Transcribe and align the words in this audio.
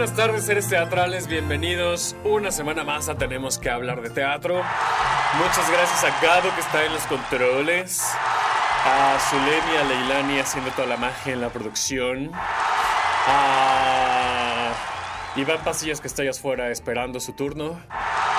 Buenas 0.00 0.16
tardes, 0.16 0.46
seres 0.46 0.66
teatrales, 0.66 1.26
bienvenidos 1.26 2.16
una 2.24 2.50
semana 2.50 2.84
más 2.84 3.10
a 3.10 3.18
Tenemos 3.18 3.58
que 3.58 3.68
hablar 3.68 4.00
de 4.00 4.08
teatro. 4.08 4.54
Muchas 4.54 5.70
gracias 5.70 6.04
a 6.04 6.20
Gado 6.24 6.54
que 6.54 6.60
está 6.62 6.86
en 6.86 6.94
los 6.94 7.02
controles, 7.02 8.10
a 8.86 9.18
Zulemi, 9.28 9.76
a 9.76 9.84
Leilani 9.84 10.38
haciendo 10.38 10.70
toda 10.70 10.86
la 10.86 10.96
magia 10.96 11.34
en 11.34 11.42
la 11.42 11.50
producción, 11.50 12.30
a 13.26 14.72
Iván 15.36 15.58
Pasillas 15.58 16.00
que 16.00 16.06
está 16.06 16.22
allá 16.22 16.30
afuera 16.30 16.70
esperando 16.70 17.20
su 17.20 17.34
turno. 17.34 17.78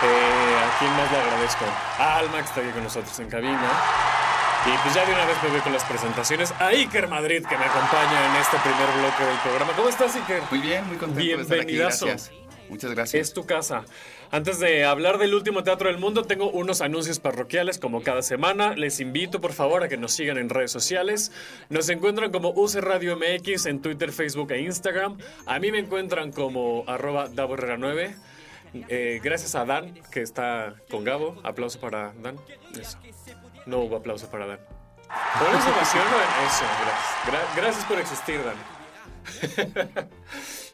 Eh, 0.04 0.58
¿A 0.66 0.80
quién 0.80 0.92
más 0.98 1.12
le 1.12 1.18
agradezco? 1.20 1.66
A 2.00 2.18
Alma 2.18 2.40
que 2.40 2.46
está 2.46 2.62
aquí 2.62 2.72
con 2.72 2.84
nosotros 2.86 3.20
en 3.20 3.30
cabina. 3.30 3.70
Y 4.64 4.78
pues 4.84 4.94
ya 4.94 5.04
de 5.06 5.14
una 5.14 5.26
vez 5.26 5.38
me 5.42 5.50
voy 5.50 5.60
con 5.62 5.74
las 5.74 5.84
presentaciones. 5.86 6.52
A 6.60 6.68
Iker 6.68 7.08
Madrid 7.08 7.44
que 7.44 7.58
me 7.58 7.66
acompaña 7.66 8.30
en 8.30 8.36
este 8.42 8.58
primer 8.60 8.92
bloque 9.00 9.24
del 9.26 9.38
programa. 9.40 9.74
¿Cómo 9.74 9.90
estás, 9.90 10.16
Iker? 10.16 10.44
Muy 10.52 10.60
bien, 10.60 10.88
muy 10.88 10.98
contento 10.98 11.20
de 11.20 11.42
estar 11.42 11.60
aquí. 11.60 11.66
Bienvenidazo. 11.74 12.06
Gracias. 12.06 12.32
Muchas 12.70 12.92
gracias. 12.92 13.30
Es 13.30 13.34
tu 13.34 13.48
casa. 13.48 13.86
Antes 14.30 14.60
de 14.60 14.86
hablar 14.86 15.18
del 15.18 15.34
último 15.34 15.64
teatro 15.64 15.90
del 15.90 15.98
mundo, 15.98 16.24
tengo 16.24 16.52
unos 16.52 16.82
anuncios 16.82 17.20
parroquiales 17.20 17.80
como 17.80 18.04
cada 18.04 18.22
semana. 18.22 18.76
Les 18.76 19.00
invito 19.00 19.42
por 19.42 19.52
favor 19.52 19.84
a 19.84 19.90
que 19.90 19.98
nos 19.98 20.14
sigan 20.14 20.38
en 20.38 20.50
redes 20.50 20.72
sociales. 20.72 21.32
Nos 21.70 21.90
encuentran 21.90 22.32
como 22.32 22.52
UC 22.52 22.76
Radio 22.76 23.18
MX 23.18 23.66
en 23.66 23.82
Twitter, 23.82 24.12
Facebook 24.12 24.52
e 24.52 24.62
Instagram. 24.62 25.18
A 25.48 25.58
mí 25.58 25.72
me 25.72 25.80
encuentran 25.80 26.32
como 26.32 26.86
arroba 26.88 27.30
Davo 27.30 27.56
Herrera 27.56 27.78
9. 27.78 28.16
Eh, 28.88 29.20
gracias 29.24 29.56
a 29.56 29.66
Dan, 29.66 30.00
que 30.12 30.22
está 30.22 30.76
con 30.90 31.04
Gabo. 31.04 31.42
Aplauso 31.44 31.80
para 31.80 32.14
Dan. 32.22 32.38
Eso. 32.80 33.00
No 33.66 33.80
hubo 33.80 33.98
aplauso 33.98 34.30
para 34.30 34.46
Dan. 34.48 34.60
¿Por 35.40 35.48
eso? 35.50 35.70
Eso, 36.46 36.66
gracias. 36.84 37.10
Gra- 37.28 37.56
gracias 37.56 37.86
por 37.86 38.00
existir, 38.00 38.40
Dan. 38.44 40.10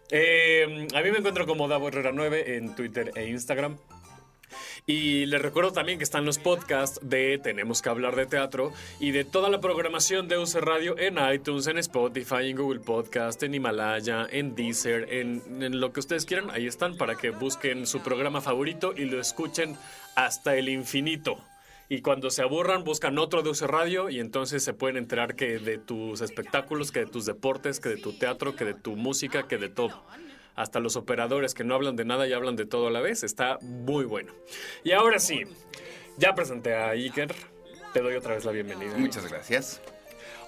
Eh, 0.09 0.88
a 0.96 1.02
mí 1.02 1.12
me 1.12 1.18
encuentro 1.18 1.46
como 1.46 1.68
Davo 1.68 1.90
Herrera 1.90 2.12
9 2.14 2.56
en 2.56 2.74
Twitter 2.76 3.12
e 3.16 3.26
Instagram. 3.28 3.78
Y 4.86 5.26
les 5.26 5.42
recuerdo 5.42 5.74
también 5.74 5.97
que 5.97 6.06
están 6.06 6.24
los 6.24 6.40
podcasts 6.40 7.02
de 7.03 7.38
Tenemos 7.44 7.81
que 7.81 7.90
hablar 7.90 8.16
de 8.16 8.26
teatro 8.26 8.72
y 9.02 9.12
de 9.12 9.26
toda 9.26 9.50
la 9.50 9.59
programación 9.59 10.30
de 10.30 10.38
UC 10.38 10.56
Radio 10.62 10.97
en 10.97 11.18
iTunes, 11.34 11.68
en 11.68 11.78
Spotify, 11.80 12.50
en 12.52 12.56
Google 12.56 12.80
Podcast, 12.80 13.44
en 13.44 13.53
Himalaya, 13.56 14.26
en 14.31 14.56
Deezer, 14.56 15.12
en 15.12 15.42
lo 15.81 15.92
que 15.92 16.00
ustedes 16.00 16.26
quieran. 16.26 16.50
Ahí 16.52 16.68
están 16.68 16.96
para 16.96 17.16
que 17.16 17.31
busquen 17.31 17.86
su 17.86 18.00
programa 18.00 18.40
favorito 18.40 18.94
y 18.96 19.03
lo 19.03 19.20
escuchen 19.20 19.76
hasta 20.16 20.56
el 20.56 20.70
infinito. 20.70 21.38
Y 21.90 22.02
cuando 22.02 22.30
se 22.30 22.42
aburran, 22.42 22.84
buscan 22.84 23.18
otro 23.18 23.44
de 23.44 23.50
UC 23.50 23.62
Radio 23.62 24.09
y 24.09 24.20
entonces 24.20 24.64
se 24.64 24.74
pueden 24.74 24.98
enterar 24.98 25.36
que 25.36 25.58
de 25.58 25.78
tus 25.78 26.20
espectáculos, 26.22 26.92
que 26.92 27.00
de 27.00 27.06
tus 27.06 27.25
deportes, 27.25 27.80
que 27.80 27.90
de 27.90 27.98
tu 27.98 28.12
teatro, 28.14 28.56
que 28.56 28.66
de 28.66 28.74
tu 28.74 28.98
música, 28.98 29.48
que 29.48 29.58
de 29.58 29.70
todo. 29.70 30.03
Hasta 30.56 30.80
los 30.80 30.97
operadores 30.97 31.53
que 31.53 31.64
no 31.64 31.76
hablan 31.76 31.96
de 31.96 32.03
nada 32.03 32.28
y 32.28 32.34
hablan 32.34 32.56
de 32.56 32.66
todo 32.66 32.88
a 32.88 32.92
la 32.92 33.00
vez. 33.00 33.24
Está 33.24 33.58
muy 33.62 34.03
bueno. 34.03 34.34
Y 34.84 34.92
ahora 34.92 35.20
sí, 35.20 35.44
ya 36.18 36.36
presenté 36.36 36.76
a 36.76 36.90
Iker. 36.90 37.34
Te 37.94 38.02
doy 38.02 38.16
otra 38.16 38.34
vez 38.36 38.44
la 38.44 38.52
bienvenida. 38.52 38.97
Muchas 38.97 39.30
gracias. 39.30 39.81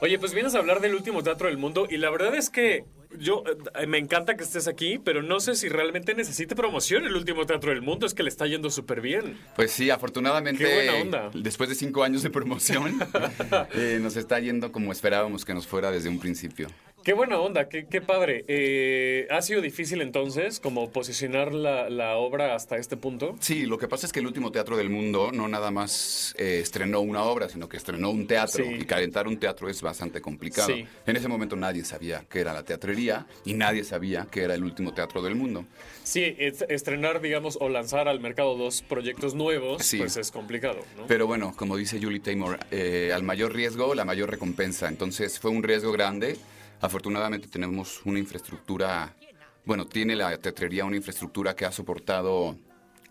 Oye, 0.01 0.19
pues 0.19 0.33
vienes 0.33 0.55
a 0.55 0.59
hablar 0.59 0.81
del 0.81 0.95
último 0.95 1.23
teatro 1.23 1.47
del 1.47 1.57
mundo 1.57 1.87
y 1.89 1.97
la 1.97 2.09
verdad 2.09 2.35
es 2.35 2.49
que 2.49 2.83
yo 3.17 3.43
eh, 3.75 3.87
me 3.87 3.97
encanta 3.97 4.35
que 4.35 4.43
estés 4.43 4.67
aquí, 4.67 4.99
pero 4.99 5.21
no 5.23 5.39
sé 5.39 5.55
si 5.55 5.69
realmente 5.69 6.13
necesite 6.13 6.55
promoción 6.55 7.05
el 7.05 7.15
último 7.15 7.45
teatro 7.45 7.71
del 7.71 7.81
mundo. 7.81 8.05
Es 8.05 8.13
que 8.13 8.23
le 8.23 8.29
está 8.29 8.45
yendo 8.47 8.69
súper 8.69 9.01
bien. 9.01 9.37
Pues 9.55 9.71
sí, 9.71 9.89
afortunadamente, 9.89 10.63
Qué 10.63 10.73
buena 10.73 10.93
onda. 10.95 11.31
después 11.33 11.69
de 11.69 11.75
cinco 11.75 12.03
años 12.03 12.23
de 12.23 12.29
promoción, 12.29 12.99
eh, 13.73 13.99
nos 14.01 14.15
está 14.15 14.39
yendo 14.39 14.71
como 14.71 14.91
esperábamos 14.91 15.45
que 15.45 15.53
nos 15.53 15.65
fuera 15.67 15.91
desde 15.91 16.09
un 16.09 16.19
principio. 16.19 16.67
Qué 17.03 17.13
buena 17.13 17.39
onda, 17.39 17.69
qué, 17.69 17.87
qué 17.87 18.01
padre. 18.01 18.43
Eh, 18.47 19.25
¿Ha 19.31 19.41
sido 19.41 19.61
difícil 19.61 20.01
entonces 20.01 20.59
como 20.59 20.91
posicionar 20.91 21.53
la, 21.53 21.89
la 21.89 22.17
obra 22.17 22.55
hasta 22.55 22.75
este 22.77 22.97
punto? 22.97 23.35
Sí, 23.39 23.65
lo 23.65 23.77
que 23.77 23.87
pasa 23.87 24.05
es 24.05 24.11
que 24.11 24.19
el 24.19 24.27
último 24.27 24.51
teatro 24.51 24.75
del 24.75 24.89
mundo 24.89 25.31
no 25.31 25.47
nada 25.47 25.71
más 25.71 26.35
eh, 26.37 26.59
estrenó 26.61 26.99
una 26.99 27.23
obra, 27.23 27.47
sino 27.47 27.69
que 27.69 27.77
estrenó 27.77 28.09
un 28.11 28.27
teatro. 28.27 28.63
Sí. 28.65 28.71
Y 28.81 28.85
calentar 28.85 29.27
un 29.27 29.37
teatro 29.39 29.69
es 29.69 29.81
bastante 29.81 30.19
complicado. 30.21 30.67
Sí. 30.67 30.85
En 31.07 31.15
ese 31.15 31.27
momento 31.29 31.55
nadie 31.55 31.83
sabía 31.85 32.25
qué 32.29 32.41
era 32.41 32.53
la 32.53 32.63
teatrería 32.63 33.25
y 33.45 33.53
nadie 33.53 33.83
sabía 33.85 34.27
qué 34.29 34.43
era 34.43 34.53
el 34.55 34.63
último 34.63 34.93
teatro 34.93 35.21
del 35.21 35.35
mundo. 35.35 35.65
Sí, 36.03 36.35
es- 36.37 36.65
estrenar, 36.67 37.21
digamos, 37.21 37.57
o 37.61 37.69
lanzar 37.69 38.07
al 38.09 38.19
mercado 38.19 38.57
dos 38.57 38.81
proyectos 38.81 39.35
nuevos, 39.35 39.83
Sí. 39.85 39.97
pues 39.99 40.17
es 40.17 40.31
complicado, 40.31 40.79
¿no? 40.97 41.07
Pero 41.07 41.27
bueno, 41.27 41.53
como 41.55 41.77
dice 41.77 41.99
Julie 42.01 42.19
Taymor, 42.19 42.59
eh, 42.71 43.11
al 43.15 43.23
mayor 43.23 43.53
riesgo, 43.53 43.95
la 43.95 44.03
mayor 44.05 44.29
recompensa. 44.29 44.89
Entonces 44.89 45.39
fue 45.39 45.49
un 45.49 45.63
riesgo 45.63 45.91
grande. 45.93 46.35
Afortunadamente 46.81 47.47
tenemos 47.47 48.01
una 48.05 48.19
infraestructura, 48.19 49.15
bueno, 49.65 49.85
tiene 49.85 50.15
la 50.15 50.37
teatrería 50.37 50.85
una 50.85 50.97
infraestructura 50.97 51.55
que 51.55 51.65
ha 51.65 51.71
soportado 51.71 52.57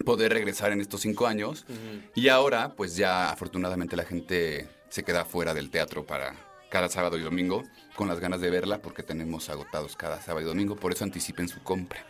poder 0.04 0.32
regresar 0.32 0.72
en 0.72 0.80
estos 0.80 1.02
cinco 1.02 1.26
años. 1.26 1.66
Y 2.14 2.28
ahora, 2.28 2.74
pues 2.74 2.96
ya 2.96 3.30
afortunadamente 3.30 3.96
la 3.96 4.04
gente 4.04 4.68
se 4.88 5.02
queda 5.02 5.24
fuera 5.24 5.54
del 5.54 5.70
teatro 5.70 6.06
para 6.06 6.34
cada 6.70 6.88
sábado 6.88 7.18
y 7.18 7.22
domingo 7.22 7.62
con 7.94 8.08
las 8.08 8.20
ganas 8.20 8.40
de 8.40 8.50
verla 8.50 8.80
porque 8.80 9.02
tenemos 9.02 9.48
agotados 9.48 9.96
cada 9.96 10.20
sábado 10.20 10.46
y 10.46 10.48
domingo. 10.48 10.76
Por 10.76 10.92
eso 10.92 11.04
anticipen 11.04 11.48
su 11.48 11.62
compra. 11.62 12.04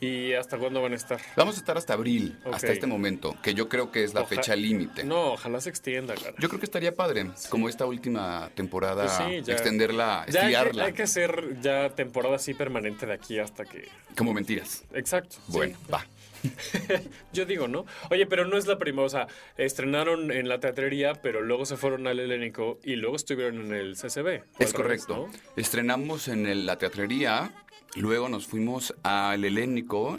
¿Y 0.00 0.32
hasta 0.34 0.56
cuándo 0.58 0.80
van 0.80 0.92
a 0.92 0.96
estar? 0.96 1.20
Vamos 1.36 1.56
a 1.56 1.58
estar 1.58 1.76
hasta 1.76 1.94
abril, 1.94 2.38
hasta 2.52 2.70
este 2.70 2.86
momento, 2.86 3.36
que 3.42 3.52
yo 3.54 3.68
creo 3.68 3.90
que 3.90 4.04
es 4.04 4.14
la 4.14 4.20
Oja- 4.20 4.28
fecha 4.36 4.54
límite. 4.54 5.02
No, 5.02 5.32
ojalá 5.32 5.60
se 5.60 5.70
extienda, 5.70 6.14
cara. 6.14 6.34
Yo 6.38 6.48
creo 6.48 6.60
que 6.60 6.66
estaría 6.66 6.94
padre, 6.94 7.26
como 7.50 7.68
esta 7.68 7.84
última 7.84 8.48
temporada, 8.54 9.04
Pues 9.06 9.16
sí, 9.16 9.42
ya. 9.44 9.54
extenderla, 9.54 10.24
Ya 10.28 10.42
estirarla, 10.42 10.84
hay 10.84 10.92
que 10.92 11.02
hacer 11.02 11.60
ya 11.60 11.90
temporada 11.90 12.36
así 12.36 12.54
permanente 12.54 13.06
de 13.06 13.12
aquí 13.14 13.38
hasta 13.40 13.64
que... 13.64 13.88
como 14.16 14.32
mentiras. 14.32 14.84
Exacto. 14.92 15.36
sí. 15.46 15.52
Bueno, 15.52 15.76
va. 15.92 16.06
Yo 17.32 17.44
digo, 17.46 17.66
¿no? 17.66 17.84
Oye, 18.10 18.24
pero 18.26 18.44
no 18.46 18.56
es 18.56 18.66
la 18.68 18.78
primera, 18.78 19.04
o 19.04 19.08
sea, 19.08 19.26
estrenaron 19.56 20.30
en 20.30 20.48
la 20.48 20.60
teatrería, 20.60 21.14
pero 21.14 21.40
luego 21.40 21.66
se 21.66 21.76
fueron 21.76 22.06
al 22.06 22.20
Helénico 22.20 22.78
y 22.84 22.94
luego 22.94 23.16
estuvieron 23.16 23.60
en 23.66 23.74
el 23.74 23.96
CCB. 23.96 24.44
Es 24.60 24.72
correcto. 24.72 24.82
revés, 24.82 25.08
¿no? 25.08 25.28
Estrenamos 25.56 26.28
en 26.28 26.46
el- 26.46 26.66
la 26.66 26.78
teatrería, 26.78 27.50
luego 27.96 28.28
nos 28.28 28.46
fuimos 28.46 28.94
al 29.02 29.44
Helénico. 29.44 30.18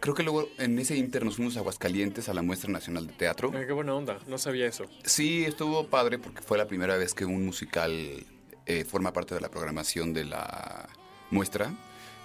Creo 0.00 0.14
que 0.14 0.22
luego 0.22 0.48
en 0.58 0.78
ese 0.78 0.96
inter 0.96 1.24
nos 1.24 1.36
fuimos 1.36 1.56
a 1.56 1.60
Aguascalientes 1.60 2.28
a 2.28 2.34
la 2.34 2.42
Muestra 2.42 2.70
Nacional 2.70 3.06
de 3.06 3.12
Teatro. 3.14 3.50
Ay, 3.54 3.66
qué 3.66 3.72
buena 3.72 3.94
onda, 3.94 4.18
no 4.26 4.38
sabía 4.38 4.66
eso. 4.66 4.84
Sí, 5.04 5.44
estuvo 5.44 5.86
padre 5.88 6.18
porque 6.18 6.42
fue 6.42 6.58
la 6.58 6.66
primera 6.66 6.96
vez 6.96 7.14
que 7.14 7.24
un 7.24 7.44
musical 7.44 8.24
eh, 8.66 8.84
forma 8.84 9.12
parte 9.12 9.34
de 9.34 9.40
la 9.40 9.48
programación 9.48 10.12
de 10.12 10.24
la 10.24 10.88
muestra. 11.30 11.74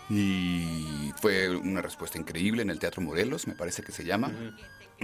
Y 0.10 1.14
fue 1.22 1.50
una 1.56 1.82
respuesta 1.82 2.18
increíble 2.18 2.62
en 2.62 2.70
el 2.70 2.80
Teatro 2.80 3.02
Morelos, 3.02 3.48
me 3.48 3.56
parece 3.56 3.82
que 3.82 3.94
se 3.94 4.04
llama. 4.04 4.34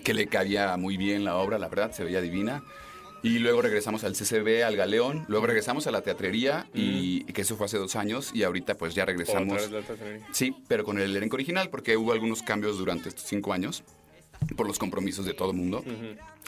Que 0.03 0.13
le 0.13 0.27
cabía 0.27 0.75
muy 0.77 0.97
bien 0.97 1.23
la 1.23 1.37
obra, 1.37 1.57
la 1.57 1.69
verdad, 1.69 1.91
se 1.93 2.03
veía 2.03 2.19
divina. 2.19 2.63
Y 3.23 3.39
luego 3.39 3.61
regresamos 3.61 4.03
al 4.03 4.13
CCB, 4.13 4.63
al 4.63 4.75
Galeón, 4.75 5.25
luego 5.27 5.47
regresamos 5.47 5.87
a 5.87 5.91
la 5.91 6.01
teatrería, 6.01 6.67
y 6.73 7.23
que 7.25 7.41
eso 7.41 7.55
fue 7.55 7.65
hace 7.65 7.77
dos 7.77 7.95
años, 7.95 8.31
y 8.33 8.43
ahorita 8.43 8.75
pues 8.75 8.95
ya 8.95 9.05
regresamos. 9.05 9.63
Otra 9.63 9.79
vez 9.79 9.99
la. 9.99 10.33
Sí, 10.33 10.55
pero 10.67 10.83
con 10.83 10.99
el 10.99 11.15
elenco 11.15 11.35
original, 11.35 11.69
porque 11.69 11.97
hubo 11.97 12.11
algunos 12.13 12.43
cambios 12.43 12.77
durante 12.77 13.09
estos 13.09 13.25
cinco 13.25 13.53
años, 13.53 13.83
por 14.55 14.67
los 14.67 14.77
compromisos 14.77 15.25
de 15.25 15.33
todo 15.33 15.51
el 15.51 15.57
mundo. 15.57 15.83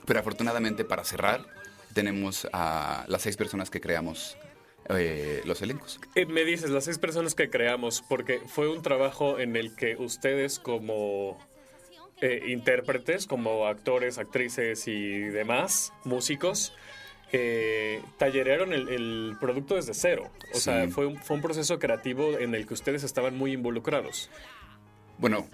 Pero 0.05 0.19
afortunadamente 0.19 0.85
para 0.85 1.03
cerrar, 1.03 1.45
tenemos 1.93 2.47
a 2.53 3.05
las 3.07 3.21
seis 3.21 3.35
personas 3.35 3.69
que 3.69 3.81
creamos 3.81 4.37
eh, 4.89 5.41
los 5.45 5.61
elencos. 5.61 5.99
Eh, 6.15 6.25
me 6.25 6.43
dices, 6.43 6.69
las 6.69 6.85
seis 6.85 6.97
personas 6.97 7.35
que 7.35 7.49
creamos, 7.49 8.03
porque 8.07 8.41
fue 8.47 8.69
un 8.69 8.81
trabajo 8.81 9.39
en 9.39 9.55
el 9.55 9.75
que 9.75 9.95
ustedes 9.97 10.59
como 10.59 11.37
eh, 12.21 12.43
intérpretes, 12.47 13.25
como 13.27 13.67
actores, 13.67 14.17
actrices 14.17 14.87
y 14.87 15.19
demás, 15.19 15.93
músicos, 16.03 16.73
eh, 17.31 18.01
tallerearon 18.17 18.73
el, 18.73 18.89
el 18.89 19.37
producto 19.39 19.75
desde 19.75 19.93
cero. 19.93 20.29
O 20.53 20.55
Sí. 20.55 20.61
sea, 20.61 20.87
fue 20.89 21.05
un, 21.05 21.17
fue 21.17 21.35
un 21.35 21.41
proceso 21.41 21.77
creativo 21.79 22.37
en 22.37 22.55
el 22.55 22.65
que 22.65 22.73
ustedes 22.73 23.03
estaban 23.03 23.37
muy 23.37 23.53
involucrados. 23.53 24.29
Bueno, 25.17 25.47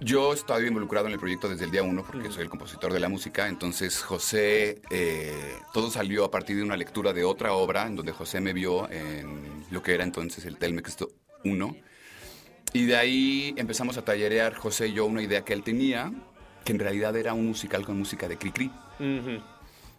yo 0.00 0.32
estaba 0.32 0.60
involucrado 0.60 1.06
en 1.06 1.12
el 1.12 1.18
proyecto 1.18 1.48
desde 1.48 1.64
el 1.66 1.70
día 1.70 1.82
uno 1.82 2.04
porque 2.04 2.30
soy 2.30 2.42
el 2.42 2.48
compositor 2.50 2.92
de 2.92 3.00
la 3.00 3.08
música. 3.08 3.48
Entonces, 3.48 4.02
José, 4.02 4.80
eh, 4.90 5.32
todo 5.72 5.90
salió 5.90 6.24
a 6.24 6.30
partir 6.30 6.56
de 6.56 6.62
una 6.62 6.76
lectura 6.76 7.12
de 7.12 7.24
otra 7.24 7.52
obra 7.52 7.86
en 7.86 7.96
donde 7.96 8.12
José 8.12 8.40
me 8.40 8.52
vio 8.52 8.90
en 8.90 9.64
lo 9.70 9.82
que 9.82 9.94
era 9.94 10.04
entonces 10.04 10.44
el 10.46 10.56
Telmex 10.56 10.96
1. 11.44 11.76
Y 12.74 12.86
de 12.86 12.96
ahí 12.96 13.54
empezamos 13.56 13.96
a 13.98 14.02
tallerear 14.02 14.54
José 14.54 14.88
y 14.88 14.94
yo 14.94 15.06
una 15.06 15.22
idea 15.22 15.44
que 15.44 15.52
él 15.52 15.62
tenía, 15.62 16.12
que 16.64 16.72
en 16.72 16.80
realidad 16.80 17.16
era 17.16 17.32
un 17.32 17.46
musical 17.46 17.86
con 17.86 17.96
música 17.96 18.26
de 18.26 18.36
Cricri. 18.36 18.66
Ujú. 18.98 19.40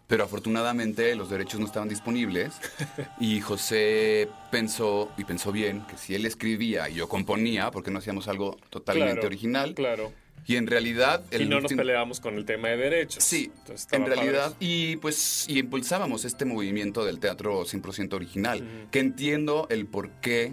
Pero 0.06 0.24
afortunadamente 0.24 1.16
los 1.16 1.30
derechos 1.30 1.58
no 1.58 1.64
estaban 1.64 1.88
disponibles 1.88 2.52
y 3.18 3.40
José 3.40 4.28
pensó, 4.50 5.10
y 5.16 5.24
pensó 5.24 5.52
bien, 5.52 5.86
que 5.86 5.96
si 5.96 6.14
él 6.14 6.26
escribía 6.26 6.88
y 6.90 6.94
yo 6.96 7.08
componía, 7.08 7.70
porque 7.70 7.90
no 7.90 7.98
hacíamos 7.98 8.28
algo 8.28 8.58
totalmente 8.68 9.14
Claro, 9.14 9.26
original. 9.26 9.74
Claro. 9.74 10.12
Y 10.46 10.56
en 10.56 10.66
realidad... 10.66 11.24
y 11.32 11.46
no 11.46 11.60
nos 11.62 11.72
peleábamos 11.72 12.20
con 12.20 12.36
el 12.36 12.44
tema 12.44 12.68
de 12.68 12.76
derechos. 12.76 13.24
Sí, 13.24 13.50
en 13.90 14.04
realidad, 14.04 14.54
y 14.60 14.96
pues, 14.96 15.46
y 15.48 15.60
impulsábamos 15.60 16.26
este 16.26 16.44
movimiento 16.44 17.06
del 17.06 17.20
teatro 17.20 17.64
100% 17.64 18.12
original, 18.12 18.86
que 18.92 19.00
entiendo 19.00 19.66
el 19.70 19.86
por 19.86 20.10
qué 20.20 20.52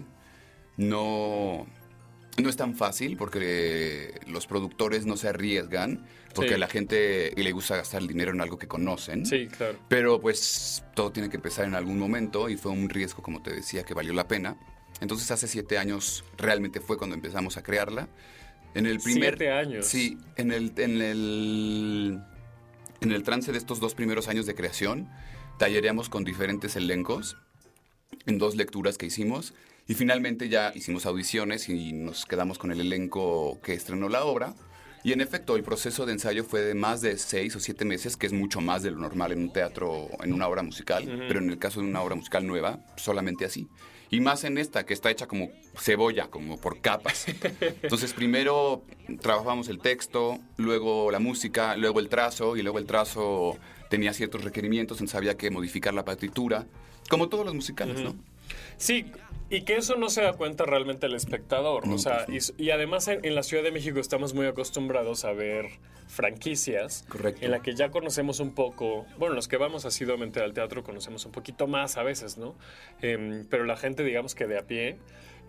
no, 0.78 1.66
no 2.36 2.48
es 2.48 2.56
tan 2.56 2.74
fácil, 2.74 3.16
porque 3.16 4.20
los 4.26 4.46
productores 4.46 5.06
no 5.06 5.16
se 5.16 5.28
arriesgan, 5.28 6.04
porque 6.34 6.48
Sí. 6.50 6.54
a 6.54 6.58
la 6.58 6.66
gente 6.68 7.32
le 7.36 7.52
gusta 7.52 7.76
gastar 7.76 8.02
el 8.02 8.08
dinero 8.08 8.32
en 8.32 8.40
algo 8.40 8.58
que 8.58 8.66
conocen. 8.66 9.24
Sí, 9.24 9.46
claro. 9.46 9.78
Pero 9.88 10.20
pues 10.20 10.82
todo 10.94 11.12
tiene 11.12 11.28
que 11.30 11.36
empezar 11.36 11.64
en 11.64 11.74
algún 11.74 11.98
momento 11.98 12.48
y 12.48 12.56
fue 12.56 12.72
un 12.72 12.88
riesgo, 12.88 13.22
como 13.22 13.40
te 13.42 13.52
decía, 13.54 13.84
que 13.84 13.94
valió 13.94 14.12
la 14.12 14.26
pena. 14.26 14.56
Entonces 15.00 15.30
hace 15.30 15.46
siete 15.46 15.78
años 15.78 16.24
realmente 16.36 16.80
fue 16.80 16.96
cuando 16.98 17.14
empezamos 17.14 17.56
a 17.56 17.62
crearla. 17.62 18.08
En 18.74 18.86
el 18.86 18.98
primer... 18.98 19.36
Siete 19.36 19.52
años. 19.52 19.86
Sí, 19.86 20.18
en 20.36 20.50
el, 20.50 20.72
en 20.76 21.00
el, 21.02 22.20
en 23.00 23.12
el 23.12 23.22
trance 23.22 23.52
de 23.52 23.58
estos 23.58 23.78
dos 23.78 23.94
primeros 23.94 24.26
años 24.26 24.46
de 24.46 24.56
creación, 24.56 25.08
tallereamos 25.58 26.08
con 26.08 26.24
diferentes 26.24 26.74
elencos 26.74 27.36
en 28.26 28.38
dos 28.38 28.56
lecturas 28.56 28.98
que 28.98 29.06
hicimos 29.06 29.54
y 29.86 29.94
finalmente 29.94 30.48
ya 30.48 30.72
hicimos 30.74 31.06
audiciones 31.06 31.68
y 31.68 31.92
nos 31.92 32.24
quedamos 32.24 32.58
con 32.58 32.70
el 32.72 32.80
elenco 32.80 33.60
que 33.62 33.74
estrenó 33.74 34.08
la 34.08 34.24
obra. 34.24 34.54
Y 35.02 35.12
en 35.12 35.20
efecto, 35.20 35.56
el 35.56 35.62
proceso 35.62 36.06
de 36.06 36.12
ensayo 36.12 36.44
fue 36.44 36.62
de 36.62 36.74
más 36.74 37.02
de 37.02 37.18
seis 37.18 37.54
o 37.56 37.60
siete 37.60 37.84
meses, 37.84 38.16
que 38.16 38.26
es 38.26 38.32
mucho 38.32 38.62
más 38.62 38.82
de 38.82 38.90
lo 38.90 38.98
normal 38.98 39.32
en 39.32 39.40
un 39.40 39.52
teatro, 39.52 40.08
en 40.22 40.32
una 40.32 40.48
obra 40.48 40.62
musical, 40.62 41.04
pero 41.28 41.40
en 41.40 41.50
el 41.50 41.58
caso 41.58 41.82
de 41.82 41.86
una 41.86 42.00
obra 42.00 42.14
musical 42.14 42.46
nueva, 42.46 42.78
solamente 42.96 43.44
así. 43.44 43.68
Y 44.10 44.20
más 44.20 44.44
en 44.44 44.56
esta, 44.56 44.86
que 44.86 44.94
está 44.94 45.10
hecha 45.10 45.26
como 45.26 45.50
cebolla, 45.76 46.28
como 46.28 46.58
por 46.58 46.80
capas. 46.80 47.26
Entonces, 47.82 48.14
primero 48.14 48.82
trabajamos 49.20 49.68
el 49.68 49.78
texto, 49.78 50.38
luego 50.56 51.10
la 51.10 51.18
música, 51.18 51.76
luego 51.76 52.00
el 52.00 52.08
trazo, 52.08 52.56
y 52.56 52.62
luego 52.62 52.78
el 52.78 52.86
trazo 52.86 53.58
tenía 53.90 54.14
ciertos 54.14 54.42
requerimientos, 54.42 54.96
entonces 54.96 55.16
había 55.16 55.36
que 55.36 55.50
modificar 55.50 55.92
la 55.92 56.06
partitura, 56.06 56.66
como 57.10 57.28
todos 57.28 57.44
los 57.44 57.54
musicales, 57.54 58.00
¿no? 58.00 58.14
Sí, 58.76 59.06
y 59.50 59.62
que 59.62 59.76
eso 59.76 59.96
no 59.96 60.08
se 60.10 60.22
da 60.22 60.32
cuenta 60.32 60.64
realmente 60.64 61.06
el 61.06 61.14
espectador. 61.14 61.86
No, 61.86 61.94
o 61.94 61.98
sea, 61.98 62.24
pues 62.26 62.54
y, 62.56 62.64
y 62.64 62.70
además 62.70 63.08
en, 63.08 63.24
en 63.24 63.34
la 63.34 63.42
Ciudad 63.42 63.62
de 63.62 63.72
México 63.72 64.00
estamos 64.00 64.34
muy 64.34 64.46
acostumbrados 64.46 65.24
a 65.24 65.32
ver 65.32 65.66
franquicias. 66.08 67.04
Correcto. 67.08 67.44
En 67.44 67.50
la 67.50 67.60
que 67.60 67.74
ya 67.74 67.90
conocemos 67.90 68.40
un 68.40 68.52
poco. 68.54 69.06
Bueno, 69.18 69.34
los 69.34 69.48
que 69.48 69.56
vamos 69.56 69.84
asiduamente 69.84 70.40
al 70.40 70.54
teatro 70.54 70.82
conocemos 70.82 71.26
un 71.26 71.32
poquito 71.32 71.66
más 71.66 71.96
a 71.96 72.02
veces, 72.02 72.38
¿no? 72.38 72.54
Em, 73.02 73.46
pero 73.48 73.64
la 73.64 73.76
gente, 73.76 74.02
digamos 74.02 74.34
que 74.34 74.46
de 74.46 74.58
a 74.58 74.62
pie. 74.62 74.98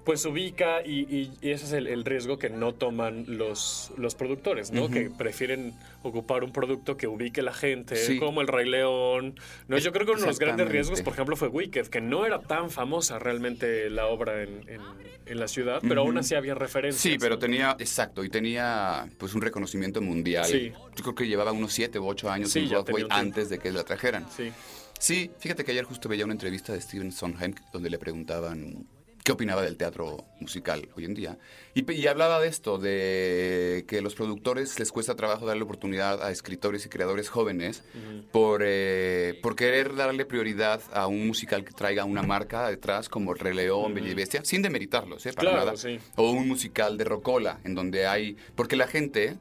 Pues 0.05 0.23
ubica 0.25 0.81
y, 0.85 1.01
y- 1.01 1.31
y 1.41 1.49
ese 1.49 1.65
es 1.65 1.71
el, 1.73 1.87
el 1.87 2.05
riesgo 2.05 2.37
que 2.37 2.49
no 2.51 2.73
toman 2.73 3.25
los, 3.27 3.91
los 3.97 4.13
productores, 4.13 4.71
¿no? 4.71 4.87
Que 4.89 5.09
prefieren 5.09 5.73
ocupar 6.03 6.43
un 6.43 6.51
producto 6.51 6.95
que 6.95 7.07
ubique 7.07 7.41
la 7.41 7.53
gente, 7.53 7.95
Sí. 7.95 8.19
como 8.19 8.41
el 8.41 8.47
Rey 8.47 8.69
León. 8.69 9.39
No, 9.67 9.79
yo 9.79 9.91
creo 9.91 10.05
que 10.05 10.11
uno 10.11 10.21
de 10.21 10.27
los 10.27 10.37
grandes 10.37 10.69
riesgos, 10.69 11.01
por 11.01 11.13
ejemplo, 11.13 11.35
fue 11.35 11.47
Wicked, 11.47 11.87
que 11.87 12.01
no 12.01 12.25
era 12.25 12.39
tan 12.39 12.69
famosa 12.69 13.17
realmente 13.17 13.89
la 13.89 14.05
obra 14.05 14.43
en, 14.43 14.69
en- 14.69 14.81
en 15.25 15.39
la 15.39 15.47
ciudad, 15.47 15.81
pero 15.81 16.01
aún 16.01 16.19
así 16.19 16.35
había 16.35 16.53
referencias. 16.53 17.01
Sí, 17.01 17.17
pero 17.19 17.39
tenía, 17.39 17.75
exacto, 17.79 18.23
y 18.23 18.29
tenía 18.29 19.09
pues 19.17 19.33
un 19.33 19.41
reconocimiento 19.41 19.99
mundial. 20.01 20.45
Sí. 20.45 20.71
Yo 20.95 21.03
creo 21.03 21.15
que 21.15 21.27
llevaba 21.27 21.51
unos 21.51 21.73
siete 21.73 21.97
u 21.97 22.07
ocho 22.07 22.29
años 22.29 22.51
Sí, 22.51 22.59
en 22.59 22.69
Broadway 22.69 23.05
antes 23.09 23.49
de 23.49 23.57
que 23.57 23.71
la 23.71 23.83
trajeran. 23.83 24.27
Sí. 24.29 24.51
Sí, 24.99 25.31
fíjate 25.39 25.65
que 25.65 25.71
ayer 25.71 25.83
justo 25.83 26.07
veía 26.07 26.25
una 26.25 26.33
entrevista 26.33 26.73
de 26.73 26.79
Steven 26.79 27.11
Sondheim 27.11 27.55
donde 27.73 27.89
le 27.89 27.97
preguntaban 27.97 28.85
qué 29.25 29.31
opinaba 29.31 29.63
del 29.63 29.75
teatro 29.75 30.23
musical 30.39 30.87
hoy 30.95 31.05
en 31.05 31.15
día. 31.15 31.39
Y, 31.73 32.05
hablaba 32.05 32.39
de 32.39 32.47
esto, 32.47 32.77
de 32.77 33.83
que 33.87 33.99
los 34.01 34.13
productores 34.13 34.77
les 34.77 34.91
cuesta 34.91 35.15
trabajo 35.15 35.47
darle 35.47 35.63
oportunidad 35.63 36.23
a 36.23 36.29
escritores 36.29 36.85
y 36.85 36.89
creadores 36.89 37.29
jóvenes 37.29 37.83
por, 38.31 38.61
eh, 38.63 39.39
por 39.41 39.55
querer 39.55 39.95
darle 39.95 40.25
prioridad 40.25 40.79
a 40.93 41.07
un 41.07 41.25
musical 41.25 41.65
que 41.65 41.73
traiga 41.73 42.05
una 42.05 42.21
marca 42.21 42.69
detrás 42.69 43.09
como 43.09 43.33
El 43.33 43.39
Rey 43.39 43.55
León, 43.55 43.95
Bella 43.95 44.09
y 44.09 44.13
Bestia, 44.13 44.45
sin 44.45 44.61
demeritarlos, 44.61 45.25
¿eh? 45.25 45.33
Para 45.33 45.49
Claro, 45.49 45.65
nada. 45.65 45.77
sí. 45.77 45.99
O 46.17 46.29
un 46.29 46.47
musical 46.47 46.95
de 46.95 47.05
Rocola, 47.05 47.59
en 47.63 47.73
donde 47.73 48.05
hay... 48.05 48.37
Porque 48.53 48.75
la 48.75 48.85
gente, 48.85 49.37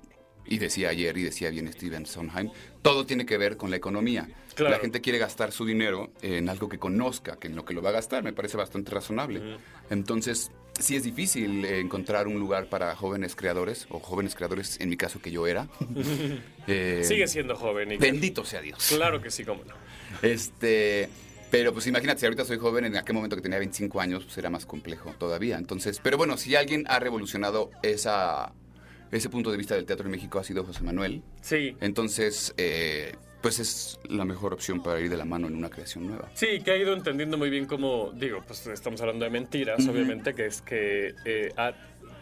y 0.46 0.56
decía 0.56 0.88
ayer, 0.88 1.14
y 1.18 1.24
decía 1.24 1.50
bien 1.50 1.70
Steven 1.70 2.06
Sondheim, 2.06 2.50
todo 2.80 3.04
tiene 3.04 3.26
que 3.26 3.36
ver 3.36 3.58
con 3.58 3.70
la 3.70 3.76
economía. 3.76 4.30
Claro. 4.54 4.74
La 4.74 4.80
gente 4.80 5.00
quiere 5.00 5.18
gastar 5.18 5.52
su 5.52 5.64
dinero 5.64 6.10
en 6.22 6.48
algo 6.48 6.68
que 6.68 6.78
conozca, 6.78 7.36
que 7.36 7.48
en 7.48 7.56
lo 7.56 7.64
que 7.64 7.74
lo 7.74 7.82
va 7.82 7.90
a 7.90 7.92
gastar, 7.92 8.22
me 8.22 8.32
parece 8.32 8.56
bastante 8.56 8.90
razonable. 8.90 9.58
Entonces, 9.90 10.50
sí 10.78 10.96
es 10.96 11.02
difícil 11.04 11.64
encontrar 11.64 12.26
un 12.26 12.38
lugar 12.38 12.68
para 12.68 12.94
jóvenes 12.96 13.36
creadores, 13.36 13.86
o 13.90 13.98
jóvenes 13.98 14.34
creadores, 14.34 14.80
en 14.80 14.88
mi 14.88 14.96
caso 14.96 15.20
que 15.20 15.30
yo 15.30 15.46
era. 15.46 15.68
Eh, 16.66 17.02
Sigue 17.04 17.28
siendo 17.28 17.56
joven. 17.56 17.92
Y 17.92 17.98
Bendito 17.98 18.42
sea 18.42 18.62
Dios. 18.62 18.86
Claro 18.88 19.20
que 19.20 19.30
sí, 19.30 19.44
cómo 19.44 19.62
no. 19.64 19.74
Este, 20.22 21.10
pero 21.50 21.74
pues 21.74 21.86
imagínate, 21.86 22.20
si 22.20 22.26
ahorita 22.26 22.44
soy 22.46 22.56
joven, 22.56 22.86
en 22.86 22.96
aquel 22.96 23.14
momento 23.14 23.36
que 23.36 23.42
tenía 23.42 23.58
25 23.58 24.00
años, 24.00 24.24
pues 24.24 24.38
era 24.38 24.48
más 24.48 24.64
complejo 24.64 25.14
todavía. 25.18 25.58
Entonces, 25.58 26.00
pero 26.02 26.16
bueno, 26.16 26.38
si 26.38 26.56
alguien 26.56 26.84
ha 26.88 26.98
revolucionado 26.98 27.70
esa, 27.82 28.54
ese 29.12 29.28
punto 29.28 29.50
de 29.50 29.58
vista 29.58 29.74
del 29.74 29.84
teatro 29.84 30.06
en 30.06 30.12
México 30.12 30.38
ha 30.38 30.44
sido 30.44 30.64
José 30.64 30.82
Manuel. 30.82 31.22
Sí. 31.42 31.76
Entonces, 31.80 32.54
eh, 32.56 33.14
pues 33.44 33.58
es 33.58 34.00
la 34.08 34.24
mejor 34.24 34.54
opción 34.54 34.82
para 34.82 34.98
ir 35.00 35.10
de 35.10 35.18
la 35.18 35.26
mano 35.26 35.46
en 35.48 35.54
una 35.54 35.68
creación 35.68 36.06
nueva. 36.06 36.30
Sí, 36.34 36.60
que 36.64 36.70
ha 36.70 36.76
ido 36.78 36.94
entendiendo 36.94 37.36
muy 37.36 37.50
bien 37.50 37.66
cómo, 37.66 38.10
digo, 38.14 38.42
pues 38.46 38.66
estamos 38.66 39.00
hablando 39.02 39.24
de 39.26 39.30
mentiras, 39.30 39.86
obviamente, 39.86 40.32
que 40.34 40.46
es 40.46 40.62
que 40.62 41.14
eh, 41.26 41.52
ha- 41.58 41.74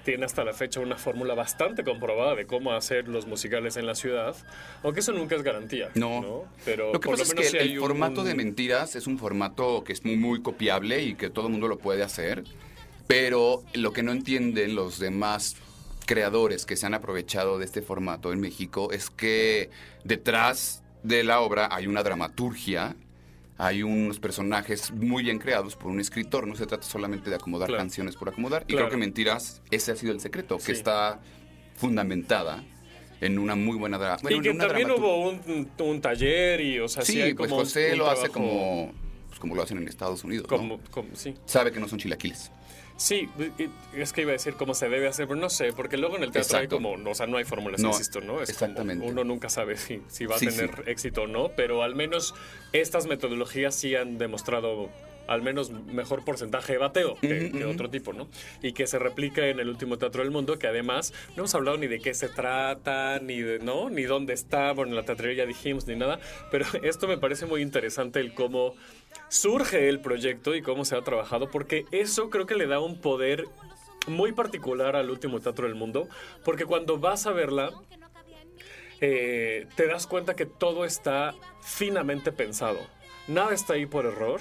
tiene 0.04 0.24
hasta 0.24 0.42
la 0.42 0.52
fecha 0.52 0.80
una 0.80 0.96
fórmula 0.96 1.34
bastante 1.34 1.84
comprobada 1.84 2.34
de 2.34 2.44
cómo 2.44 2.72
hacer 2.72 3.06
los 3.06 3.26
musicales 3.28 3.76
en 3.76 3.86
la 3.86 3.94
ciudad, 3.94 4.34
aunque 4.82 4.98
eso 4.98 5.12
nunca 5.12 5.36
es 5.36 5.44
garantía. 5.44 5.90
No. 5.94 6.44
Pero 6.64 6.92
Lo 6.92 6.98
que 6.98 7.06
por 7.08 7.16
pasa 7.18 7.30
lo 7.32 7.36
menos 7.36 7.44
es 7.46 7.52
que 7.52 7.62
el 7.70 7.78
un- 7.78 7.86
formato 7.86 8.24
de 8.24 8.34
mentiras 8.34 8.96
es 8.96 9.06
un 9.06 9.16
formato 9.16 9.84
que 9.84 9.92
es 9.92 10.04
muy, 10.04 10.16
muy 10.16 10.42
copiable 10.42 11.02
y 11.04 11.14
que 11.14 11.30
todo 11.30 11.46
el 11.46 11.52
mundo 11.52 11.68
lo 11.68 11.78
puede 11.78 12.02
hacer, 12.02 12.42
pero 13.06 13.62
lo 13.74 13.92
que 13.92 14.02
no 14.02 14.10
entienden 14.10 14.74
los 14.74 14.98
demás 14.98 15.54
creadores 16.04 16.66
que 16.66 16.74
se 16.74 16.84
han 16.86 16.94
aprovechado 16.94 17.58
de 17.60 17.64
este 17.64 17.80
formato 17.80 18.32
en 18.32 18.40
México 18.40 18.90
es 18.90 19.08
que 19.08 19.70
detrás 20.02 20.81
de 21.02 21.24
la 21.24 21.40
obra 21.40 21.68
hay 21.70 21.86
una 21.86 22.02
dramaturgia, 22.02 22.96
hay 23.58 23.82
unos 23.82 24.18
personajes 24.18 24.90
muy 24.92 25.22
bien 25.22 25.38
creados 25.38 25.76
por 25.76 25.90
un 25.90 26.00
escritor, 26.00 26.46
no 26.46 26.54
se 26.56 26.66
trata 26.66 26.84
solamente 26.84 27.30
de 27.30 27.36
acomodar 27.36 27.68
Claro. 27.68 27.82
canciones 27.82 28.16
por 28.16 28.28
acomodar, 28.28 28.64
y 28.68 28.74
creo 28.74 28.88
que 28.88 28.96
Mentiras, 28.96 29.62
ese 29.70 29.92
ha 29.92 29.96
sido 29.96 30.12
el 30.12 30.20
secreto, 30.20 30.58
Sí. 30.58 30.66
que 30.66 30.72
está 30.72 31.20
fundamentada 31.76 32.64
en 33.20 33.38
una 33.38 33.54
muy 33.54 33.76
buena 33.76 33.98
dra- 33.98 34.20
bueno, 34.22 34.36
y 34.36 34.40
que 34.40 34.54
también 34.54 34.90
hubo 34.90 35.30
un, 35.30 35.68
un 35.78 36.00
taller 36.00 36.60
y, 36.60 36.80
o 36.80 36.88
sea, 36.88 37.04
sí, 37.04 37.12
Sí, 37.14 37.22
hay 37.22 37.34
pues 37.34 37.48
como 37.50 37.62
José 37.62 37.94
lo 37.96 38.10
hace 38.10 38.28
como, 38.28 38.92
pues, 39.28 39.38
como 39.38 39.54
lo 39.54 39.62
hacen 39.62 39.78
en 39.78 39.86
Estados 39.88 40.24
Unidos. 40.24 40.46
¿no? 40.50 40.56
Como, 40.56 40.80
como- 40.90 41.08
sí. 41.14 41.34
Sabe 41.46 41.70
que 41.72 41.78
no 41.78 41.86
son 41.88 41.98
chilaquiles. 41.98 42.50
Sí, 43.02 43.28
es 43.96 44.12
que 44.12 44.20
iba 44.20 44.30
a 44.30 44.34
decir 44.34 44.54
cómo 44.54 44.74
se 44.74 44.88
debe 44.88 45.08
hacer, 45.08 45.26
pero 45.26 45.40
no 45.40 45.50
sé, 45.50 45.72
porque 45.72 45.96
luego 45.96 46.16
en 46.18 46.22
el 46.22 46.30
teatro 46.30 46.56
Exacto. 46.58 46.76
hay 46.76 46.82
como, 46.94 47.10
o 47.10 47.14
sea, 47.16 47.26
no 47.26 47.36
hay 47.36 47.42
fórmulas, 47.42 47.80
No, 47.80 47.88
insisto, 47.88 48.20
¿no? 48.20 48.40
Es 48.40 48.48
exactamente. 48.50 49.00
Como 49.00 49.10
uno 49.10 49.24
nunca 49.24 49.48
sabe 49.48 49.76
si, 49.76 50.00
si 50.06 50.24
va 50.24 50.36
a 50.36 50.38
Sí, 50.38 50.46
tener 50.46 50.70
sí. 50.76 50.82
éxito 50.86 51.22
o 51.22 51.26
no, 51.26 51.48
pero 51.56 51.82
al 51.82 51.96
menos 51.96 52.32
estas 52.72 53.08
metodologías 53.08 53.74
sí 53.74 53.96
han 53.96 54.18
demostrado 54.18 54.88
al 55.26 55.42
menos 55.42 55.70
mejor 55.70 56.24
porcentaje 56.24 56.72
de 56.72 56.78
bateo 56.78 57.16
que, 57.20 57.64
otro 57.64 57.90
tipo, 57.90 58.12
¿no? 58.12 58.28
Y 58.62 58.72
que 58.72 58.86
se 58.86 58.98
replica 58.98 59.46
en 59.46 59.60
el 59.60 59.68
último 59.68 59.98
teatro 59.98 60.22
del 60.22 60.30
mundo, 60.30 60.58
que 60.58 60.66
además 60.66 61.12
no 61.30 61.42
hemos 61.42 61.54
hablado 61.54 61.76
ni 61.76 61.86
de 61.86 62.00
qué 62.00 62.14
se 62.14 62.28
trata, 62.28 63.18
ni 63.20 63.40
de, 63.40 63.58
¿no? 63.58 63.90
Ni 63.90 64.02
dónde 64.02 64.32
está, 64.32 64.72
bueno, 64.72 64.90
en 64.92 64.96
la 64.96 65.04
teatrería 65.04 65.44
ya 65.44 65.46
dijimos, 65.46 65.86
ni 65.86 65.96
nada, 65.96 66.20
pero 66.50 66.66
esto 66.82 67.08
me 67.08 67.18
parece 67.18 67.46
muy 67.46 67.62
interesante 67.62 68.20
el 68.20 68.34
cómo 68.34 68.74
surge 69.28 69.88
el 69.88 70.00
proyecto 70.00 70.54
y 70.54 70.62
cómo 70.62 70.84
se 70.84 70.96
ha 70.96 71.02
trabajado, 71.02 71.50
porque 71.50 71.84
eso 71.90 72.30
creo 72.30 72.46
que 72.46 72.54
le 72.54 72.66
da 72.66 72.80
un 72.80 73.00
poder 73.00 73.46
muy 74.06 74.32
particular 74.32 74.96
al 74.96 75.10
último 75.10 75.40
teatro 75.40 75.66
del 75.66 75.74
mundo, 75.74 76.08
porque 76.44 76.64
cuando 76.64 76.98
vas 76.98 77.26
a 77.26 77.32
verla, 77.32 77.70
eh, 79.00 79.66
te 79.76 79.86
das 79.86 80.06
cuenta 80.06 80.34
que 80.34 80.46
todo 80.46 80.84
está 80.84 81.34
finamente 81.62 82.32
pensado. 82.32 82.78
Nada 83.28 83.54
está 83.54 83.74
ahí 83.74 83.86
por 83.86 84.06
error 84.06 84.40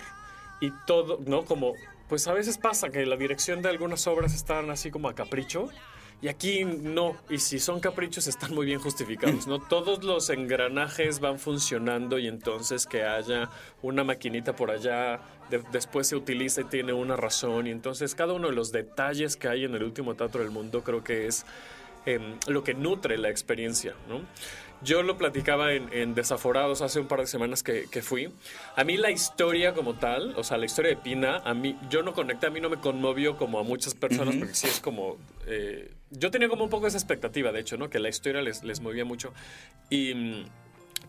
y 0.62 0.72
todo, 0.86 1.20
¿no? 1.26 1.44
Como, 1.44 1.74
pues 2.08 2.28
a 2.28 2.34
veces 2.34 2.58
pasa 2.58 2.90
que 2.90 3.06
la 3.06 3.18
dirección 3.18 3.62
de 3.62 3.70
algunas 3.70 4.08
obras 4.08 4.34
están 4.34 4.70
así 4.70 4.90
como 4.92 5.10
a 5.10 5.16
capricho. 5.16 5.70
Y 6.24 6.28
aquí 6.28 6.64
no, 6.66 7.18
y 7.32 7.40
si 7.40 7.58
son 7.58 7.80
caprichos 7.80 8.28
están 8.28 8.54
muy 8.54 8.68
bien 8.68 8.80
justificados, 8.80 9.48
¿no? 9.48 9.60
Todos 9.60 10.04
los 10.04 10.30
engranajes 10.30 11.20
van 11.20 11.40
funcionando 11.40 12.20
y 12.20 12.28
entonces 12.28 12.86
que 12.86 13.02
haya 13.04 13.50
una 13.82 14.04
maquinita 14.04 14.56
por 14.56 14.70
allá, 14.70 15.20
de- 15.50 15.64
después 15.72 16.06
se 16.06 16.16
utiliza 16.16 16.62
y 16.62 16.66
tiene 16.66 16.94
una 16.94 17.16
razón, 17.16 17.66
y 17.66 17.72
entonces 17.72 18.14
cada 18.14 18.34
uno 18.34 18.50
de 18.50 18.54
los 18.54 18.72
detalles 18.72 19.36
que 19.36 19.48
hay 19.48 19.64
en 19.64 19.74
el 19.74 19.82
último 19.82 20.14
teatro 20.14 20.42
del 20.44 20.52
mundo 20.52 20.84
creo 20.84 21.04
que 21.04 21.26
es 21.26 21.44
em, 22.06 22.38
lo 22.46 22.64
que 22.64 22.76
nutre 22.76 23.18
la 23.18 23.30
experiencia, 23.32 23.96
¿no? 24.08 24.22
Yo 24.84 25.04
lo 25.04 25.18
platicaba 25.18 25.74
en, 25.74 25.94
en 25.94 26.16
Desaforados 26.16 26.82
hace 26.82 27.00
un 27.00 27.08
par 27.08 27.20
de 27.20 27.28
semanas 27.28 27.62
que, 27.62 27.86
que 27.92 28.02
fui. 28.02 28.32
A 28.76 28.84
mí 28.84 28.98
la 28.98 29.12
historia 29.12 29.74
como 29.74 29.94
tal, 29.94 30.34
o 30.36 30.44
sea, 30.44 30.58
la 30.58 30.66
historia 30.66 30.90
de 30.90 30.98
Pina, 30.98 31.38
a 31.38 31.54
mí, 31.54 31.78
yo 31.90 32.02
no 32.02 32.14
conecté, 32.14 32.48
a 32.48 32.50
mí 32.50 32.60
no 32.60 32.70
me 32.70 32.78
conmovió 32.78 33.38
como 33.38 33.60
a 33.60 33.64
muchas 33.64 33.94
personas, 33.94 34.36
porque 34.38 34.56
sí 34.56 34.68
es 34.68 34.80
como... 34.80 35.18
eh, 35.46 35.94
yo 36.10 36.32
tenía 36.32 36.50
como 36.50 36.64
un 36.64 36.70
poco 36.70 36.88
esa 36.88 36.98
expectativa, 36.98 37.52
de 37.52 37.60
hecho, 37.60 37.78
¿no? 37.78 37.90
Que 37.90 38.00
la 38.00 38.10
historia 38.10 38.42
les, 38.42 38.64
les 38.64 38.82
movía 38.82 39.06
mucho. 39.06 39.34
Y... 39.90 40.46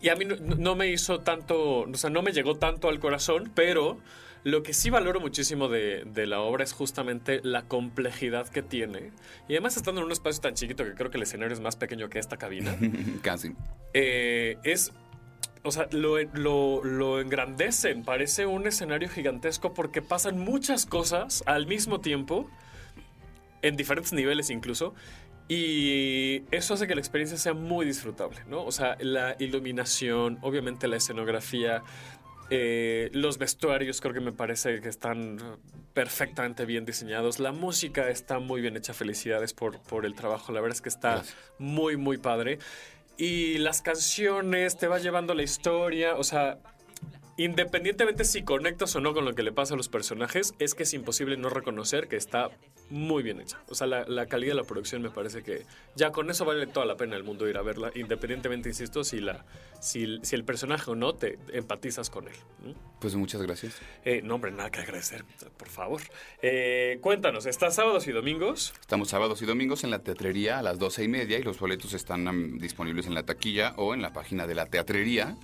y 0.01 0.09
a 0.09 0.15
mí 0.15 0.25
no, 0.25 0.35
no 0.35 0.75
me 0.75 0.89
hizo 0.89 1.21
tanto, 1.21 1.79
o 1.79 1.95
sea, 1.95 2.09
no 2.09 2.21
me 2.21 2.31
llegó 2.31 2.55
tanto 2.55 2.89
al 2.89 2.99
corazón, 2.99 3.51
pero 3.55 3.97
lo 4.43 4.61
que 4.63 4.73
sí 4.73 4.89
valoro 4.89 5.19
muchísimo 5.19 5.69
de, 5.69 6.03
de 6.05 6.27
la 6.27 6.41
obra 6.41 6.63
es 6.63 6.73
justamente 6.73 7.39
la 7.43 7.63
complejidad 7.63 8.47
que 8.49 8.61
tiene. 8.61 9.11
Y 9.47 9.53
además 9.53 9.77
estando 9.77 10.01
en 10.01 10.05
un 10.07 10.11
espacio 10.11 10.41
tan 10.41 10.53
chiquito 10.53 10.83
que 10.83 10.93
creo 10.93 11.09
que 11.09 11.17
el 11.17 11.23
escenario 11.23 11.53
es 11.53 11.61
más 11.61 11.75
pequeño 11.75 12.09
que 12.09 12.19
esta 12.19 12.37
cabina, 12.37 12.75
Casi. 13.21 13.53
eh, 13.93 14.57
es... 14.63 14.91
O 15.65 15.71
sea, 15.71 15.87
lo, 15.91 16.21
lo, 16.33 16.83
lo 16.83 17.21
engrandecen, 17.21 18.03
parece 18.03 18.45
un 18.45 18.67
escenario 18.67 19.07
gigantesco 19.07 19.73
porque 19.73 20.01
pasan 20.01 20.37
muchas 20.37 20.85
cosas 20.85 21.41
al 21.45 21.67
mismo 21.67 22.01
tiempo, 22.01 22.49
en 23.61 23.77
diferentes 23.77 24.11
niveles 24.11 24.49
incluso, 24.49 24.93
y 25.47 26.43
eso 26.51 26.73
hace 26.73 26.85
que 26.85 26.95
la 26.95 26.99
experiencia 26.99 27.37
sea 27.37 27.53
muy 27.53 27.85
disfrutable, 27.85 28.41
¿no? 28.49 28.65
O 28.65 28.73
sea, 28.73 28.97
la 28.99 29.37
iluminación, 29.39 30.37
obviamente 30.41 30.89
la 30.89 30.97
escenografía, 30.97 31.81
eh, 32.55 33.09
los 33.13 33.39
vestuarios 33.39 33.99
creo 33.99 34.13
que 34.13 34.19
me 34.19 34.31
parece 34.31 34.79
que 34.79 34.87
están 34.87 35.39
perfectamente 35.95 36.65
bien 36.65 36.85
diseñados. 36.85 37.39
La 37.39 37.51
música 37.51 38.09
está 38.09 38.37
muy 38.37 38.61
bien 38.61 38.77
hecha. 38.77 38.93
Felicidades 38.93 39.53
por, 39.53 39.81
por 39.81 40.05
el 40.05 40.13
trabajo. 40.13 40.51
La 40.51 40.61
verdad 40.61 40.75
es 40.75 40.81
que 40.83 40.89
está 40.89 41.15
Gracias. 41.15 41.35
muy, 41.57 41.97
muy 41.97 42.19
padre. 42.19 42.59
Y 43.17 43.57
las 43.57 43.81
canciones 43.81 44.77
te 44.77 44.87
va 44.87 44.99
llevando 44.99 45.33
la 45.33 45.41
historia. 45.41 46.15
O 46.15 46.23
sea, 46.23 46.59
independientemente 47.37 48.23
si 48.25 48.43
conectas 48.43 48.95
o 48.95 48.99
no 48.99 49.13
con 49.13 49.25
lo 49.25 49.33
que 49.33 49.43
le 49.43 49.51
pasa 49.51 49.73
a 49.73 49.77
los 49.77 49.89
personajes, 49.89 50.53
es 50.59 50.73
que 50.75 50.83
es 50.83 50.93
imposible 50.93 51.37
no 51.37 51.49
reconocer 51.49 52.07
que 52.07 52.15
está 52.15 52.49
muy 52.89 53.23
bien 53.23 53.41
hecha. 53.41 53.61
O 53.69 53.75
sea, 53.75 53.87
la, 53.87 54.05
la 54.07 54.27
calidad 54.27 54.51
de 54.51 54.61
la 54.61 54.67
producción 54.67 55.01
me 55.01 55.09
parece 55.09 55.41
que 55.41 55.65
ya 55.95 56.11
con 56.11 56.29
eso 56.29 56.45
vale 56.45 56.67
toda 56.67 56.85
la 56.85 56.95
pena 56.95 57.15
el 57.15 57.23
mundo 57.23 57.47
ir 57.47 57.57
a 57.57 57.61
verla, 57.61 57.91
independientemente, 57.95 58.69
insisto, 58.69 59.03
si, 59.03 59.19
la, 59.19 59.45
si, 59.79 60.19
si 60.21 60.35
el 60.35 60.43
personaje 60.43 60.91
o 60.91 60.95
no 60.95 61.15
te 61.15 61.39
empatizas 61.51 62.09
con 62.09 62.27
él. 62.27 62.35
Pues 62.99 63.15
muchas 63.15 63.41
gracias. 63.41 63.81
Eh, 64.05 64.21
no, 64.23 64.35
hombre, 64.35 64.51
nada 64.51 64.69
que 64.69 64.79
agradecer, 64.79 65.25
por 65.57 65.69
favor. 65.69 66.01
Eh, 66.41 66.99
cuéntanos, 67.01 67.45
¿está 67.45 67.71
sábados 67.71 68.07
y 68.07 68.11
domingos? 68.11 68.73
Estamos 68.79 69.09
sábados 69.09 69.41
y 69.41 69.45
domingos 69.45 69.83
en 69.83 69.91
la 69.91 69.99
teatrería 69.99 70.59
a 70.59 70.61
las 70.61 70.77
doce 70.77 71.03
y 71.03 71.07
media 71.07 71.39
y 71.39 71.43
los 71.43 71.59
boletos 71.59 71.93
están 71.93 72.57
disponibles 72.59 73.07
en 73.07 73.15
la 73.15 73.23
taquilla 73.23 73.73
o 73.77 73.93
en 73.93 74.01
la 74.01 74.13
página 74.13 74.45
de 74.45 74.55
la 74.55 74.67
teatrería. 74.67 75.35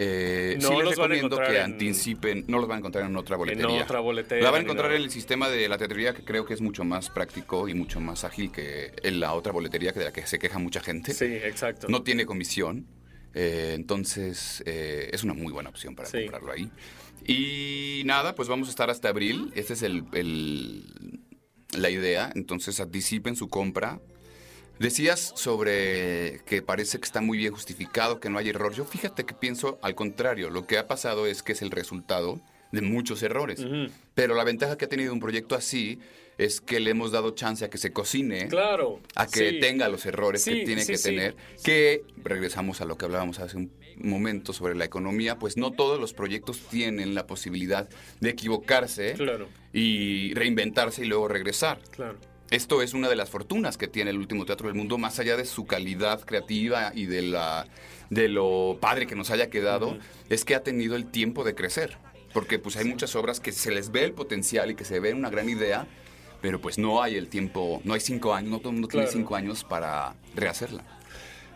Eh, 0.00 0.56
No 0.62 0.68
sí 0.68 0.74
les 0.76 0.84
los 0.84 0.96
van 0.96 1.10
a 1.10 1.14
recomiendo 1.14 1.26
encontrar 1.36 1.50
que 1.50 1.56
en- 1.58 1.64
anticipen, 1.72 2.44
no 2.46 2.58
los 2.58 2.68
van 2.68 2.76
a 2.76 2.78
encontrar 2.78 3.04
en 3.06 3.16
otra 3.16 3.36
boletería. 3.36 3.82
otra 3.82 3.98
boletería 3.98 4.44
La 4.44 4.50
van 4.52 4.60
a 4.60 4.62
encontrar 4.62 4.92
en 4.92 5.02
el 5.02 5.10
sistema 5.10 5.48
de 5.48 5.68
la 5.68 5.76
teatrería 5.76 6.14
que 6.14 6.22
creo 6.24 6.46
que 6.46 6.54
es 6.54 6.60
mucho 6.60 6.84
más 6.84 7.10
práctico 7.10 7.68
y 7.68 7.74
mucho 7.74 7.98
más 7.98 8.22
ágil 8.22 8.52
que 8.52 8.92
en 9.02 9.18
la 9.18 9.32
otra 9.34 9.50
boletería 9.52 9.92
que 9.92 9.98
de 9.98 10.04
la 10.04 10.12
que 10.12 10.24
se 10.24 10.38
queja 10.38 10.60
mucha 10.60 10.80
gente. 10.80 11.12
Sí, 11.14 11.24
exacto. 11.24 11.88
No 11.88 12.02
tiene 12.04 12.26
comisión, 12.26 12.86
eh, 13.34 13.72
entonces 13.74 14.62
eh, 14.66 15.10
es 15.12 15.24
una 15.24 15.34
muy 15.34 15.52
buena 15.52 15.70
opción 15.70 15.96
para 15.96 16.08
Sí. 16.08 16.18
comprarlo 16.20 16.52
ahí. 16.52 16.70
Y 17.26 18.02
nada, 18.04 18.34
pues 18.36 18.48
vamos 18.48 18.68
a 18.68 18.70
estar 18.70 18.90
hasta 18.90 19.08
abril. 19.08 19.50
Esta 19.56 19.72
es 19.72 19.82
el, 19.82 20.04
el- 20.12 21.20
la 21.76 21.90
idea. 21.90 22.30
Entonces 22.34 22.78
anticipen 22.80 23.34
su 23.36 23.48
compra. 23.48 24.00
Decías 24.78 25.32
sobre 25.36 26.40
que 26.46 26.62
parece 26.62 26.98
que 26.98 27.04
está 27.04 27.20
muy 27.20 27.38
bien 27.38 27.52
justificado, 27.52 28.20
que 28.20 28.30
no 28.30 28.38
hay 28.38 28.48
error. 28.50 28.72
Yo 28.74 28.84
fíjate 28.84 29.24
que 29.24 29.34
pienso 29.34 29.78
al 29.82 29.94
contrario. 29.94 30.50
Lo 30.50 30.66
que 30.66 30.78
ha 30.78 30.86
pasado 30.86 31.26
es 31.26 31.42
que 31.42 31.52
es 31.52 31.62
el 31.62 31.70
resultado 31.70 32.40
de 32.70 32.82
muchos 32.82 33.22
errores. 33.22 33.64
Pero 34.14 34.34
la 34.34 34.44
ventaja 34.44 34.76
que 34.76 34.84
ha 34.84 34.88
tenido 34.88 35.12
un 35.12 35.20
proyecto 35.20 35.54
así 35.56 35.98
es 36.36 36.60
que 36.60 36.78
le 36.78 36.90
hemos 36.90 37.10
dado 37.10 37.32
chance 37.32 37.64
a 37.64 37.70
que 37.70 37.78
se 37.78 37.92
cocine 37.92 38.46
Claro. 38.46 39.00
a 39.16 39.26
que 39.26 39.50
sí. 39.50 39.60
tenga 39.60 39.88
los 39.88 40.06
errores 40.06 40.44
Sí, 40.44 40.60
que 40.60 40.64
tiene 40.66 40.82
sí, 40.84 40.92
que 40.92 40.98
tener, 40.98 41.36
que 41.64 42.02
regresamos 42.22 42.80
a 42.80 42.84
lo 42.84 42.96
que 42.96 43.06
hablábamos 43.06 43.40
hace 43.40 43.56
un 43.56 43.72
momento 43.96 44.52
sobre 44.52 44.76
la 44.76 44.84
economía, 44.84 45.36
pues 45.40 45.56
no 45.56 45.72
todos 45.72 45.98
los 45.98 46.12
proyectos 46.14 46.60
tienen 46.70 47.16
la 47.16 47.26
posibilidad 47.26 47.88
de 48.20 48.30
equivocarse 48.30 49.14
Claro, 49.14 49.48
y 49.72 50.32
reinventarse 50.34 51.02
y 51.04 51.08
luego 51.08 51.26
regresar. 51.26 51.80
claro. 51.90 52.16
Esto 52.50 52.80
es 52.80 52.94
una 52.94 53.08
de 53.08 53.16
las 53.16 53.28
fortunas 53.28 53.76
que 53.76 53.88
tiene 53.88 54.10
el 54.10 54.16
último 54.18 54.46
teatro 54.46 54.68
del 54.68 54.76
mundo, 54.76 54.96
más 54.96 55.18
allá 55.18 55.36
de 55.36 55.44
su 55.44 55.66
calidad 55.66 56.20
creativa 56.24 56.92
y 56.94 57.04
de 57.06 57.22
la 57.22 57.66
de 58.10 58.28
lo 58.28 58.78
padre 58.80 59.06
que 59.06 59.14
nos 59.14 59.30
haya 59.30 59.50
quedado, 59.50 59.98
es 60.30 60.46
que 60.46 60.54
ha 60.54 60.62
tenido 60.62 60.96
el 60.96 61.10
tiempo 61.10 61.44
de 61.44 61.54
crecer. 61.54 61.98
Porque 62.32 62.58
pues 62.58 62.76
hay 62.76 62.86
muchas 62.86 63.14
obras 63.16 63.38
que 63.40 63.52
se 63.52 63.70
les 63.70 63.90
ve 63.90 64.04
el 64.04 64.12
potencial 64.12 64.70
y 64.70 64.74
que 64.74 64.84
se 64.84 64.98
ve 64.98 65.12
una 65.12 65.28
gran 65.28 65.48
idea, 65.50 65.86
pero 66.40 66.58
pues 66.58 66.78
no 66.78 67.02
hay 67.02 67.16
el 67.16 67.28
tiempo, 67.28 67.82
no 67.84 67.92
hay 67.94 68.00
cinco 68.00 68.32
años, 68.32 68.50
no 68.50 68.58
todo 68.60 68.68
el 68.70 68.74
mundo 68.76 68.88
Claro. 68.88 69.08
tiene 69.08 69.20
cinco 69.22 69.34
años 69.36 69.62
para 69.64 70.14
rehacerla. 70.34 70.84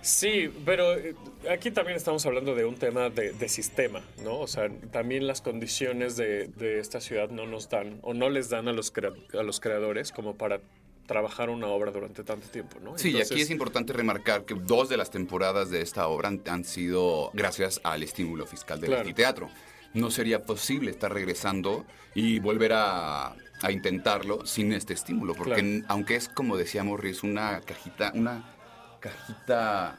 Sí, 0.02 0.50
pero 0.64 0.94
eh, 0.98 1.14
aquí 1.48 1.70
también 1.70 1.96
estamos 1.96 2.26
hablando 2.26 2.54
de 2.54 2.64
un 2.64 2.74
tema 2.74 3.08
de, 3.08 3.32
de 3.32 3.48
sistema, 3.48 4.02
¿no? 4.24 4.40
O 4.40 4.46
sea, 4.48 4.68
también 4.90 5.26
las 5.28 5.40
condiciones 5.40 6.16
de, 6.16 6.48
de 6.48 6.80
esta 6.80 7.00
ciudad 7.00 7.30
no 7.30 7.46
nos 7.46 7.68
dan 7.70 7.98
o 8.02 8.12
no 8.12 8.28
les 8.28 8.50
dan 8.50 8.66
a 8.66 8.72
los, 8.72 8.90
crea- 8.92 9.12
a 9.38 9.42
los 9.44 9.60
creadores 9.60 10.10
como 10.10 10.34
para 10.36 10.60
trabajar 11.06 11.50
una 11.50 11.66
obra 11.66 11.90
durante 11.90 12.22
tanto 12.24 12.48
tiempo, 12.48 12.78
¿no? 12.80 12.96
Sí, 12.96 13.10
y 13.10 13.20
aquí 13.20 13.40
es 13.40 13.50
importante 13.50 13.92
remarcar 13.92 14.44
que 14.44 14.54
dos 14.54 14.88
de 14.88 14.96
las 14.96 15.10
temporadas 15.10 15.68
de 15.70 15.82
esta 15.82 16.06
obra 16.08 16.28
han, 16.28 16.42
han 16.46 16.64
sido 16.64 17.30
gracias 17.34 17.80
al 17.84 18.02
estímulo 18.02 18.46
fiscal 18.46 18.80
del 18.80 18.88
Claro. 18.90 19.02
anfiteatro. 19.02 19.50
No 19.94 20.10
sería 20.10 20.44
posible 20.44 20.90
estar 20.90 21.12
regresando 21.12 21.84
y 22.14 22.38
volver 22.38 22.72
a, 22.72 23.34
a 23.62 23.72
intentarlo 23.72 24.46
sin 24.46 24.72
este 24.72 24.94
estímulo, 24.94 25.34
porque 25.34 25.60
Claro. 25.60 25.84
aunque 25.88 26.14
es 26.16 26.28
como 26.28 26.56
decía 26.56 26.82
Morris, 26.84 27.22
una 27.22 27.60
cajita, 27.60 28.12
una 28.14 28.54
cajita, 29.00 29.98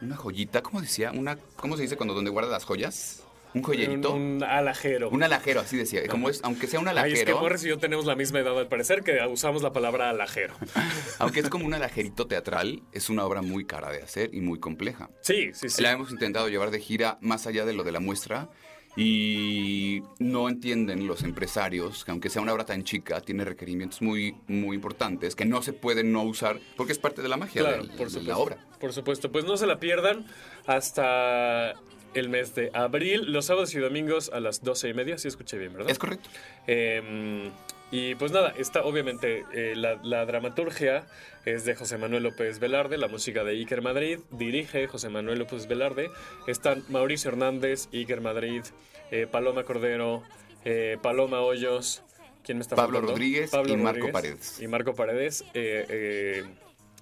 una 0.00 0.16
joyita, 0.16 0.62
¿cómo 0.62 0.80
decía? 0.80 1.10
Una, 1.12 1.36
¿cómo 1.56 1.76
se 1.76 1.82
dice 1.82 1.96
cuando 1.96 2.14
donde 2.14 2.30
guardas 2.30 2.52
las 2.52 2.64
joyas? 2.64 3.23
Un 3.54 3.62
joyerito. 3.62 4.12
Un, 4.14 4.22
un 4.36 4.42
alajero. 4.44 5.08
Un 5.10 5.22
alajero, 5.22 5.60
así 5.60 5.76
decía. 5.76 6.06
Como 6.08 6.28
es, 6.28 6.40
aunque 6.42 6.66
sea 6.66 6.80
un 6.80 6.88
Ay, 6.88 6.94
es 6.96 7.02
que 7.02 7.20
alajero, 7.22 7.40
Morris 7.40 7.64
y 7.64 7.68
yo 7.68 7.78
tenemos 7.78 8.04
la 8.04 8.16
misma 8.16 8.40
edad 8.40 8.58
al 8.58 8.66
parecer 8.68 9.02
que 9.02 9.18
usamos 9.30 9.62
la 9.62 9.72
palabra 9.72 10.10
alajero. 10.10 10.54
aunque 11.20 11.40
es 11.40 11.48
como 11.48 11.64
un 11.64 11.72
alajerito 11.74 12.26
teatral, 12.26 12.82
es 12.92 13.08
una 13.10 13.24
obra 13.24 13.42
muy 13.42 13.64
cara 13.64 13.90
de 13.90 14.02
hacer 14.02 14.30
y 14.34 14.40
muy 14.40 14.58
compleja. 14.58 15.08
Sí, 15.22 15.50
sí, 15.54 15.68
sí. 15.68 15.82
La 15.82 15.92
hemos 15.92 16.10
intentado 16.10 16.48
llevar 16.48 16.70
de 16.70 16.80
gira 16.80 17.16
más 17.20 17.46
allá 17.46 17.64
de 17.64 17.72
lo 17.74 17.84
de 17.84 17.92
la 17.92 18.00
muestra 18.00 18.48
y 18.96 20.02
no 20.20 20.48
entienden 20.48 21.06
los 21.08 21.22
empresarios 21.24 22.04
que 22.04 22.10
aunque 22.12 22.30
sea 22.30 22.40
una 22.42 22.52
obra 22.52 22.64
tan 22.64 22.84
chica, 22.84 23.20
tiene 23.20 23.44
requerimientos 23.44 24.00
muy, 24.02 24.36
muy 24.46 24.76
importantes 24.76 25.34
que 25.34 25.44
no 25.44 25.62
se 25.62 25.72
pueden 25.72 26.12
no 26.12 26.22
usar 26.22 26.60
porque 26.76 26.92
es 26.92 26.98
parte 26.98 27.20
de 27.20 27.28
la 27.28 27.36
magia 27.36 27.62
Claro, 27.62 27.78
del- 27.78 27.88
por 27.90 28.06
de 28.06 28.10
supuesto. 28.10 28.30
la 28.30 28.38
obra. 28.38 28.58
Por 28.80 28.92
supuesto. 28.92 29.32
Pues 29.32 29.44
no 29.44 29.56
se 29.56 29.66
la 29.66 29.78
pierdan 29.80 30.26
hasta 30.66 31.74
el 32.14 32.28
mes 32.28 32.54
de 32.54 32.70
abril, 32.74 33.32
los 33.32 33.46
sábados 33.46 33.74
y 33.74 33.78
domingos 33.78 34.30
a 34.32 34.40
las 34.40 34.62
12 34.62 34.88
y 34.90 34.94
media, 34.94 35.18
si 35.18 35.28
escuché 35.28 35.58
bien, 35.58 35.72
¿verdad? 35.72 35.90
Es 35.90 35.98
correcto. 35.98 36.28
Eh, 36.66 37.50
y 37.90 38.14
pues 38.16 38.32
nada, 38.32 38.52
está 38.58 38.82
obviamente 38.82 39.44
eh, 39.52 39.74
la, 39.76 40.00
la 40.02 40.24
dramaturgia 40.26 41.06
es 41.44 41.64
de 41.64 41.74
José 41.76 41.96
Manuel 41.98 42.24
López 42.24 42.58
Velarde, 42.58 42.98
la 42.98 43.08
música 43.08 43.44
de 43.44 43.52
Iker 43.52 43.82
Madrid, 43.82 44.18
dirige 44.30 44.86
José 44.88 45.10
Manuel 45.10 45.38
López 45.38 45.68
Velarde, 45.68 46.10
están 46.46 46.82
Mauricio 46.88 47.30
Hernández, 47.30 47.88
Iker 47.92 48.20
Madrid, 48.20 48.62
eh, 49.10 49.26
Paloma 49.30 49.62
Cordero, 49.64 50.22
eh, 50.64 50.96
Paloma 51.02 51.40
Hoyos, 51.42 52.02
¿quién 52.42 52.58
me 52.58 52.62
está 52.62 52.74
Pablo 52.74 52.98
faltando? 53.00 53.12
Rodríguez 53.12 53.52
y 53.68 53.76
Marco 53.76 54.10
Paredes. 54.10 54.60
Y 54.60 54.66
Marco 54.66 54.94
Paredes. 54.94 55.42
eh, 55.54 55.86
eh, 55.88 56.44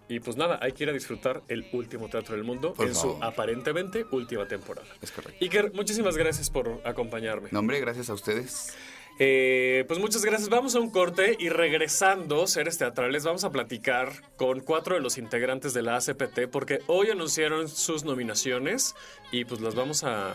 y 0.09 0.21
pues 0.21 0.37
nada, 0.37 0.59
hay 0.61 0.73
que 0.73 0.85
ir 0.85 0.91
a 0.91 0.93
disfrutar 0.93 1.43
el 1.49 1.67
último 1.73 2.09
teatro 2.09 2.35
del 2.35 2.45
mundo 2.45 2.75
Por 2.75 2.87
en 2.87 2.95
su 2.95 3.17
aparentemente 3.21 4.05
última 4.11 4.47
temporada. 4.47 4.87
Es 5.01 5.11
correcto. 5.11 5.39
Iker, 5.43 5.73
muchísimas 5.73 6.17
gracias 6.17 6.51
por 6.51 6.81
acompañarme. 6.85 7.49
No, 7.51 7.61
hombre, 7.61 7.81
gracias 7.81 8.11
a 8.11 8.15
ustedes. 8.15 8.75
Eh, 9.19 9.85
pues 9.89 10.01
muchas 10.01 10.25
gracias. 10.25 10.49
Vamos 10.49 10.75
a 10.75 10.81
un 10.81 10.91
corte 10.91 11.37
y 11.39 11.49
regresando, 11.49 12.47
seres 12.47 12.79
teatrales, 12.79 13.25
vamos 13.25 13.45
a 13.45 13.51
platicar 13.51 14.13
con 14.37 14.61
cuatro 14.61 14.95
de 14.95 15.01
los 15.01 15.19
integrantes 15.19 15.75
de 15.75 15.83
la 15.83 15.97
ACPT 15.97 16.49
porque 16.51 16.81
hoy 16.87 17.11
anunciaron 17.11 17.69
sus 17.69 18.05
nominaciones 18.05 18.95
y 19.31 19.45
pues 19.45 19.61
las 19.61 19.75
vamos 19.75 20.05
a, 20.05 20.35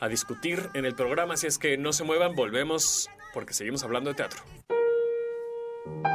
a 0.00 0.08
discutir 0.08 0.68
en 0.74 0.84
el 0.84 0.94
programa. 0.94 1.34
Así 1.34 1.46
es 1.46 1.58
que 1.58 1.76
no 1.76 1.92
se 1.92 2.04
muevan, 2.04 2.34
volvemos 2.34 3.08
porque 3.32 3.54
seguimos 3.54 3.82
hablando 3.82 4.10
de 4.10 4.16
teatro. 4.16 4.40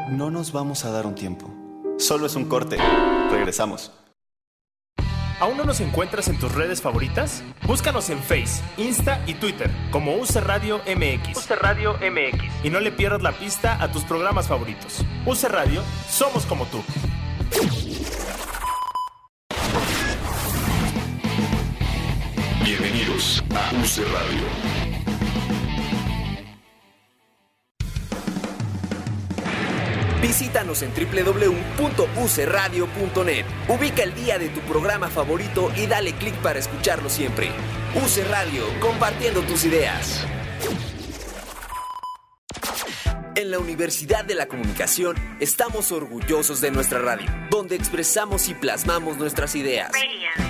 No 0.09 0.29
nos 0.29 0.51
vamos 0.51 0.85
a 0.85 0.91
dar 0.91 1.05
un 1.05 1.15
tiempo. 1.15 1.64
Solo 1.97 2.25
es 2.25 2.35
un 2.35 2.45
corte. 2.45 2.77
Regresamos. 3.31 3.91
¿Aún 5.39 5.57
no 5.57 5.65
nos 5.65 5.81
encuentras 5.81 6.27
en 6.29 6.39
tus 6.39 6.53
redes 6.53 6.81
favoritas? 6.81 7.43
Búscanos 7.67 8.09
en 8.09 8.19
Face, 8.19 8.63
Insta 8.77 9.21
y 9.27 9.33
Twitter 9.33 9.69
como 9.91 10.15
UC 10.15 10.35
Radio 10.37 10.79
MX. 10.85 11.37
UC 11.37 11.51
Radio 11.61 11.93
MX. 11.95 12.65
Y 12.65 12.69
no 12.69 12.79
le 12.79 12.91
pierdas 12.91 13.21
la 13.21 13.33
pista 13.33 13.81
a 13.81 13.91
tus 13.91 14.03
programas 14.03 14.47
favoritos. 14.47 15.03
UC 15.25 15.43
Radio, 15.49 15.81
somos 16.09 16.45
como 16.45 16.65
tú. 16.65 16.81
Bienvenidos 22.63 23.43
a 23.53 23.71
UC 23.75 24.05
Radio. 24.13 24.84
Visítanos 30.27 30.81
en 30.81 30.91
www.ucradio.net. 30.91 33.45
Ubica 33.67 34.01
el 34.01 34.15
día 34.15 34.39
de 34.39 34.49
tu 34.49 34.59
programa 34.61 35.07
favorito 35.07 35.71
y 35.75 35.85
dale 35.85 36.13
clic 36.13 36.33
para 36.37 36.57
escucharlo 36.57 37.11
siempre. 37.11 37.51
UC 37.93 38.27
Radio, 38.27 38.63
compartiendo 38.79 39.41
tus 39.41 39.65
ideas. 39.65 40.25
En 43.35 43.51
la 43.51 43.59
Universidad 43.59 44.25
de 44.25 44.33
la 44.33 44.47
Comunicación 44.47 45.15
estamos 45.39 45.91
orgullosos 45.91 46.59
de 46.59 46.71
nuestra 46.71 46.97
radio, 46.97 47.27
donde 47.51 47.75
expresamos 47.75 48.49
y 48.49 48.55
plasmamos 48.55 49.17
nuestras 49.17 49.53
ideas. 49.53 49.91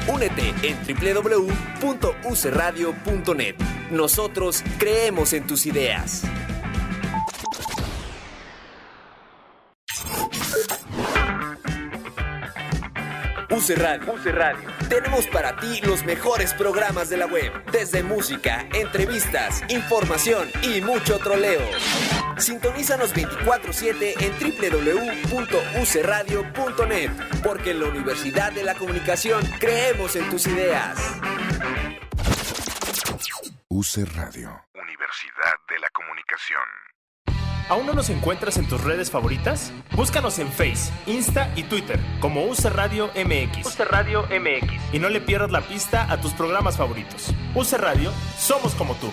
Únete 0.08 0.53
en 0.63 0.77
www.ucradio.net. 0.88 3.55
Nosotros 3.91 4.63
creemos 4.77 5.34
en 5.34 5.46
tus 5.46 5.65
ideas. 5.65 6.24
UC 13.56 13.78
Radio. 13.78 14.68
Tenemos 14.90 15.28
para 15.28 15.56
ti 15.56 15.80
los 15.84 16.04
mejores 16.04 16.54
programas 16.54 17.10
de 17.10 17.16
la 17.16 17.26
web, 17.26 17.54
desde 17.72 18.04
música, 18.04 18.68
entrevistas, 18.74 19.64
información 19.70 20.52
y 20.62 20.82
mucho 20.82 21.20
troleo. 21.20 21.62
Sintonízanos 22.38 23.14
24/7 23.16 24.16
en 24.20 24.34
www.ucradio.net, 25.32 27.12
porque 27.44 27.72
en 27.72 27.80
la 27.80 27.88
Universidad 27.88 28.52
de 28.52 28.64
la 28.64 28.76
Comunicación 28.76 29.42
creemos 29.58 30.18
en 30.18 30.30
tus 30.30 30.48
ideas. 30.48 31.00
UC 33.70 34.06
Radio. 34.16 34.66
Universidad 34.74 35.56
de 35.70 35.80
la 35.80 35.90
Comunicación. 35.92 36.95
¿Aún 37.67 37.88
no 37.88 37.93
nos 37.93 38.10
encuentras 38.10 38.57
en 38.57 38.67
tus 38.67 38.84
redes 38.84 39.10
favoritas? 39.10 39.72
Búscanos 39.95 40.38
en 40.38 40.51
Face, 40.51 40.91
Insta 41.08 41.51
y 41.56 41.63
Twitter 41.63 41.99
como 42.19 42.45
UC 42.45 42.65
Radio 42.65 43.10
MX. 43.15 43.65
UC 43.65 43.80
Radio 43.89 44.21
MX. 44.23 44.93
Y 44.93 44.99
no 44.99 45.10
le 45.10 45.19
pierdas 45.19 45.49
la 45.51 45.62
pista 45.62 46.12
a 46.12 46.21
tus 46.21 46.34
programas 46.34 46.78
favoritos. 46.78 47.34
UC 47.56 47.73
Radio, 47.80 48.12
somos 48.38 48.75
como 48.75 48.93
tú. 48.95 49.12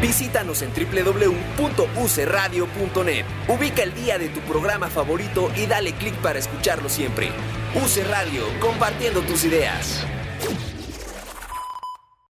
Visítanos 0.00 0.62
en 0.62 0.72
www.ucradio.net. 0.74 3.24
Ubica 3.46 3.84
el 3.84 3.94
día 3.94 4.18
de 4.18 4.28
tu 4.28 4.40
programa 4.40 4.88
favorito 4.88 5.52
y 5.56 5.66
dale 5.66 5.92
clic 5.92 6.16
para 6.16 6.40
escucharlo 6.40 6.88
siempre. 6.88 7.30
UC 7.76 8.08
Radio, 8.10 8.42
compartiendo 8.60 9.20
tus 9.22 9.44
ideas. 9.44 10.04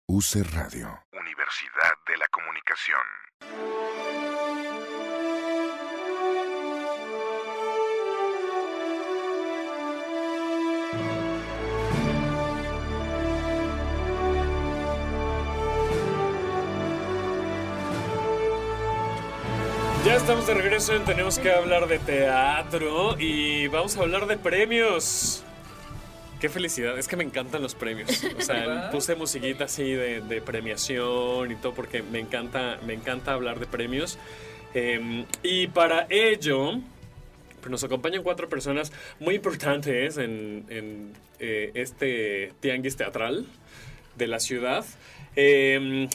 UC 0.07 0.37
Radio. 0.55 1.08
Universidad 1.21 1.95
de 2.07 2.17
la 2.17 2.29
Comunicación. 2.29 3.01
Ya 20.05 20.15
estamos 20.15 20.47
de 20.47 20.55
regreso 20.55 20.95
en 20.95 21.05
Tenemos 21.05 21.39
que 21.39 21.53
hablar 21.53 21.87
de 21.89 21.99
teatro 21.99 23.17
y 23.19 23.67
vamos 23.69 23.97
a 23.97 24.03
hablar 24.03 24.27
de 24.27 24.39
premios. 24.39 25.45
Qué 26.41 26.49
felicidad, 26.49 26.97
es 26.99 27.09
que 27.09 27.17
me 27.17 27.25
encantan 27.25 27.63
los 27.63 27.75
premios. 27.75 28.23
O 28.39 28.41
sea, 28.43 28.91
puse 28.93 29.17
musiquita 29.17 29.65
así 29.65 29.91
de, 29.93 30.21
de 30.21 30.41
premiación 30.41 31.51
y 31.51 31.57
todo 31.57 31.75
porque 31.75 32.03
me 32.03 32.21
encanta, 32.21 32.79
me 32.87 32.95
encanta 32.95 33.33
hablar 33.33 33.59
de 33.59 33.67
premios. 33.67 34.19
Eh, 34.75 35.25
y 35.43 35.67
para 35.69 36.07
ello, 36.11 36.75
pues 37.61 37.71
nos 37.71 37.83
acompañan 37.83 38.23
cuatro 38.23 38.49
personas 38.49 38.93
muy 39.19 39.35
importantes 39.35 40.17
en, 40.17 40.65
en, 40.69 41.13
eh, 41.41 41.73
este 41.75 42.53
tianguis 42.61 42.97
teatral 42.97 43.47
de 44.17 44.27
la 44.29 44.39
ciudad. 44.39 44.85
Eh, 45.35 46.09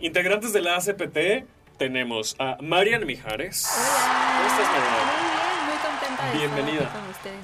integrantes 0.00 0.52
de 0.52 0.60
la 0.60 0.76
ACPT 0.76 1.46
tenemos 1.78 2.34
a 2.40 2.56
Marian 2.60 3.06
Mijares. 3.06 3.64
¿Cómo 3.68 4.48
estás, 4.48 4.68
Marian? 4.72 5.06
Muy 5.06 5.28
bien, 5.30 5.66
muy 5.68 5.76
contenta 5.78 6.32
de 6.32 6.38
Bienvenida. 6.38 6.82
estar 6.82 6.96
aquí 6.96 7.00
con 7.00 7.10
ustedes. 7.10 7.37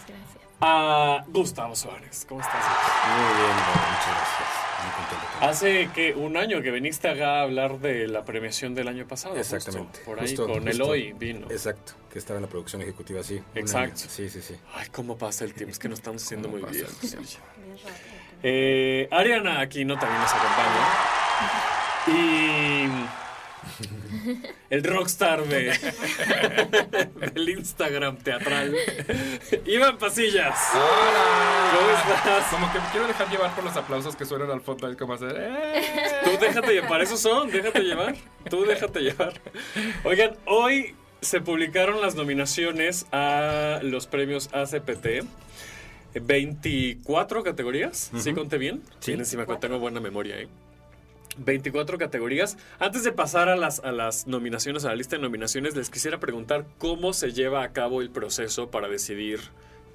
A 0.61 1.25
Gustavo 1.29 1.75
Suárez. 1.77 2.25
¿Cómo 2.29 2.41
estás? 2.41 2.55
Muy 2.65 3.37
bien, 3.37 3.57
muchas 3.57 4.07
gracias. 4.07 4.49
Muy 4.83 4.93
contento. 4.93 5.25
Hace 5.41 5.91
que 5.95 6.13
un 6.15 6.37
año 6.37 6.63
que 6.63 6.71
viniste 6.71 7.09
acá 7.09 7.39
a 7.41 7.43
hablar 7.43 7.79
de 7.81 8.07
la 8.07 8.25
premiación 8.25 8.75
del 8.75 8.89
año 8.89 9.07
pasado. 9.07 9.35
justo, 9.37 9.57
Exactamente. 9.57 10.01
por 10.05 10.21
ahí 10.21 10.29
Justo, 10.29 10.47
con. 10.47 10.67
Eloy 10.69 11.13
vino. 11.13 11.47
Exacto, 11.51 11.93
que 12.11 12.19
estaba 12.19 12.39
en 12.39 12.43
la 12.45 12.49
producción 12.49 12.83
ejecutiva, 12.83 13.23
sí. 13.23 13.43
Exacto. 13.55 14.03
Sí, 14.09 14.29
sí, 14.31 14.41
sí. 14.41 14.57
Ay, 14.75 14.89
cómo 14.91 15.19
pasa 15.19 15.45
el 15.45 15.55
tiempo. 15.55 15.73
Es 15.73 15.79
que 15.79 15.89
nos 15.89 15.99
estamos 15.99 16.23
haciendo 16.23 16.49
muy. 16.49 16.63
Bien. 16.63 16.87
Eh, 18.43 19.09
Ariana 19.11 19.61
Aquino 19.61 19.99
también 19.99 20.21
nos 20.21 20.31
acompaña. 20.33 20.87
Y 22.07 22.89
el 24.71 24.85
rockstar 24.85 25.45
de, 25.45 25.73
del 27.35 27.49
Instagram 27.49 28.17
teatral, 28.19 28.75
Iván 29.67 29.99
Pasillas. 29.99 30.59
¡Hola! 30.75 31.73
¿Cómo 31.77 32.15
estás? 32.17 32.45
Como 32.51 32.73
que 32.73 32.79
me 32.81 32.85
quiero 32.91 33.07
dejar 33.07 33.31
llevar 33.31 33.55
por 33.55 33.65
los 33.65 33.77
aplausos 33.77 34.17
que 34.17 34.25
suenan 34.25 34.51
al 34.51 34.61
fondo. 34.61 34.89
Es 34.91 34.97
como 34.97 35.15
hacer. 35.15 35.35
"Eh". 35.39 35.83
Tú 36.25 36.31
déjate 36.41 36.73
llevar, 36.73 36.89
para 36.89 37.05
eso 37.05 37.17
son, 37.17 37.51
déjate 37.51 37.81
llevar. 37.81 38.15
Tú 38.51 38.65
déjate 38.65 39.01
llevar. 39.01 39.41
Oigan, 40.05 40.37
hoy 40.47 40.95
se 41.21 41.41
publicaron 41.41 42.01
las 42.01 42.15
nominaciones 42.15 43.07
a 43.13 43.81
los 43.83 44.07
premios 44.07 44.51
ACPT. 44.53 45.25
24 46.21 47.43
categorías, 47.43 48.11
¿sí 48.17 48.33
conté 48.35 48.57
bien? 48.59 48.83
Sí, 49.01 49.13
encima 49.13 49.47
tengo 49.59 49.79
buena 49.81 49.99
memoria, 50.01 50.39
¿eh? 50.39 50.49
24 51.39 51.99
categorías. 51.99 52.57
Antes 52.79 53.05
de 53.05 53.13
pasar 53.13 53.49
a 53.49 53.57
las, 53.57 53.81
a 53.81 53.93
las 53.93 54.27
nominaciones, 54.27 54.85
a 54.85 54.89
la 54.89 54.97
lista 54.97 55.17
de 55.17 55.23
nominaciones, 55.23 55.77
les 55.77 55.91
quisiera 55.91 56.21
preguntar 56.21 56.67
cómo 56.79 57.13
se 57.13 57.33
lleva 57.33 57.63
a 57.63 57.73
cabo 57.73 58.01
el 58.03 58.11
proceso 58.11 58.71
para 58.71 58.89
decidir 58.89 59.41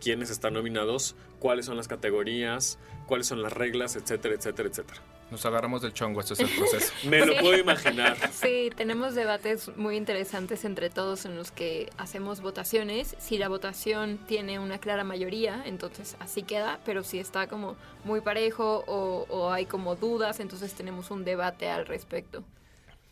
quiénes 0.01 0.29
están 0.29 0.53
nominados, 0.53 1.15
cuáles 1.39 1.65
son 1.65 1.77
las 1.77 1.87
categorías, 1.87 2.79
cuáles 3.05 3.27
son 3.27 3.41
las 3.41 3.53
reglas, 3.53 3.95
etcétera, 3.95 4.35
etcétera, 4.35 4.69
etcétera. 4.69 5.01
Nos 5.31 5.45
agarramos 5.45 5.81
del 5.81 5.93
chongo, 5.93 6.21
eso 6.21 6.33
es 6.33 6.39
el 6.39 6.49
proceso. 6.49 6.91
Me 7.07 7.25
lo 7.25 7.37
puedo 7.37 7.57
imaginar. 7.57 8.17
Sí, 8.31 8.71
tenemos 8.75 9.13
debates 9.13 9.75
muy 9.77 9.95
interesantes 9.95 10.65
entre 10.65 10.89
todos 10.89 11.25
en 11.25 11.35
los 11.35 11.51
que 11.51 11.91
hacemos 11.97 12.41
votaciones. 12.41 13.15
Si 13.19 13.37
la 13.37 13.47
votación 13.47 14.17
tiene 14.27 14.59
una 14.59 14.79
clara 14.79 15.03
mayoría, 15.03 15.61
entonces 15.65 16.15
así 16.19 16.43
queda, 16.43 16.79
pero 16.83 17.03
si 17.03 17.19
está 17.19 17.47
como 17.47 17.75
muy 18.03 18.21
parejo 18.21 18.83
o, 18.87 19.25
o 19.29 19.51
hay 19.51 19.65
como 19.65 19.95
dudas, 19.95 20.39
entonces 20.39 20.73
tenemos 20.73 21.11
un 21.11 21.23
debate 21.23 21.69
al 21.69 21.85
respecto. 21.85 22.43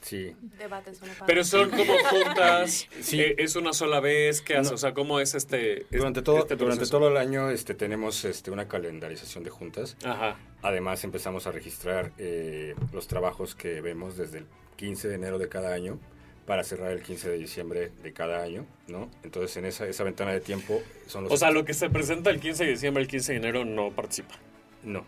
Sí. 0.01 0.35
Debates 0.59 1.01
Pero 1.25 1.43
son 1.43 1.69
como 1.71 1.93
juntas, 2.09 2.87
Sí. 3.01 3.19
eh, 3.19 3.35
es 3.39 3.55
una 3.55 3.73
sola 3.73 3.99
vez, 3.99 4.41
¿qué 4.41 4.55
hace? 4.55 4.69
No. 4.69 4.75
O 4.75 4.77
sea, 4.77 4.93
¿cómo 4.93 5.19
es 5.19 5.35
este 5.35 5.85
Durante 5.91 6.19
este- 6.19 6.25
todo, 6.25 6.37
este 6.39 6.55
durante 6.55 6.85
todo 6.87 7.09
el 7.09 7.17
año 7.17 7.49
este, 7.49 7.73
tenemos 7.73 8.23
este, 8.23 8.51
una 8.51 8.67
calendarización 8.67 9.43
de 9.43 9.49
juntas. 9.49 9.97
Ajá. 10.05 10.37
Además 10.61 11.03
empezamos 11.03 11.47
a 11.47 11.51
registrar 11.51 12.11
eh, 12.17 12.75
los 12.93 13.07
trabajos 13.07 13.55
que 13.55 13.81
vemos 13.81 14.17
desde 14.17 14.39
el 14.39 14.45
15 14.77 15.07
de 15.09 15.15
enero 15.15 15.39
de 15.39 15.49
cada 15.49 15.73
año 15.73 15.99
para 16.45 16.63
cerrar 16.63 16.91
el 16.91 17.01
15 17.03 17.29
de 17.29 17.37
diciembre 17.37 17.91
de 18.03 18.13
cada 18.13 18.41
año, 18.41 18.65
¿no? 18.87 19.09
Entonces 19.23 19.57
en 19.57 19.65
esa, 19.65 19.85
esa 19.87 20.03
ventana 20.05 20.31
de 20.31 20.39
tiempo 20.39 20.81
son 21.07 21.23
los... 21.25 21.33
O 21.33 21.37
sea, 21.37 21.51
lo 21.51 21.65
que 21.65 21.73
se 21.73 21.89
presenta 21.89 22.29
el 22.29 22.39
15 22.39 22.63
de 22.63 22.69
diciembre, 22.69 23.03
el 23.03 23.09
15 23.09 23.33
de 23.33 23.37
enero 23.39 23.65
no 23.65 23.91
participa. 23.91 24.35
No, 24.83 25.03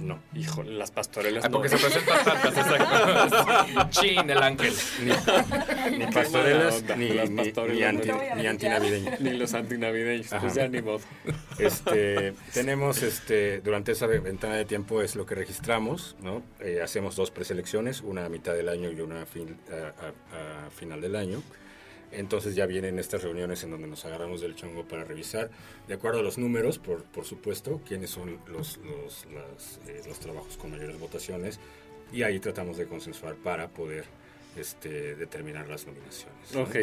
no. 0.00 0.18
Híjole, 0.34 0.72
las 0.74 0.90
pastorelas 0.90 1.44
Ah, 1.44 1.48
no. 1.48 1.56
porque 1.58 1.68
se 1.70 1.76
presentan 1.78 2.24
tantas, 2.24 2.56
exacto. 2.58 3.88
Chin, 4.00 4.28
el 4.30 4.42
ángel. 4.42 4.74
Ni 5.98 6.06
pastorelas, 6.06 6.74
onda, 6.80 6.96
ni, 6.96 7.08
las 7.10 7.30
ni, 7.30 7.36
pastorelas 7.44 7.76
ni, 7.76 7.80
no. 7.80 7.86
anti, 7.88 8.10
a 8.10 8.14
ni 8.14 8.34
brillar. 8.34 8.50
antinavideñas. 8.50 9.20
Ni 9.20 9.30
los 9.34 9.54
antinavideños, 9.54 10.26
pues 10.28 10.42
Ajá. 10.44 10.54
ya 10.54 10.68
ni 10.68 10.82
modo. 10.82 11.00
Este, 11.58 12.34
tenemos 12.52 13.02
este, 13.02 13.60
durante 13.60 13.92
esa 13.92 14.06
ventana 14.06 14.54
de 14.56 14.64
tiempo 14.64 15.02
es 15.02 15.16
lo 15.16 15.24
que 15.26 15.34
registramos, 15.34 16.16
¿no? 16.20 16.42
Eh, 16.60 16.80
hacemos 16.82 17.16
dos 17.16 17.30
preselecciones, 17.30 18.00
una 18.02 18.24
a 18.26 18.28
mitad 18.28 18.54
del 18.54 18.68
año 18.68 18.90
y 18.90 19.00
una 19.00 19.22
a, 19.22 19.26
fin- 19.26 19.56
a- 19.70 20.06
a- 20.06 20.66
a 20.66 20.70
final 20.70 21.00
del 21.00 21.16
año. 21.16 21.42
Entonces 22.12 22.54
ya 22.54 22.66
vienen 22.66 22.98
estas 22.98 23.22
reuniones 23.22 23.62
en 23.64 23.70
donde 23.70 23.86
nos 23.88 24.04
agarramos 24.04 24.40
del 24.40 24.54
chongo 24.54 24.84
para 24.86 25.04
revisar, 25.04 25.50
de 25.88 25.94
acuerdo 25.94 26.20
a 26.20 26.22
los 26.22 26.38
números, 26.38 26.78
por, 26.78 27.02
por 27.04 27.24
supuesto, 27.24 27.80
quiénes 27.86 28.10
son 28.10 28.38
los, 28.46 28.78
los, 28.78 29.26
las, 29.32 29.80
eh, 29.88 30.00
los 30.06 30.18
trabajos 30.20 30.56
con 30.56 30.70
mayores 30.70 30.98
votaciones 30.98 31.58
y 32.12 32.22
ahí 32.22 32.38
tratamos 32.38 32.76
de 32.76 32.86
consensuar 32.86 33.34
para 33.34 33.68
poder 33.68 34.04
este, 34.56 35.16
determinar 35.16 35.68
las 35.68 35.86
nominaciones. 35.86 36.52
¿no? 36.54 36.62
Ok. 36.62 36.76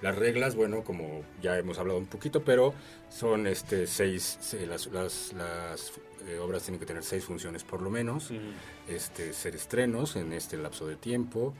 Las 0.00 0.16
reglas, 0.16 0.54
bueno, 0.54 0.82
como 0.84 1.22
ya 1.42 1.58
hemos 1.58 1.78
hablado 1.78 1.98
un 1.98 2.06
poquito, 2.06 2.42
pero 2.42 2.72
son 3.10 3.46
este 3.46 3.86
seis, 3.86 4.38
se- 4.40 4.66
las, 4.66 4.86
las, 4.86 5.34
las, 5.34 5.92
eh, 6.26 6.38
obras 6.38 6.62
tienen 6.62 6.80
que 6.80 6.86
tener 6.86 7.02
seis 7.02 7.24
funciones 7.24 7.64
por 7.64 7.82
lo 7.82 7.90
menos, 7.90 8.30
este, 8.88 9.34
ser 9.34 9.54
estrenos 9.56 10.16
en 10.16 10.32
este 10.32 10.56
lapso 10.56 10.86
de 10.86 10.96
tiempo. 10.96 11.52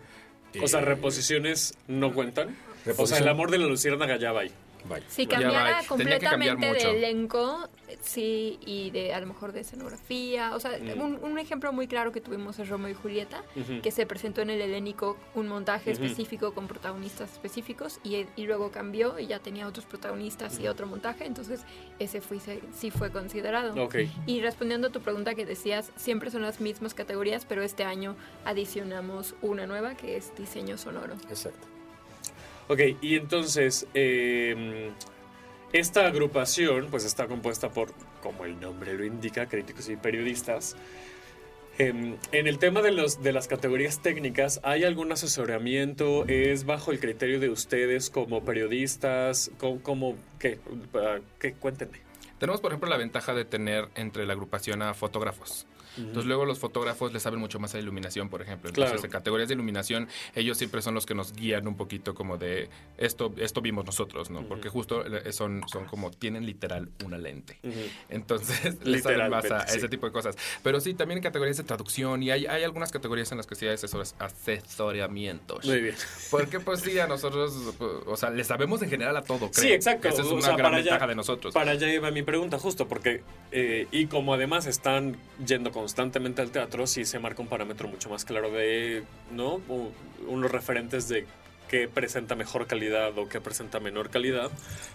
O 0.63 0.67
sea, 0.67 0.81
eh, 0.81 0.85
reposiciones 0.87 1.75
no 1.89 2.15
cuentan. 2.15 2.57
O 2.97 3.07
sea, 3.07 3.19
el 3.19 3.29
amor 3.29 3.51
de 3.51 3.59
la 3.59 3.67
luciérnaga 3.67 4.17
ya 4.17 4.33
va 4.33 4.41
ahí. 4.43 4.51
vaya. 4.89 5.05
Si 5.09 5.27
cambiara 5.27 5.81
completamente 5.89 6.67
de 6.73 6.91
elenco, 6.97 7.69
sí, 8.01 8.59
y 8.65 8.91
de 8.91 9.13
a 9.13 9.21
lo 9.21 9.27
mejor 9.27 9.53
de 9.53 9.61
escenografía. 9.61 10.55
O 10.55 10.61
sea, 10.61 10.79
Mm. 10.79 11.01
un, 11.03 11.19
un 11.23 11.39
ejemplo 11.39 11.73
muy 11.73 11.89
claro 11.89 12.13
que 12.13 12.21
tuvimos 12.21 12.59
es 12.61 12.69
Romeo 12.69 12.89
y 12.91 12.95
Julieta, 12.95 13.43
que 13.83 13.91
se 13.91 14.07
presentó 14.07 14.41
en 14.41 14.51
el 14.51 14.61
helénico 14.63 15.17
un 15.35 15.49
montaje 15.49 15.91
específico 15.91 16.55
con 16.55 16.69
protagonistas 16.69 17.33
específicos 17.33 17.99
y, 18.05 18.25
y 18.37 18.47
luego 18.47 18.71
cambió 18.71 19.19
y 19.19 19.27
ya 19.27 19.41
tenía 19.41 19.67
otros 19.67 19.85
protagonistas 19.85 20.59
y 20.61 20.69
otro 20.69 20.87
montaje. 20.87 21.27
Entonces, 21.27 21.65
ese 21.99 22.21
fue, 22.21 22.39
se- 22.41 22.63
sí 22.73 22.91
fue 22.91 23.11
considerado. 23.11 23.75
Y 24.27 24.41
respondiendo 24.41 24.89
a 24.89 24.91
tu 24.93 25.01
pregunta 25.01 25.35
que 25.35 25.45
decías, 25.45 25.91
siempre 25.97 26.31
son 26.31 26.43
las 26.43 26.61
mismas 26.61 26.95
categorías, 26.95 27.45
pero 27.47 27.63
este 27.63 27.83
año 27.85 28.17
adicionamos 28.45 29.35
una 29.43 29.67
nueva 29.67 29.95
que 29.97 30.17
es 30.17 30.33
diseño 30.37 30.79
sonoro. 30.79 31.15
Exacto. 31.29 31.67
Ok, 32.69 32.81
y 33.01 33.17
entonces, 33.17 33.87
eh, 33.95 34.91
esta 35.73 36.07
agrupación 36.07 36.89
pues 36.91 37.05
está 37.05 37.27
compuesta 37.27 37.71
por, 37.71 37.93
como 38.23 38.45
el 38.45 38.61
nombre 38.61 38.95
lo 38.95 39.05
indica, 39.05 39.47
críticos 39.47 39.89
y 39.89 39.97
periodistas. 39.97 40.77
Em, 41.79 42.17
en 42.33 42.47
el 42.49 42.59
tema 42.59 42.83
de, 42.83 42.91
los, 42.91 43.23
de 43.23 43.33
las 43.33 43.47
categorías 43.47 44.01
técnicas, 44.03 44.61
¿hay 44.65 44.83
algún 44.85 45.13
asesoramiento? 45.13 46.27
¿Es 46.27 46.65
bajo 46.65 46.91
el 46.91 46.99
criterio 46.99 47.39
de 47.39 47.51
ustedes 47.51 48.11
como 48.11 48.45
periodistas? 48.45 49.51
¿Cómo, 49.59 49.81
cómo- 49.83 50.17
qué? 50.41 50.59
Ah, 50.95 51.19
¿Qué? 51.39 51.53
Cuéntenme. 51.55 51.99
Tenemos, 52.39 52.61
por 52.61 52.73
ejemplo, 52.73 52.89
la 52.91 52.97
ventaja 52.97 53.33
de 53.33 53.45
tener 53.45 53.89
entre 53.95 54.27
la 54.27 54.33
agrupación 54.33 54.83
a 54.83 54.93
fotógrafos. 54.95 55.67
Entonces 55.99 56.27
luego 56.27 56.45
los 56.45 56.59
fotógrafos 56.59 57.13
les 57.13 57.23
saben 57.23 57.41
mucho 57.41 57.59
más 57.59 57.75
a 57.75 57.79
iluminación, 57.79 58.29
por 58.29 58.41
ejemplo. 58.43 58.69
Entonces 58.71 58.93
Claro. 58.93 59.05
en 59.07 59.11
categorías 59.11 59.49
de 59.49 59.55
iluminación 59.55 60.09
ellos 60.35 60.57
siempre 60.59 60.81
son 60.83 60.95
los 60.95 61.05
que 61.07 61.15
nos 61.15 61.33
guían 61.33 61.67
un 61.69 61.77
poquito 61.77 62.15
como 62.15 62.39
de 62.39 62.69
esto 62.97 63.33
esto 63.39 63.61
vimos 63.61 63.85
nosotros, 63.85 64.31
¿no? 64.31 64.43
Porque 64.47 64.69
justo 64.69 65.05
eh, 65.07 65.33
son, 65.33 65.63
son 65.69 65.85
como 65.87 66.11
tienen 66.11 66.47
literal 66.47 66.89
una 67.05 67.19
lente. 67.19 67.59
Entonces 68.09 68.77
les 68.85 69.03
saben 69.03 69.31
más 69.31 69.51
a 69.51 69.67
sí. 69.67 69.79
ese 69.79 69.89
tipo 69.89 70.07
de 70.07 70.13
cosas. 70.13 70.37
Pero 70.63 70.81
sí, 70.81 70.95
también 70.95 71.19
en 71.19 71.23
categorías 71.23 71.57
de 71.57 71.65
traducción 71.65 72.23
y 72.23 72.31
hay, 72.31 72.47
hay 72.47 72.63
algunas 72.65 72.91
categorías 72.93 73.31
en 73.33 73.39
las 73.39 73.47
que 73.47 73.55
sí 73.55 73.67
hay 73.67 73.75
asesores- 73.77 74.15
asesoramientos. 74.19 75.65
Muy 75.65 75.81
bien. 75.81 75.95
Porque 76.31 76.61
pues 76.61 76.81
sí, 76.81 76.99
a 76.99 77.07
nosotros, 77.07 77.55
o 78.07 78.17
sea, 78.17 78.31
le 78.31 78.45
sabemos 78.45 78.83
en 78.83 78.91
general 78.91 79.17
a 79.17 79.23
todo, 79.23 79.51
creo. 79.51 79.53
Sí, 79.65 79.73
exacto. 79.73 80.09
Esa 80.09 80.23
es 80.23 80.29
O 80.29 80.35
una 80.35 80.43
sea, 80.47 80.57
gran 80.57 80.75
allá- 80.75 80.91
ventaja 80.93 81.07
de 81.07 81.15
nosotros. 81.15 81.55
Para 81.55 81.73
allá 81.73 81.93
iba 81.93 82.11
mi 82.11 82.23
pregunta, 82.23 82.59
justo, 82.59 82.87
porque, 82.89 83.23
eh, 83.51 83.87
y 83.91 84.07
como 84.07 84.35
además 84.35 84.67
están 84.67 85.17
yendo 85.45 85.73
constantemente 85.89 86.43
al 86.43 86.51
teatro, 86.51 86.87
sí 86.87 87.07
se 87.07 87.19
marca 87.19 87.41
un 87.41 87.49
parámetro 87.49 87.89
mucho 87.89 88.11
más 88.11 88.27
claro 88.27 88.51
de, 88.51 89.05
¿no? 89.35 89.59
Unos 90.27 90.51
referentes 90.53 91.09
de 91.09 91.25
qué 91.69 91.89
presenta 91.89 92.35
mejor 92.35 92.67
calidad 92.67 93.17
o 93.19 93.29
qué 93.29 93.41
presenta 93.41 93.81
menor 93.81 94.11
calidad, 94.11 94.51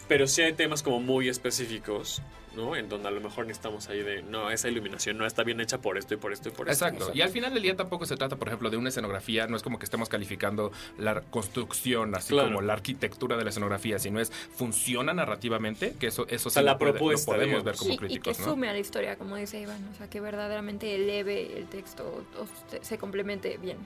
pero 0.08 0.28
sí 0.28 0.42
hay 0.42 0.54
temas 0.54 0.84
como 0.84 1.00
muy 1.00 1.30
específicos, 1.30 2.22
¿no? 2.56 2.76
En 2.76 2.90
donde 2.90 3.08
a 3.08 3.12
lo 3.12 3.22
mejor 3.22 3.46
necesitamos 3.48 3.90
ahí 3.90 4.02
de, 4.04 4.22
no, 4.24 4.50
esa 4.52 4.68
iluminación 4.70 5.18
no 5.18 5.26
está 5.26 5.44
bien 5.44 5.60
hecha 5.62 5.80
por 5.80 5.98
esto 5.98 6.14
y 6.14 6.18
por 6.18 6.34
esto 6.34 6.50
y 6.50 6.52
por 6.52 6.70
esto. 6.70 6.86
Exacto. 6.86 7.12
Y 7.14 7.22
al 7.22 7.30
final 7.30 7.54
del 7.54 7.64
día 7.64 7.76
tampoco 7.76 8.06
se 8.06 8.16
trata, 8.18 8.36
por 8.36 8.48
ejemplo, 8.48 8.70
de 8.70 8.78
una 8.78 8.90
escenografía. 8.90 9.48
No 9.48 9.56
es 9.56 9.64
como 9.64 9.80
que 9.80 9.86
estemos 9.86 10.10
calificando 10.10 10.72
la 10.98 11.22
construcción, 11.22 12.16
así 12.16 12.34
Claro. 12.34 12.50
como 12.50 12.62
la 12.62 12.74
arquitectura 12.74 13.38
de 13.38 13.44
la 13.44 13.50
escenografía, 13.52 14.00
sino 14.00 14.20
es 14.20 14.32
funciona 14.56 15.14
narrativamente, 15.14 15.94
que 16.00 16.08
eso, 16.08 16.26
eso 16.28 16.50
O 16.50 16.52
sea, 16.52 16.62
sí 16.62 16.66
la 16.66 16.74
lo 16.74 16.78
puede- 16.80 16.94
lo 16.94 17.00
podemos 17.00 17.26
digamos. 17.46 17.64
ver 17.64 17.76
como 17.76 17.90
Sí, 17.90 17.96
y 17.96 17.98
que 18.00 18.06
críticos, 18.08 18.40
¿no? 18.40 18.46
sume 18.46 18.70
a 18.70 18.74
la 18.74 18.80
historia, 18.80 19.16
como 19.18 19.36
dice 19.36 19.60
Iván, 19.60 19.88
o 19.94 19.98
sea, 19.98 20.10
que 20.10 20.20
verdaderamente 20.20 20.96
eleve 20.96 21.58
el 21.58 21.66
texto 21.68 22.26
o 22.40 22.48
se 22.82 22.98
complemente 22.98 23.58
bien. 23.58 23.78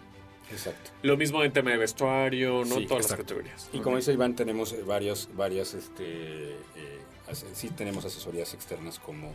Exacto. 0.51 0.91
Lo 1.03 1.17
mismo 1.17 1.43
en 1.43 1.51
tema 1.51 1.71
de 1.71 1.77
vestuario, 1.77 2.63
¿no? 2.65 2.75
Sí, 2.77 2.86
Todas 2.86 3.05
exacto. 3.05 3.23
las 3.23 3.41
categorías. 3.43 3.69
Y 3.73 3.79
como 3.79 3.97
dice 3.97 4.13
Iván, 4.13 4.36
tenemos 4.36 4.71
eh, 4.73 4.81
varias, 4.86 5.29
varias, 5.36 5.73
este, 5.73 6.51
eh, 6.51 6.99
sí 7.53 7.69
tenemos 7.71 8.05
asesorías 8.05 8.53
externas 8.53 8.99
como, 8.99 9.33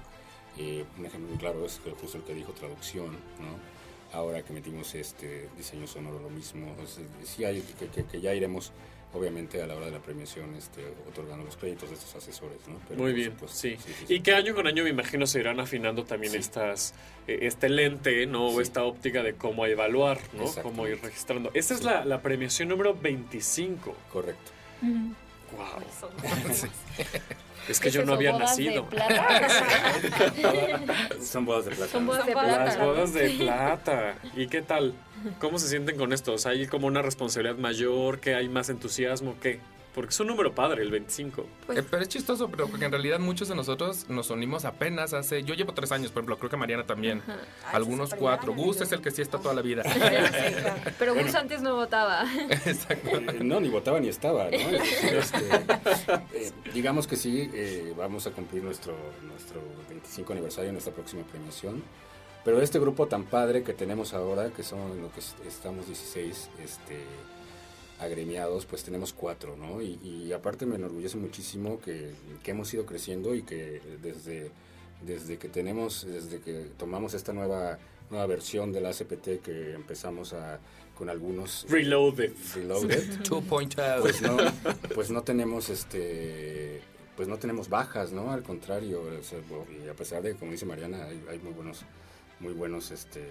eh, 0.59 0.85
un 0.99 1.05
ejemplo 1.07 1.29
muy 1.31 1.39
claro 1.39 1.65
es 1.67 1.81
justo 2.01 2.19
el 2.19 2.25
que 2.25 2.35
dijo 2.35 2.53
traducción, 2.53 3.11
¿no? 3.13 3.73
Ahora 4.19 4.43
que 4.43 4.53
metimos 4.53 4.95
este 4.95 5.49
diseño 5.57 5.87
sonoro 5.87 6.19
lo 6.21 6.29
mismo, 6.31 6.67
entonces, 6.69 7.05
sí 7.25 7.45
hay 7.45 7.61
que, 7.63 7.87
que- 7.89 8.05
que 8.05 8.21
ya 8.21 8.35
iremos, 8.35 8.73
obviamente, 9.15 9.63
a 9.63 9.67
la 9.67 9.75
hora 9.77 9.87
de 9.87 9.93
la 9.93 9.99
premiación, 10.01 10.55
este, 10.57 10.83
otorgando 11.09 11.45
los 11.45 11.57
créditos 11.57 11.89
de 11.91 11.97
estos 11.97 12.15
asesores, 12.17 12.59
¿no? 12.67 12.81
Pero, 12.89 13.01
Muy 13.03 13.13
bien, 13.13 13.33
supuesto, 13.33 13.57
sí. 13.57 13.77
sí, 13.77 13.93
sí, 13.93 14.05
sí. 14.07 14.15
Y 14.15 14.21
que 14.21 14.33
año 14.35 14.55
con 14.55 14.67
año 14.67 14.85
me 14.85 14.91
imagino 14.91 15.27
se 15.27 15.41
irán 15.41 15.61
afinando 15.61 16.05
también 16.05 16.33
Sí. 16.33 16.39
estas 16.39 16.95
eh, 17.27 17.41
este 17.43 17.69
lente, 17.69 18.27
¿no? 18.27 18.47
O 18.49 18.61
esta 18.61 18.85
óptica 18.85 19.23
de 19.23 19.35
cómo 19.35 19.67
evaluar, 19.67 20.19
¿no? 20.33 20.45
Cómo 20.63 20.87
ir 20.89 21.01
registrando. 21.03 21.51
Esta 21.55 21.75
es 21.75 21.85
la, 21.85 22.05
la 22.05 22.23
premiación 22.23 22.69
número 22.69 22.95
25. 22.95 23.95
Correcto. 24.13 24.51
Wow. 24.83 25.83
Es 27.69 27.81
que 27.81 27.91
yo 27.91 28.01
¿Qué 28.01 28.07
no 28.07 28.15
había 28.15 28.37
nacido. 28.37 28.89
Son 31.23 31.45
bodas 31.45 31.67
de 31.67 31.71
plata. 31.73 31.93
Son 31.93 32.07
bodas 32.07 32.27
de 32.27 32.33
plata. 32.33 32.65
Las 32.65 32.79
bodas 32.79 33.15
de 33.15 33.31
plata. 33.31 34.15
¿Y 34.37 34.47
qué 34.49 34.63
tal? 34.63 34.95
¿Cómo 35.39 35.59
se 35.59 35.69
sienten 35.69 35.97
con 35.97 36.13
esto? 36.13 36.33
O 36.33 36.39
sea, 36.39 36.53
¿Hay 36.53 36.67
como 36.67 36.87
una 36.87 37.03
responsabilidad 37.03 37.57
mayor? 37.57 38.21
¿Que 38.21 38.35
hay 38.35 38.49
más 38.49 38.69
entusiasmo? 38.69 39.37
¿Qué? 39.41 39.61
Porque 39.95 40.09
es 40.09 40.21
un 40.21 40.29
número 40.29 40.55
padre, 40.55 40.83
el 40.83 40.91
25. 40.91 41.47
Pues, 41.67 41.79
Eh, 41.79 41.83
pero 41.91 42.01
es 42.03 42.09
chistoso, 42.09 42.49
pero 42.49 42.67
porque 42.67 42.87
en 42.87 42.93
realidad 42.93 43.19
muchos 43.19 43.49
de 43.49 43.55
nosotros 43.55 44.09
nos 44.09 44.31
unimos 44.31 44.65
apenas 44.65 45.13
hace. 45.13 45.43
Yo 45.43 45.55
llevo 45.55 45.75
tres 45.75 45.93
años, 45.93 46.11
por 46.11 46.21
ejemplo, 46.21 46.39
creo 46.39 46.49
que 46.49 46.57
Mariana 46.57 46.87
también. 46.87 47.23
Algunos 47.73 48.15
cuatro. 48.15 48.55
Gus 48.55 48.81
es 48.81 48.91
el 48.93 49.03
que 49.03 49.11
sí 49.11 49.21
está 49.21 49.39
toda 49.39 49.55
la 49.55 49.61
vida. 49.61 49.83
pero 50.99 51.15
Gus 51.15 51.35
antes 51.35 51.61
no 51.63 51.75
votaba. 51.77 52.25
Eh, 52.63 53.39
no, 53.43 53.61
ni 53.61 53.69
votaba 53.69 54.01
ni 54.01 54.09
estaba, 54.09 54.45
¿no? 54.45 54.51
Este, 55.13 55.39
eh, 56.33 56.51
digamos 56.73 57.07
que 57.07 57.17
sí, 57.17 57.51
eh, 57.53 57.93
vamos 57.97 58.27
a 58.27 58.31
cumplir 58.31 58.63
nuestro, 58.63 58.95
nuestro 59.23 59.61
25 59.89 60.33
aniversario 60.33 60.69
en 60.69 60.75
nuestra 60.75 60.93
próxima 60.95 61.23
premiación. 61.25 61.83
Pero 62.45 62.61
este 62.61 62.79
grupo 62.79 63.07
tan 63.07 63.25
padre 63.25 63.63
que 63.63 63.73
tenemos 63.73 64.15
ahora, 64.15 64.51
que 64.51 64.63
son 64.63 65.01
lo 65.03 65.13
que 65.13 65.21
es- 65.21 65.35
estamos 65.47 65.87
16 65.87 66.49
este, 66.63 66.99
agremiados, 68.03 68.67
pues 68.67 68.83
tenemos 68.85 69.13
cuatro, 69.13 69.57
¿no? 69.57 69.83
Y, 69.83 69.99
y 70.03 70.33
aparte 70.33 70.67
me 70.67 70.77
enorgullece 70.77 71.17
muchísimo 71.17 71.81
que, 71.81 72.11
que 72.43 72.51
hemos 72.51 72.73
ido 72.75 72.87
creciendo 72.87 73.35
y 73.35 73.43
que 73.43 73.81
desde, 74.03 74.51
desde 75.05 75.39
que 75.39 75.49
tenemos, 75.49 76.07
desde 76.07 76.41
que 76.41 76.67
tomamos 76.77 77.15
esta 77.15 77.33
nueva 77.33 77.79
nueva 78.13 78.27
versión 78.27 78.73
de 78.73 78.81
la 78.81 78.91
ACPT 78.91 79.43
que 79.43 79.73
empezamos 79.73 80.35
a, 80.35 80.61
con 80.97 81.09
algunos... 81.09 81.67
Reloaded. 81.69 82.33
Reloaded. 82.55 83.21
2.0. 83.23 84.01
Pues 84.03 84.23
no, 84.23 84.37
pues 84.95 85.11
no 85.11 85.23
tenemos 85.23 85.71
este 85.71 86.83
pues 87.17 87.29
no 87.29 87.37
tenemos 87.39 87.69
bajas, 87.69 88.11
¿no? 88.13 88.33
Al 88.33 88.43
contrario, 88.43 89.03
o 89.03 89.23
sea, 89.23 89.39
y 89.85 89.89
a 89.89 89.95
pesar 89.95 90.23
de, 90.23 90.35
como 90.35 90.51
dice 90.51 90.65
Mariana, 90.65 91.05
hay, 91.05 91.23
hay 91.31 91.39
muy 91.39 91.53
buenos, 91.53 91.83
muy 92.41 92.55
buenos 92.55 92.91
este, 92.91 93.29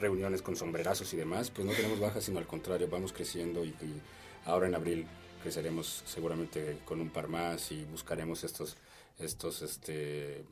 reuniones 0.00 0.42
con 0.42 0.56
sombrerazos 0.56 1.12
y 1.14 1.16
demás, 1.16 1.50
pues 1.50 1.66
no 1.66 1.72
tenemos 1.72 2.00
bajas, 2.00 2.24
sino 2.24 2.38
al 2.38 2.46
contrario, 2.46 2.88
vamos 2.90 3.12
creciendo 3.12 3.64
y, 3.64 3.68
y 3.68 4.00
ahora 4.44 4.66
en 4.66 4.74
abril 4.74 5.06
creceremos 5.42 6.02
seguramente 6.06 6.78
con 6.84 7.00
un 7.00 7.10
par 7.10 7.28
más 7.28 7.70
y 7.72 7.84
buscaremos 7.84 8.44
estos, 8.44 8.76
estos 9.18 9.62
este, 9.62 10.44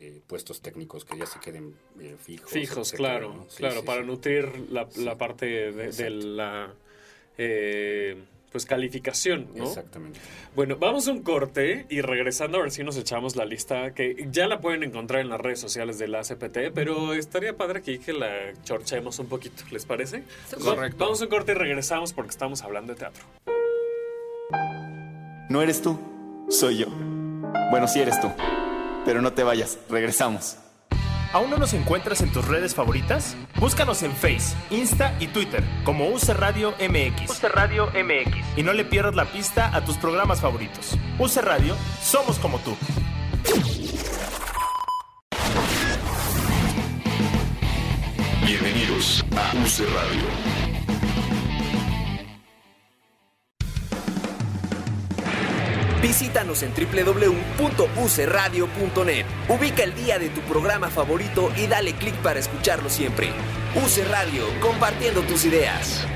eh, 0.00 0.20
puestos 0.26 0.60
técnicos 0.60 1.04
que 1.04 1.18
ya 1.18 1.26
se 1.26 1.38
queden 1.40 1.74
eh, 2.00 2.16
fijos. 2.18 2.50
Fijos, 2.50 2.92
etcétera, 2.92 3.18
claro, 3.20 3.34
¿no? 3.34 3.46
Sí, 3.50 3.58
claro, 3.58 3.80
sí, 3.80 3.86
para 3.86 4.00
sí. 4.00 4.06
nutrir 4.06 4.66
la, 4.70 4.88
la 4.96 5.16
parte 5.16 5.46
de, 5.46 5.92
de 5.92 6.10
la 6.10 6.74
eh, 7.36 8.16
pues 8.50 8.64
calificación, 8.64 9.48
¿no? 9.54 9.64
Exactamente. 9.64 10.20
Bueno, 10.54 10.76
vamos 10.76 11.06
a 11.08 11.12
un 11.12 11.22
corte 11.22 11.86
y 11.88 12.00
regresando 12.00 12.58
a 12.58 12.62
ver 12.62 12.70
si 12.70 12.82
nos 12.82 12.96
echamos 12.96 13.36
la 13.36 13.44
lista 13.44 13.92
que 13.92 14.28
ya 14.30 14.46
la 14.46 14.60
pueden 14.60 14.82
encontrar 14.82 15.20
en 15.20 15.28
las 15.28 15.40
redes 15.40 15.60
sociales 15.60 15.98
de 15.98 16.08
la 16.08 16.22
CPT, 16.22 16.72
pero 16.74 17.12
estaría 17.14 17.56
padre 17.56 17.80
aquí 17.80 17.98
que 17.98 18.12
la 18.12 18.52
chorchemos 18.64 19.18
un 19.18 19.26
poquito, 19.26 19.64
¿les 19.70 19.84
parece? 19.84 20.22
Correcto. 20.62 21.04
Vamos 21.04 21.20
a 21.20 21.24
un 21.24 21.30
corte 21.30 21.52
y 21.52 21.54
regresamos 21.54 22.12
porque 22.12 22.30
estamos 22.30 22.62
hablando 22.62 22.94
de 22.94 22.98
teatro. 22.98 23.24
No 25.48 25.62
eres 25.62 25.80
tú, 25.80 25.98
soy 26.48 26.78
yo. 26.78 26.86
Bueno, 27.70 27.88
sí 27.88 28.00
eres 28.00 28.20
tú. 28.20 28.30
Pero 29.04 29.22
no 29.22 29.32
te 29.32 29.42
vayas, 29.42 29.78
regresamos. 29.88 30.58
¿Aún 31.32 31.50
no 31.50 31.58
nos 31.58 31.74
encuentras 31.74 32.22
en 32.22 32.32
tus 32.32 32.46
redes 32.48 32.74
favoritas? 32.74 33.36
Búscanos 33.60 34.02
en 34.02 34.12
Face, 34.12 34.56
Insta 34.70 35.14
y 35.20 35.26
Twitter 35.26 35.62
como 35.84 36.08
UC 36.08 36.30
Radio 36.30 36.72
MX. 36.80 37.30
UC 37.30 37.44
Radio 37.52 37.86
MX. 37.88 38.34
Y 38.56 38.62
no 38.62 38.72
le 38.72 38.84
pierdas 38.86 39.14
la 39.14 39.26
pista 39.26 39.74
a 39.74 39.84
tus 39.84 39.98
programas 39.98 40.40
favoritos. 40.40 40.96
UC 41.18 41.36
Radio, 41.42 41.76
somos 42.00 42.38
como 42.38 42.58
tú. 42.60 42.74
Bienvenidos 48.46 49.22
a 49.36 49.54
UC 49.56 49.86
Radio. 49.94 50.24
Visítanos 56.00 56.62
en 56.62 56.72
www.ucradio.net. 56.72 59.26
Ubica 59.48 59.82
el 59.82 59.94
día 59.94 60.18
de 60.18 60.28
tu 60.28 60.40
programa 60.42 60.88
favorito 60.88 61.50
y 61.56 61.66
dale 61.66 61.94
clic 61.94 62.14
para 62.16 62.38
escucharlo 62.38 62.88
siempre. 62.88 63.32
UC 63.74 64.06
Radio, 64.08 64.44
compartiendo 64.60 65.22
tus 65.22 65.44
ideas. 65.44 66.06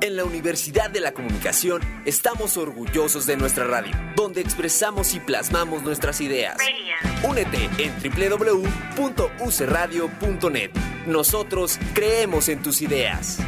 En 0.00 0.16
la 0.16 0.24
Universidad 0.24 0.88
de 0.90 1.00
la 1.00 1.12
Comunicación 1.12 1.82
estamos 2.04 2.56
orgullosos 2.56 3.26
de 3.26 3.36
nuestra 3.36 3.64
radio, 3.64 3.92
donde 4.14 4.40
expresamos 4.40 5.14
y 5.14 5.20
plasmamos 5.20 5.82
nuestras 5.82 6.20
ideas. 6.20 6.56
Únete 7.22 7.68
en 7.78 7.94
www.ucradio.net. 8.00 10.70
Nosotros 11.06 11.78
creemos 11.92 12.48
en 12.48 12.62
tus 12.62 12.80
ideas. 12.82 13.38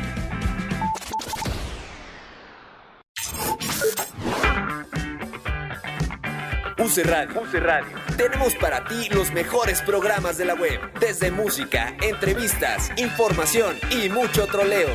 Radio. 6.97 7.45
Radio. 7.61 7.99
Tenemos 8.17 8.55
para 8.55 8.85
ti 8.85 9.11
los 9.11 9.31
mejores 9.31 9.83
programas 9.83 10.39
de 10.39 10.47
la 10.47 10.55
web, 10.55 10.81
desde 10.99 11.31
música, 11.31 11.95
entrevistas, 12.01 12.91
información 12.97 13.77
y 13.91 14.09
mucho 14.09 14.47
troleo. 14.47 14.89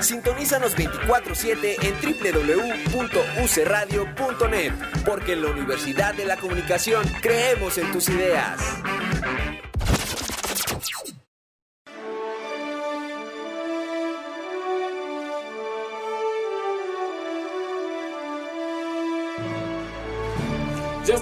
Sintonízanos 0.00 0.74
24/7 0.76 1.76
en 1.80 1.94
www.ucradio.net, 2.92 4.72
porque 5.06 5.34
en 5.34 5.42
la 5.42 5.50
Universidad 5.50 6.12
de 6.14 6.24
la 6.24 6.36
Comunicación 6.36 7.06
creemos 7.20 7.78
en 7.78 7.92
tus 7.92 8.08
ideas. 8.08 8.60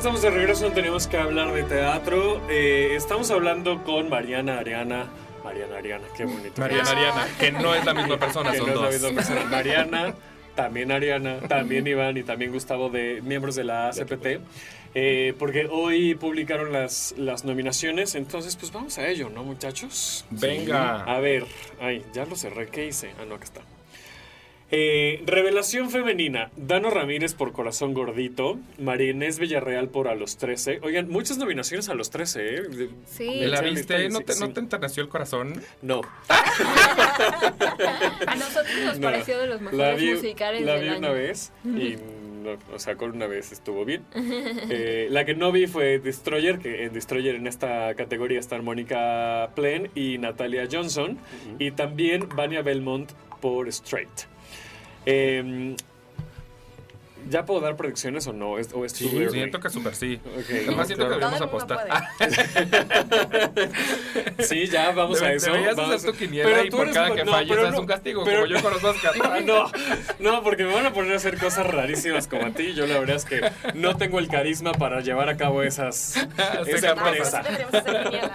Estamos 0.00 0.22
de 0.22 0.30
regreso, 0.30 0.66
no 0.66 0.72
tenemos 0.72 1.06
que 1.06 1.18
hablar 1.18 1.52
de 1.52 1.62
teatro. 1.62 2.40
Eh, 2.48 2.94
estamos 2.96 3.30
hablando 3.30 3.84
con 3.84 4.08
Mariana 4.08 4.58
Ariana. 4.58 5.10
Mariana 5.44 5.76
Ariana, 5.76 6.04
qué 6.16 6.24
bonito. 6.24 6.58
Mariana 6.58 6.90
Ariana, 6.90 7.28
que 7.38 7.52
no 7.52 7.74
es 7.74 7.84
la 7.84 7.92
misma 7.92 8.16
persona, 8.16 8.50
Que 8.50 8.56
son 8.56 8.68
no 8.68 8.88
es 8.88 9.02
la 9.02 9.08
misma 9.10 9.22
persona. 9.22 9.44
Mariana, 9.50 10.14
también 10.54 10.90
Ariana, 10.90 11.40
también 11.40 11.86
Iván 11.86 12.16
y 12.16 12.22
también 12.22 12.50
Gustavo, 12.50 12.88
de 12.88 13.20
miembros 13.22 13.56
de 13.56 13.64
la 13.64 13.88
ACPT. 13.90 14.40
Eh, 14.94 15.34
porque 15.38 15.66
hoy 15.70 16.14
publicaron 16.14 16.72
las, 16.72 17.14
las 17.18 17.44
nominaciones, 17.44 18.14
entonces 18.14 18.56
pues 18.56 18.72
vamos 18.72 18.96
a 18.96 19.06
ello, 19.06 19.28
¿no, 19.28 19.44
muchachos? 19.44 20.24
Venga. 20.30 21.02
A 21.02 21.20
ver, 21.20 21.44
ay, 21.78 22.06
ya 22.14 22.24
lo 22.24 22.36
cerré, 22.36 22.68
¿qué 22.68 22.86
hice? 22.86 23.10
Ah, 23.20 23.26
no, 23.28 23.34
acá 23.34 23.44
está. 23.44 23.60
Eh, 24.72 25.22
revelación 25.26 25.90
femenina. 25.90 26.50
Dano 26.56 26.90
Ramírez 26.90 27.35
por 27.35 27.50
Corazón 27.52 27.92
Gordito. 27.92 28.56
María 28.78 29.11
Inés 29.11 29.38
Villarreal 29.40 29.88
por 29.88 30.06
A 30.09 30.14
los 30.14 30.37
13. 30.37 30.78
Oigan, 30.83 31.09
muchas 31.09 31.38
nominaciones 31.38 31.88
a 31.88 31.94
los 31.94 32.11
13, 32.11 32.54
¿eh? 32.54 32.61
De- 32.62 32.90
Sí. 33.06 33.40
¿La 33.46 33.61
viste? 33.62 34.09
¿No 34.11 34.20
te, 34.20 34.35
sí. 34.35 34.40
¿No 34.40 34.52
te 34.52 34.61
enterneció 34.61 35.02
el 35.02 35.09
corazón? 35.09 35.61
No. 35.83 36.02
A 36.28 38.35
nosotros 38.37 38.74
nos 38.85 38.98
No. 38.98 39.11
pareció 39.11 39.38
de 39.38 39.46
los 39.48 39.61
La 39.62 39.70
mejores 39.70 40.00
vi, 40.00 40.14
musicales 40.14 40.62
la 40.62 40.72
del 40.74 40.83
vi 40.83 40.88
año. 40.88 40.98
una 40.98 41.11
vez 41.11 41.52
y, 41.64 41.96
no, 42.42 42.56
o 42.74 42.78
sea, 42.78 42.96
con 42.96 43.11
una 43.11 43.26
vez 43.26 43.52
estuvo 43.52 43.85
bien. 43.85 44.04
Eh, 44.14 45.09
la 45.11 45.24
que 45.24 45.35
no 45.35 45.52
vi 45.52 45.66
fue 45.66 45.98
Destroyer, 45.98 46.59
que 46.59 46.85
en 46.85 46.92
Destroyer 46.92 47.35
en 47.35 47.46
esta 47.46 47.94
categoría 47.94 48.38
están 48.38 48.64
Mónica 48.64 49.50
Plen 49.54 49.90
y 49.94 50.18
Natalia 50.18 50.66
Johnson. 50.70 51.18
Y 51.59 51.72
también 51.72 52.28
Vania 52.35 52.62
Belmont 52.62 53.11
por 53.40 53.68
Straight. 53.68 54.09
Eh, 55.06 55.76
¿Ya 57.28 57.44
puedo 57.44 57.61
dar 57.61 57.76
predicciones 57.76 58.26
o 58.26 58.33
no? 58.33 58.59
¿Es- 58.59 58.72
¿O 58.72 58.85
es 58.85 58.92
Sí, 58.92 59.09
siento 59.30 59.61
que 59.61 59.70
súper 59.70 59.94
sí. 59.94 60.20
Ok, 60.24 60.44
Además, 60.50 60.76
no, 60.76 60.85
siento 60.87 61.09
que 61.09 61.16
claro. 61.16 61.30
debemos 61.30 61.40
apostar. 61.40 61.87
Sí, 64.40 64.66
ya 64.68 64.90
vamos 64.92 65.20
a 65.22 65.26
Debe- 65.26 65.37
eso. 65.37 65.46
deberías 65.52 65.76
vamos 65.76 65.94
hacer 65.96 66.09
a- 66.09 66.12
tu 66.12 66.18
quiniela 66.18 66.64
y 66.64 66.70
tú 66.70 66.76
por 66.78 66.87
eres- 66.87 66.94
cada 66.96 67.14
que 67.14 67.24
falles 67.24 67.48
pero 67.50 67.62
das 67.64 67.78
un 67.78 67.87
castigo, 67.87 68.24
como 68.24 68.46
yo 68.46 68.62
con 68.62 68.72
los 68.72 68.85
Oscars. 68.85 69.18
No, 69.44 69.70
no, 70.18 70.42
porque 70.42 70.64
me 70.64 70.74
van 70.74 70.87
a 70.87 70.92
poner 70.92 71.12
a 71.12 71.16
hacer 71.16 71.38
cosas 71.38 71.66
rarísimas 71.66 72.26
como 72.26 72.46
a 72.46 72.50
ti. 72.50 72.74
Yo 72.74 72.87
la 72.87 72.98
verdad 72.98 73.16
es 73.16 73.24
que 73.24 73.40
no 73.74 73.96
tengo 73.96 74.18
el 74.18 74.28
carisma 74.28 74.72
para 74.72 75.00
llevar 75.00 75.28
a 75.28 75.37
cabo 75.37 75.62
esas 75.62 76.16
esa 76.66 76.90
empresa. 76.90 77.42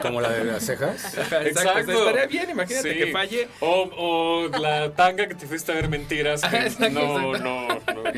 Como 0.01 0.21
la 0.21 0.29
de 0.29 0.43
las 0.45 0.65
cejas. 0.65 1.17
Exacto. 1.17 1.91
Estaría 1.91 2.25
bien, 2.27 2.49
imagínate 2.49 2.91
Sí. 2.93 2.97
que 2.97 3.07
falle. 3.11 3.47
O, 3.59 4.49
o 4.51 4.57
la 4.59 4.91
tanga 4.91 5.27
que 5.27 5.35
te 5.35 5.45
fuiste 5.47 5.71
a 5.71 5.75
ver 5.75 5.89
mentiras. 5.89 6.41
que 6.41 6.57
Exacto, 6.57 6.89
no, 6.89 7.35
exacto. 7.35 7.39
no, 7.39 7.67
no, 7.67 8.03
no, 8.03 8.11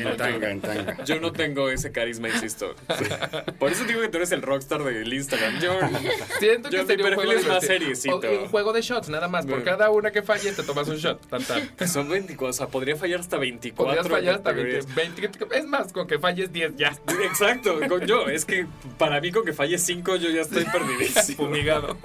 en 0.58 0.84
tanga. 0.84 1.04
Yo 1.04 1.20
no 1.20 1.32
tengo 1.32 1.70
ese 1.70 1.90
carisma, 1.92 2.28
insisto. 2.28 2.74
Por 3.58 3.72
eso 3.72 3.84
digo 3.84 4.00
que 4.00 4.08
tú 4.08 4.18
eres 4.18 4.32
el 4.32 4.42
rockstar 4.42 4.82
del 4.84 5.12
Instagram. 5.12 5.60
Yo, 5.60 5.78
Siento 6.38 6.68
yo 6.70 6.86
que 6.86 6.96
mi 6.96 7.02
perfil 7.02 7.14
juego 7.26 7.32
es 7.32 7.46
más 7.46 7.64
seriecito. 7.64 8.16
O- 8.16 8.42
Un 8.44 8.48
juego 8.48 8.72
de 8.72 8.82
shots, 8.82 9.08
nada 9.08 9.28
más. 9.28 9.44
Por 9.46 9.56
Bueno. 9.56 9.64
cada 9.64 9.90
una 9.90 10.10
que 10.10 10.22
falle, 10.22 10.52
te 10.52 10.62
tomas 10.62 10.88
un 10.88 10.96
shot. 10.96 11.26
Tan, 11.28 11.42
tan. 11.42 11.88
Son 11.88 12.08
24, 12.08 12.50
o 12.50 12.52
sea, 12.52 12.66
podría 12.68 12.96
fallar 12.96 13.20
hasta 13.20 13.36
24. 13.38 13.84
Podrías 14.02 14.08
fallar 14.08 14.34
hasta 14.36 14.50
categorías. 14.50 14.94
20, 14.94 15.20
20. 15.22 15.58
Es 15.58 15.64
más, 15.66 15.92
con 15.92 16.06
que 16.06 16.18
falles 16.18 16.52
10 16.52 16.76
ya. 16.76 16.92
Exacto, 17.24 17.78
con 17.88 18.06
yo, 18.06 18.28
es 18.28 18.44
que 18.44 18.66
para 18.98 19.20
mí 19.20 19.32
con 19.32 19.44
que 19.44 19.52
falle 19.52 19.78
5 19.78 20.16
yo 20.16 20.30
ya 20.30 20.42
estoy 20.42 20.64
perdidísimo. 20.72 21.44
Fumigado. 21.46 21.96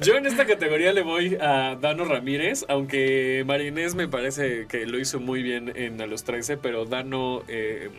Yo 0.00 0.16
en 0.16 0.26
esta 0.26 0.46
categoría 0.46 0.92
le 0.92 1.02
voy 1.02 1.36
a 1.40 1.76
Dano 1.80 2.04
Ramírez, 2.04 2.64
aunque 2.68 3.44
Marinés 3.46 3.94
me 3.94 4.08
parece 4.08 4.66
que 4.66 4.86
lo 4.86 4.98
hizo 4.98 5.20
muy 5.20 5.42
bien 5.42 5.72
en 5.76 6.00
A 6.00 6.06
los 6.06 6.24
13, 6.24 6.56
pero 6.56 6.84
Dano 6.84 7.42
eh, 7.48 7.90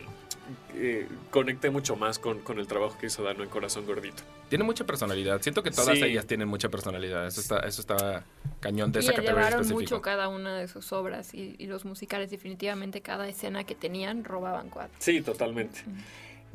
eh, 0.76 1.08
conecté 1.32 1.70
mucho 1.70 1.96
más 1.96 2.20
con, 2.20 2.40
con 2.40 2.60
el 2.60 2.68
trabajo 2.68 2.98
que 3.00 3.08
hizo 3.08 3.24
Dano 3.24 3.44
en 3.44 3.50
Corazón 3.50 3.86
Gordito. 3.86 4.24
Tiene 4.50 4.64
mucha 4.64 4.86
personalidad. 4.86 5.42
Siento 5.42 5.64
que 5.64 5.72
todas 5.72 5.98
Sí. 5.98 6.04
ellas 6.04 6.26
tienen 6.28 6.48
mucha 6.48 6.70
personalidad. 6.70 7.26
Eso 7.26 7.42
está, 7.42 7.60
eso 7.62 7.82
está 7.82 8.24
cañón 8.60 8.92
de 8.92 9.00
Y 9.00 9.04
esa 9.04 9.14
categoría 9.14 9.48
específica. 9.50 9.74
mucho 9.74 10.02
cada 10.02 10.28
una 10.28 10.58
de 10.58 10.68
sus 10.68 10.92
obras 10.94 11.34
y, 11.34 11.56
y 11.58 11.66
los 11.68 11.86
musicales 11.86 12.30
definitivamente 12.30 13.02
cada 13.02 13.28
escena 13.28 13.64
que 13.64 13.74
tenían 13.76 14.24
robaban 14.24 14.70
cuatro. 14.70 14.96
Sí, 15.00 15.22
totalmente. 15.22 15.80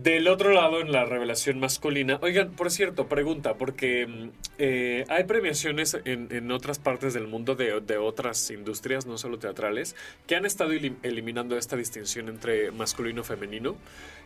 Del 0.03 0.29
otro 0.29 0.53
lado, 0.53 0.81
en 0.81 0.93
la 0.93 1.05
revelación 1.05 1.59
masculina, 1.59 2.19
oigan, 2.23 2.53
por 2.53 2.71
cierto, 2.71 3.07
pregunta, 3.09 3.55
porque 3.55 4.07
mm, 4.07 4.29
eh, 4.59 5.05
hay 5.09 5.25
premiaciones 5.25 5.95
en, 6.05 6.29
en 6.31 6.51
otras 6.53 6.79
partes 6.79 7.13
del 7.13 7.27
mundo 7.27 7.55
de, 7.55 7.99
otras 7.99 8.51
industrias, 8.51 9.05
no 9.07 9.19
solo 9.19 9.39
teatrales, 9.39 9.97
que 10.27 10.37
han 10.37 10.47
estado 10.47 10.73
elim- 10.73 10.97
eliminando 11.03 11.59
esta 11.59 11.77
distinción 11.77 12.29
entre 12.29 12.71
masculino 12.71 13.21
y 13.23 13.25
femenino. 13.25 13.77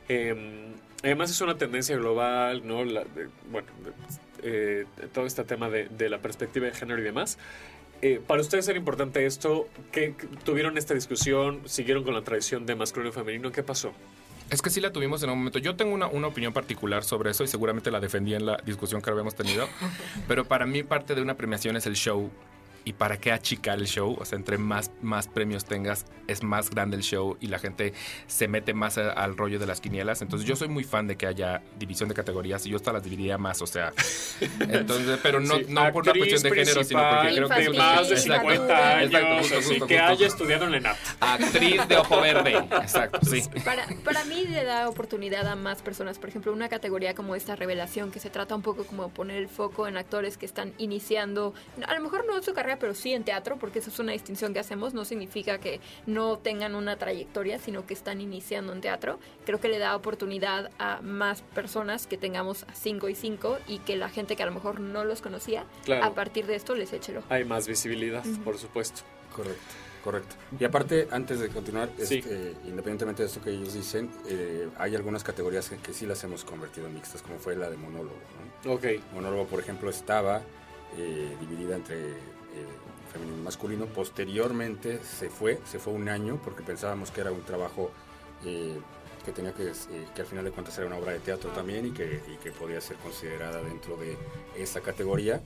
Eh, 0.08 0.36
además 1.02 1.30
es 1.30 1.40
una 1.40 1.56
tendencia 1.56 1.96
global, 1.96 2.64
¿no? 2.64 2.84
La- 2.84 3.04
bueno, 3.50 3.66
eh, 4.42 4.84
todo 5.12 5.26
este 5.26 5.42
tema 5.44 5.70
de, 5.70 5.88
de 5.88 6.08
la 6.08 6.18
perspectiva 6.18 6.66
de 6.66 6.72
género 6.72 7.00
y 7.00 7.04
demás. 7.04 7.38
Eh, 8.02 8.20
para 8.24 8.42
ustedes 8.42 8.68
era 8.68 8.78
importante 8.78 9.24
esto, 9.24 9.66
que 9.90 10.14
tuvieron 10.44 10.76
esta 10.78 10.94
discusión, 10.94 11.62
siguieron 11.64 12.04
con 12.04 12.12
la 12.14 12.22
tradición 12.22 12.66
de 12.66 12.74
masculino 12.74 13.10
y 13.10 13.12
femenino, 13.14 13.50
¿qué 13.50 13.62
pasó? 13.62 13.92
Es 14.50 14.62
que 14.62 14.70
sí 14.70 14.80
la 14.80 14.92
tuvimos 14.92 15.22
en 15.22 15.30
un 15.30 15.38
momento. 15.38 15.58
Yo 15.58 15.74
tengo 15.74 15.94
una, 15.94 16.06
una 16.06 16.28
opinión 16.28 16.52
particular 16.52 17.04
sobre 17.04 17.30
eso 17.30 17.44
y 17.44 17.48
seguramente 17.48 17.90
la 17.90 18.00
defendí 18.00 18.34
en 18.34 18.46
la 18.46 18.56
discusión 18.64 19.00
que 19.00 19.10
habíamos 19.10 19.34
tenido. 19.34 19.68
Pero 20.28 20.44
para 20.44 20.66
mí 20.66 20.82
parte 20.82 21.14
de 21.14 21.22
una 21.22 21.34
premiación 21.34 21.76
es 21.76 21.86
el 21.86 21.94
show. 21.94 22.30
¿Y 22.86 22.92
para 22.92 23.16
qué 23.18 23.32
achicar 23.32 23.78
el 23.78 23.86
show? 23.86 24.14
O 24.20 24.24
sea, 24.26 24.36
entre 24.36 24.58
más, 24.58 24.90
más 25.00 25.26
premios 25.26 25.64
tengas, 25.64 26.04
es 26.26 26.42
más 26.42 26.68
grande 26.70 26.96
el 26.96 27.02
show 27.02 27.36
y 27.40 27.46
la 27.46 27.58
gente 27.58 27.94
se 28.26 28.46
mete 28.46 28.74
más 28.74 28.98
a- 28.98 29.10
al 29.12 29.36
rollo 29.36 29.58
de 29.58 29.66
las 29.66 29.80
quinielas. 29.80 30.20
Entonces 30.20 30.46
yo 30.46 30.54
soy 30.54 30.68
muy 30.68 30.84
fan 30.84 31.06
de 31.06 31.16
que 31.16 31.26
haya 31.26 31.62
división 31.78 32.08
de 32.10 32.14
categorías 32.14 32.66
y 32.66 32.70
yo 32.70 32.76
hasta 32.76 32.92
las 32.92 33.02
dividiría 33.02 33.38
más, 33.38 33.62
o 33.62 33.66
sea. 33.66 33.92
Entonces, 34.60 35.18
pero 35.22 35.40
no, 35.40 35.56
Sí, 35.56 35.66
no 35.68 35.92
por 35.92 36.02
una 36.02 36.12
cuestión 36.12 36.42
de 36.42 36.50
género, 36.50 36.84
sino 36.84 37.00
porque 37.10 37.34
creo 37.34 37.48
que... 37.48 37.60
de 37.62 37.70
más 37.78 38.08
de 38.08 38.14
Exacto, 38.16 38.50
50 38.50 38.96
años, 38.98 39.06
exacto, 39.14 39.38
justo, 39.38 39.56
así, 39.58 39.68
justo, 39.68 39.86
que 39.86 39.94
justo. 39.98 40.12
haya 40.12 40.26
estudiado 40.26 40.64
en 40.64 40.70
la 40.72 40.76
ENAP. 40.78 40.96
Actriz 41.20 41.88
de 41.88 41.96
ojo 41.96 42.20
verde. 42.20 42.52
Exacto, 42.82 43.18
sí. 43.24 43.42
Para, 43.64 43.86
para 44.04 44.24
mí 44.24 44.44
le 44.46 44.64
da 44.64 44.88
oportunidad 44.88 45.46
a 45.46 45.56
más 45.56 45.82
personas. 45.82 46.18
Por 46.18 46.28
ejemplo, 46.28 46.52
una 46.52 46.68
categoría 46.68 47.14
como 47.14 47.34
esta 47.34 47.56
revelación, 47.56 48.10
que 48.10 48.20
se 48.20 48.30
trata 48.30 48.54
un 48.54 48.62
poco 48.62 48.84
como 48.84 49.08
poner 49.10 49.36
el 49.38 49.48
foco 49.48 49.86
en 49.88 49.96
actores 49.96 50.36
que 50.36 50.46
están 50.46 50.72
iniciando, 50.78 51.54
a 51.86 51.94
lo 51.94 52.00
mejor 52.02 52.24
no 52.26 52.36
en 52.36 52.42
su 52.42 52.52
carrera, 52.54 52.73
pero 52.78 52.94
sí 52.94 53.12
en 53.12 53.24
teatro, 53.24 53.56
porque 53.58 53.78
eso 53.80 53.90
es 53.90 53.98
una 53.98 54.12
distinción 54.12 54.52
que 54.52 54.60
hacemos. 54.60 54.94
No 54.94 55.04
significa 55.04 55.58
que 55.58 55.80
no 56.06 56.38
tengan 56.38 56.74
una 56.74 56.96
trayectoria, 56.96 57.58
sino 57.58 57.86
que 57.86 57.94
están 57.94 58.20
iniciando 58.20 58.72
en 58.72 58.80
teatro. 58.80 59.18
Creo 59.46 59.60
que 59.60 59.68
le 59.68 59.78
da 59.78 59.96
oportunidad 59.96 60.70
a 60.78 61.00
más 61.02 61.42
personas 61.42 62.06
que 62.06 62.16
tengamos 62.16 62.64
a 62.64 62.74
5 62.74 63.08
y 63.08 63.14
5 63.14 63.58
y 63.68 63.78
que 63.80 63.96
la 63.96 64.08
gente 64.08 64.36
que 64.36 64.42
a 64.42 64.46
lo 64.46 64.52
mejor 64.52 64.80
no 64.80 65.04
los 65.04 65.20
conocía, 65.22 65.64
Claro. 65.84 66.04
a 66.04 66.14
partir 66.14 66.46
de 66.46 66.54
esto 66.56 66.74
les 66.74 66.92
eche 66.92 67.12
el 67.12 67.18
ojo. 67.18 67.26
Hay 67.30 67.44
más 67.44 67.66
visibilidad, 67.66 68.24
por 68.44 68.58
supuesto. 68.58 69.02
Correcto, 69.34 69.62
correcto. 70.04 70.36
Y 70.60 70.64
aparte, 70.64 71.08
antes 71.10 71.40
de 71.40 71.48
continuar, 71.48 71.90
Sí. 71.98 72.18
este, 72.18 72.54
independientemente 72.66 73.22
de 73.22 73.28
esto 73.28 73.40
que 73.42 73.50
ellos 73.50 73.74
dicen, 73.74 74.08
eh, 74.28 74.68
hay 74.78 74.94
algunas 74.94 75.24
categorías 75.24 75.68
que, 75.68 75.76
que 75.78 75.92
sí 75.92 76.06
las 76.06 76.22
hemos 76.22 76.44
convertido 76.44 76.86
en 76.86 76.94
mixtas, 76.94 77.20
como 77.22 77.38
fue 77.38 77.56
la 77.56 77.68
de 77.68 77.76
monólogo. 77.76 78.14
¿no? 78.64 78.72
Ok. 78.72 78.84
Monólogo, 79.12 79.46
por 79.46 79.58
ejemplo, 79.60 79.90
estaba 79.90 80.42
eh, 80.96 81.36
dividida 81.40 81.74
entre 81.74 81.96
femenino 83.12 83.38
y 83.38 83.42
masculino. 83.42 83.86
Posteriormente 83.86 85.00
se 85.02 85.28
fue, 85.30 85.58
se 85.70 85.78
fue 85.78 85.92
un 85.92 86.08
año 86.08 86.40
porque 86.42 86.62
pensábamos 86.62 87.10
que 87.10 87.20
era 87.20 87.32
un 87.32 87.42
trabajo 87.42 87.90
eh, 88.44 88.76
que 89.24 89.32
tenía 89.32 89.52
que, 89.52 89.68
eh, 89.68 89.72
que 90.14 90.20
al 90.22 90.26
final 90.26 90.44
de 90.44 90.50
cuentas 90.50 90.76
era 90.78 90.86
una 90.86 90.96
obra 90.96 91.12
de 91.12 91.18
teatro 91.20 91.50
también 91.50 91.86
y 91.86 91.90
que, 91.92 92.20
y 92.32 92.36
que 92.42 92.52
podía 92.52 92.80
ser 92.80 92.96
considerada 92.98 93.62
dentro 93.62 93.96
de 93.96 94.16
esa 94.56 94.80
categoría. 94.80 95.40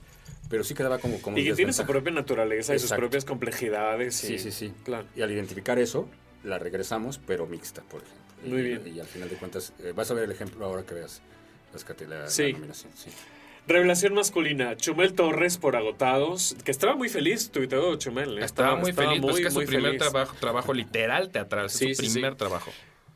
Pero 0.51 0.65
sí 0.65 0.75
quedaba 0.75 0.99
como... 0.99 1.21
como 1.21 1.37
Y 1.37 1.45
que 1.45 1.55
tiene 1.55 1.73
su 1.75 1.85
propia 1.85 2.11
naturaleza 2.13 2.75
y 2.75 2.79
sus 2.79 2.91
propias 2.93 3.25
complejidades. 3.25 4.17
Sí, 4.17 4.35
y- 4.35 4.39
sí, 4.39 4.51
sí. 4.51 4.73
Claro. 4.85 5.07
Y 5.15 5.21
al 5.21 5.31
identificar 5.31 5.79
eso, 5.79 6.09
la 6.43 6.59
regresamos, 6.59 7.19
pero 7.19 7.47
mixta, 7.47 7.83
por 7.83 8.03
ejemplo. 8.03 8.25
Muy 8.47 8.61
Y- 8.61 8.63
bien. 8.65 8.97
Y, 8.97 9.01
al 9.01 9.07
final 9.07 9.29
de 9.29 9.37
cuentas, 9.37 9.75
eh, 9.81 9.93
vas 9.95 10.11
a 10.11 10.15
ver 10.15 10.25
el 10.25 10.31
ejemplo 10.31 10.65
ahora 10.65 10.85
que 10.85 10.95
veas 10.95 11.21
las 11.73 11.85
la, 12.09 12.21
la 12.21 12.29
Sí. 12.31 12.53
nominación. 12.55 12.91
Sí. 12.97 13.11
Revelación 13.69 14.15
masculina, 14.15 14.77
Chumel 14.79 15.13
Torres 15.13 15.59
por 15.59 15.77
Agotados, 15.77 16.57
que 16.65 16.71
estaba 16.71 16.97
muy 16.97 17.11
feliz, 17.11 17.51
tuiteó 17.51 17.95
Chumel. 17.97 18.39
¿eh? 18.39 18.45
Estaba 18.47 18.77
muy 18.77 18.93
feliz, 18.95 19.21
pues 19.21 19.33
muy, 19.33 19.35
es 19.35 19.41
que 19.41 19.47
es 19.49 19.53
su 19.53 19.59
muy 19.61 19.67
primer 19.67 19.91
feliz. 19.93 20.01
trabajo, 20.01 20.37
trabajo 20.41 20.73
literal 20.73 21.29
teatral, 21.29 21.67
es 21.67 21.73
Sí, 21.73 21.95
su 21.95 22.03
sí, 22.03 22.13
primer 22.15 22.33
sí. 22.33 22.39
trabajo. 22.39 22.71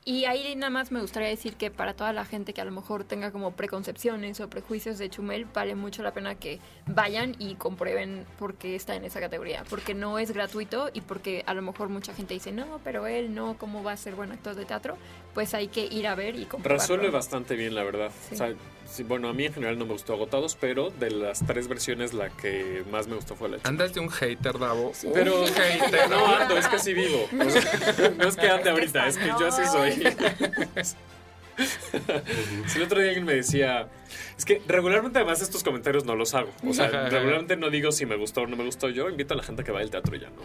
Y 0.04 0.24
ahí 0.24 0.54
nada 0.56 0.68
más 0.68 0.90
me 0.90 1.00
gustaría 1.00 1.28
decir 1.28 1.54
que 1.54 1.70
para 1.70 1.94
toda 1.94 2.12
la 2.12 2.24
gente 2.24 2.52
que 2.52 2.60
a 2.60 2.64
lo 2.64 2.72
mejor 2.72 3.04
tenga 3.04 3.30
como 3.30 3.52
preconcepciones 3.52 4.40
o 4.40 4.50
prejuicios 4.50 4.98
de 4.98 5.08
Chumel, 5.08 5.46
vale 5.54 5.76
mucho 5.76 6.02
la 6.02 6.12
pena 6.12 6.34
que 6.34 6.58
vayan 6.86 7.36
y 7.38 7.54
comprueben 7.54 8.26
por 8.36 8.56
qué 8.56 8.74
está 8.74 8.96
en 8.96 9.04
esa 9.04 9.20
categoría. 9.20 9.62
Porque 9.70 9.94
no 9.94 10.18
es 10.18 10.32
gratuito 10.32 10.90
y 10.92 11.02
porque 11.02 11.44
a 11.46 11.54
lo 11.54 11.62
mejor 11.62 11.88
mucha 11.88 12.12
gente 12.14 12.34
dice, 12.34 12.50
no, 12.50 12.80
pero 12.82 13.06
él 13.06 13.32
no, 13.32 13.56
¿cómo 13.56 13.84
va 13.84 13.92
a 13.92 13.96
ser 13.96 14.16
buen 14.16 14.32
actor 14.32 14.56
de 14.56 14.64
teatro? 14.64 14.98
Pues 15.34 15.54
hay 15.54 15.68
que 15.68 15.86
ir 15.86 16.08
a 16.08 16.16
ver 16.16 16.34
y 16.34 16.46
comprobarlo. 16.46 16.80
Resuelve 16.82 17.08
bastante 17.10 17.54
bien, 17.54 17.74
la 17.76 17.84
verdad. 17.84 18.10
Sí. 18.28 18.34
O 18.34 18.38
sea, 18.38 18.54
sí, 18.92 19.02
bueno, 19.02 19.28
a 19.28 19.32
mí 19.32 19.46
en 19.46 19.52
general 19.54 19.78
no 19.78 19.86
me 19.86 19.92
gustó 19.92 20.12
Agotados, 20.14 20.56
pero 20.60 20.90
de 20.90 21.10
las 21.10 21.44
tres 21.46 21.66
versiones 21.68 22.12
la 22.12 22.28
que 22.30 22.84
más 22.90 23.06
me 23.08 23.16
gustó 23.16 23.34
fue 23.34 23.48
la 23.48 23.56
de 23.56 23.62
Chumel. 23.62 23.72
Andas 23.80 23.94
de 23.94 24.00
un 24.00 24.10
hater, 24.10 24.58
Davo. 24.58 24.92
Pero 25.14 25.42
Un 25.42 25.48
hater. 25.48 26.10
no 26.10 26.26
ando, 26.26 26.56
es 26.58 26.68
que 26.68 26.78
sí 26.78 26.94
vivo. 26.94 27.28
O 27.44 27.50
sea, 27.50 28.10
no 28.16 28.28
es 28.28 28.36
que 28.36 28.48
ande 28.48 28.70
ahorita, 28.70 29.06
es 29.06 29.18
que 29.18 29.26
yo 29.38 29.46
así 29.48 29.62
soy. 29.66 30.04
Si 32.66 32.78
el 32.78 32.84
otro 32.84 33.00
día 33.00 33.08
alguien 33.08 33.24
me 33.24 33.34
decía, 33.34 33.88
es 34.36 34.44
que 34.44 34.62
regularmente 34.66 35.18
además 35.18 35.42
estos 35.42 35.62
comentarios 35.62 36.04
no 36.04 36.14
los 36.14 36.34
hago. 36.34 36.50
O 36.66 36.72
sea, 36.72 36.88
regularmente 36.88 37.56
no 37.56 37.70
digo 37.70 37.92
si 37.92 38.06
me 38.06 38.16
gustó 38.16 38.42
o 38.42 38.46
no 38.46 38.56
me 38.56 38.64
gustó. 38.64 38.88
Yo 38.88 39.08
invito 39.08 39.34
a 39.34 39.36
la 39.36 39.42
gente 39.42 39.64
que 39.64 39.72
vaya 39.72 39.84
al 39.84 39.90
teatro 39.90 40.16
y 40.16 40.20
ya, 40.20 40.30
¿no? 40.30 40.42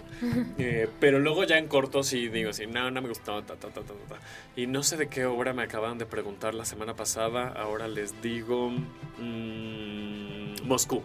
Eh, 0.58 0.90
pero 1.00 1.20
luego 1.20 1.44
ya 1.44 1.58
en 1.58 1.68
corto 1.68 2.04
sí 2.04 2.28
digo 2.30 2.50
así, 2.50 2.68
no, 2.68 2.92
no 2.92 3.02
me 3.02 3.10
gustó, 3.10 3.44
ta, 3.44 3.56
ta, 3.56 3.70
ta, 3.70 3.82
ta, 3.82 3.94
ta, 3.94 4.16
ta. 4.16 4.20
Y 4.56 4.68
no 4.68 4.84
sé 4.84 4.98
de 4.98 5.08
qué 5.08 5.26
obra 5.26 5.54
me 5.54 5.64
acaban 5.64 5.98
de 5.98 6.06
preguntar 6.06 6.54
la 6.54 6.66
semana 6.66 6.96
pasada. 6.96 7.50
Ahora 7.50 7.88
les 7.88 8.22
digo 8.22 8.72
mm, 9.18 10.64
Moscú. 10.64 11.04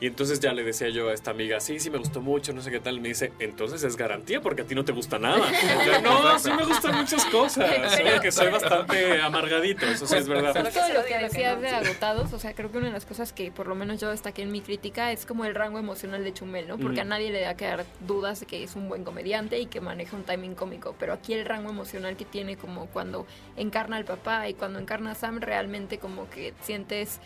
Y 0.00 0.06
entonces 0.06 0.40
ya 0.40 0.54
le 0.54 0.64
decía 0.64 0.88
yo 0.88 1.10
a 1.10 1.12
esta 1.12 1.30
amiga, 1.30 1.60
sí, 1.60 1.78
sí 1.78 1.90
me 1.90 1.98
gustó 1.98 2.22
mucho, 2.22 2.54
no 2.54 2.62
sé 2.62 2.70
qué 2.70 2.80
tal. 2.80 2.96
Y 2.96 3.00
me 3.00 3.08
dice, 3.08 3.32
entonces 3.38 3.82
es 3.82 3.96
garantía 3.96 4.40
porque 4.40 4.62
a 4.62 4.64
ti 4.64 4.74
no 4.74 4.82
te 4.82 4.92
gusta 4.92 5.18
nada. 5.18 5.44
Yo, 5.86 6.00
no, 6.00 6.38
sí 6.38 6.50
me 6.50 6.64
gustan 6.64 6.96
muchas 6.96 7.24
cosas. 7.26 7.96
Solo 7.96 8.20
que 8.22 8.32
soy 8.32 8.50
bastante 8.50 9.20
amargadito, 9.20 9.84
eso 9.84 10.06
sí 10.06 10.16
es 10.16 10.26
verdad. 10.26 10.54
Justo 10.64 10.80
lo 10.94 11.04
que 11.04 11.18
decías 11.18 11.60
de 11.60 11.68
agotados, 11.68 12.32
o 12.32 12.38
sea, 12.38 12.54
creo 12.54 12.72
que 12.72 12.78
una 12.78 12.86
de 12.86 12.94
las 12.94 13.04
cosas 13.04 13.34
que 13.34 13.52
por 13.52 13.66
lo 13.66 13.74
menos 13.74 14.00
yo 14.00 14.10
destaqué 14.10 14.42
en 14.42 14.52
mi 14.52 14.62
crítica 14.62 15.12
es 15.12 15.26
como 15.26 15.44
el 15.44 15.54
rango 15.54 15.78
emocional 15.78 16.24
de 16.24 16.32
Chumel, 16.32 16.66
¿no? 16.66 16.78
Porque 16.78 17.02
a 17.02 17.04
nadie 17.04 17.30
le 17.30 17.42
da 17.42 17.54
que 17.54 17.66
dar 17.66 17.84
dudas 18.06 18.40
de 18.40 18.46
que 18.46 18.62
es 18.62 18.76
un 18.76 18.88
buen 18.88 19.04
comediante 19.04 19.58
y 19.58 19.66
que 19.66 19.82
maneja 19.82 20.16
un 20.16 20.24
timing 20.24 20.54
cómico, 20.54 20.94
pero 20.98 21.12
aquí 21.12 21.34
el 21.34 21.44
rango 21.44 21.68
emocional 21.68 22.16
que 22.16 22.24
tiene 22.24 22.56
como 22.56 22.86
cuando 22.86 23.26
encarna 23.56 23.98
al 23.98 24.06
papá 24.06 24.48
y 24.48 24.54
cuando 24.54 24.78
encarna 24.78 25.12
a 25.12 25.14
Sam, 25.14 25.40
realmente 25.40 25.98
como 25.98 26.30
que 26.30 26.54
sientes 26.62 27.20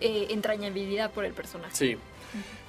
eh, 0.00 0.26
entrañabilidad 0.30 1.10
por 1.10 1.24
el 1.24 1.32
personaje. 1.32 1.74
Sí. 1.74 1.96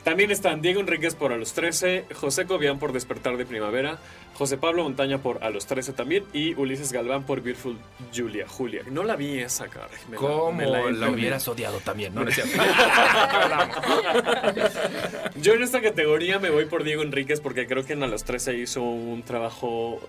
También 0.04 0.32
están 0.32 0.62
Diego 0.62 0.80
Enríquez 0.80 1.14
por 1.16 1.34
A 1.34 1.38
los 1.38 1.52
13, 1.52 2.06
José 2.16 2.46
Cobian 2.46 2.80
por 2.80 2.94
Despertar 2.94 3.36
de 3.36 3.46
Primavera, 3.46 3.98
José 4.36 4.58
Pablo 4.58 4.84
Montaña 4.84 5.18
por 5.18 5.44
A 5.44 5.50
los 5.50 5.66
13 5.66 5.92
también 5.92 6.24
y 6.32 6.54
Ulises 6.56 6.94
Galván 6.94 7.26
por 7.26 7.42
Beautiful 7.42 7.78
Julia. 8.16 8.48
Julia. 8.48 8.84
No 8.90 9.04
la 9.04 9.18
vi 9.18 9.40
esa, 9.40 9.68
cara. 9.68 9.90
Me 10.08 10.16
la- 10.16 10.22
¿Cómo 10.22 10.54
me 10.54 10.66
la 10.66 10.80
he 10.80 10.84
la 10.84 10.88
perdido. 10.92 11.12
hubieras 11.12 11.46
odiado 11.50 11.80
también? 11.80 12.16
No, 12.16 12.24
no. 12.24 12.32
Yo 15.42 15.54
en 15.54 15.64
esta 15.64 15.82
categoría 15.82 16.40
me 16.40 16.50
voy 16.50 16.64
por 16.66 16.86
Diego 16.86 17.02
Enríquez 17.04 17.42
porque 17.42 17.68
creo 17.68 17.86
que 17.86 17.92
en 17.94 18.04
A 18.04 18.08
los 18.08 18.24
13 18.24 18.56
hizo 18.58 18.82
un 18.82 19.22
trabajo 19.24 20.00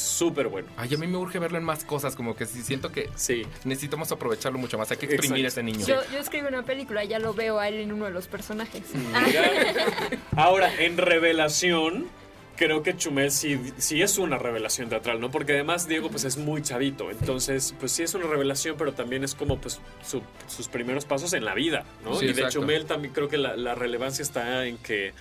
súper 0.00 0.48
bueno. 0.48 0.68
Ay, 0.76 0.94
a 0.94 0.98
mí 0.98 1.06
me 1.06 1.16
urge 1.16 1.38
verlo 1.38 1.58
en 1.58 1.64
más 1.64 1.84
cosas, 1.84 2.14
como 2.16 2.34
que 2.36 2.46
sí 2.46 2.62
siento 2.62 2.90
que 2.92 3.10
sí. 3.16 3.42
necesitamos 3.64 4.10
aprovecharlo 4.12 4.58
mucho 4.58 4.78
más. 4.78 4.90
Hay 4.90 4.96
que 4.96 5.06
exprimir 5.06 5.44
Exacto. 5.44 5.60
ese 5.68 5.78
niño. 5.78 5.86
Yo, 5.86 6.00
yo 6.12 6.18
escribo 6.18 6.48
una 6.48 6.62
película 6.64 7.04
y 7.04 7.08
ya 7.08 7.18
lo 7.18 7.34
veo 7.34 7.58
a 7.58 7.68
él 7.68 7.74
en 7.80 7.92
uno 7.92 8.04
de 8.06 8.10
los 8.12 8.28
personajes. 8.28 8.82
Ahora, 10.36 10.70
en 10.78 10.96
revelación, 10.96 12.06
creo 12.56 12.82
que 12.82 12.96
Chumel 12.96 13.30
sí, 13.30 13.60
sí 13.78 14.02
es 14.02 14.18
una 14.18 14.38
revelación 14.38 14.88
teatral, 14.88 15.20
¿no? 15.20 15.30
Porque 15.30 15.52
además 15.52 15.86
Diego 15.88 16.10
pues 16.10 16.24
es 16.24 16.36
muy 16.36 16.62
chavito, 16.62 17.10
entonces 17.10 17.74
pues 17.78 17.92
sí 17.92 18.02
es 18.02 18.14
una 18.14 18.26
revelación, 18.26 18.76
pero 18.76 18.92
también 18.92 19.24
es 19.24 19.34
como 19.34 19.60
pues 19.60 19.80
su- 20.04 20.22
sus 20.48 20.68
primeros 20.68 21.04
pasos 21.04 21.32
en 21.34 21.44
la 21.44 21.54
vida, 21.54 21.84
¿no? 22.04 22.14
Sí, 22.14 22.24
y 22.24 22.28
de 22.28 22.32
exacto. 22.42 22.60
Chumel 22.60 22.86
también 22.86 23.14
creo 23.14 23.28
que 23.28 23.38
la, 23.38 23.56
la 23.56 23.74
relevancia 23.74 24.22
está 24.22 24.66
en 24.66 24.76
que 24.78 25.12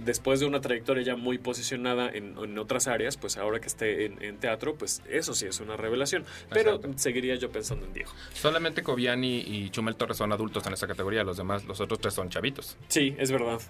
después 0.00 0.40
de 0.40 0.46
una 0.46 0.60
trayectoria 0.60 1.02
ya 1.02 1.16
muy 1.16 1.38
posicionada 1.38 2.10
en, 2.10 2.36
en 2.38 2.58
otras 2.58 2.88
áreas, 2.88 3.16
pues 3.16 3.36
ahora 3.36 3.60
que 3.60 3.66
esté 3.66 4.06
en, 4.06 4.22
en 4.22 4.38
teatro, 4.38 4.74
pues 4.74 5.02
eso 5.10 5.34
sí 5.34 5.46
es 5.46 5.60
una 5.60 5.76
revelación. 5.76 6.24
Pero 6.50 6.80
seguiría 6.96 7.34
yo 7.36 7.50
pensando 7.50 7.86
en 7.86 7.92
Diego. 7.92 8.10
Solamente 8.34 8.82
Cobian 8.82 9.22
y, 9.24 9.38
y 9.40 9.70
Chumel 9.70 9.96
Torres 9.96 10.16
son 10.16 10.32
adultos 10.32 10.66
en 10.66 10.72
esa 10.72 10.86
categoría, 10.86 11.24
los 11.24 11.36
demás, 11.36 11.64
los 11.64 11.80
otros 11.80 12.00
tres 12.00 12.14
son 12.14 12.28
chavitos. 12.28 12.76
Sí, 12.88 13.14
es 13.18 13.30
verdad. 13.30 13.60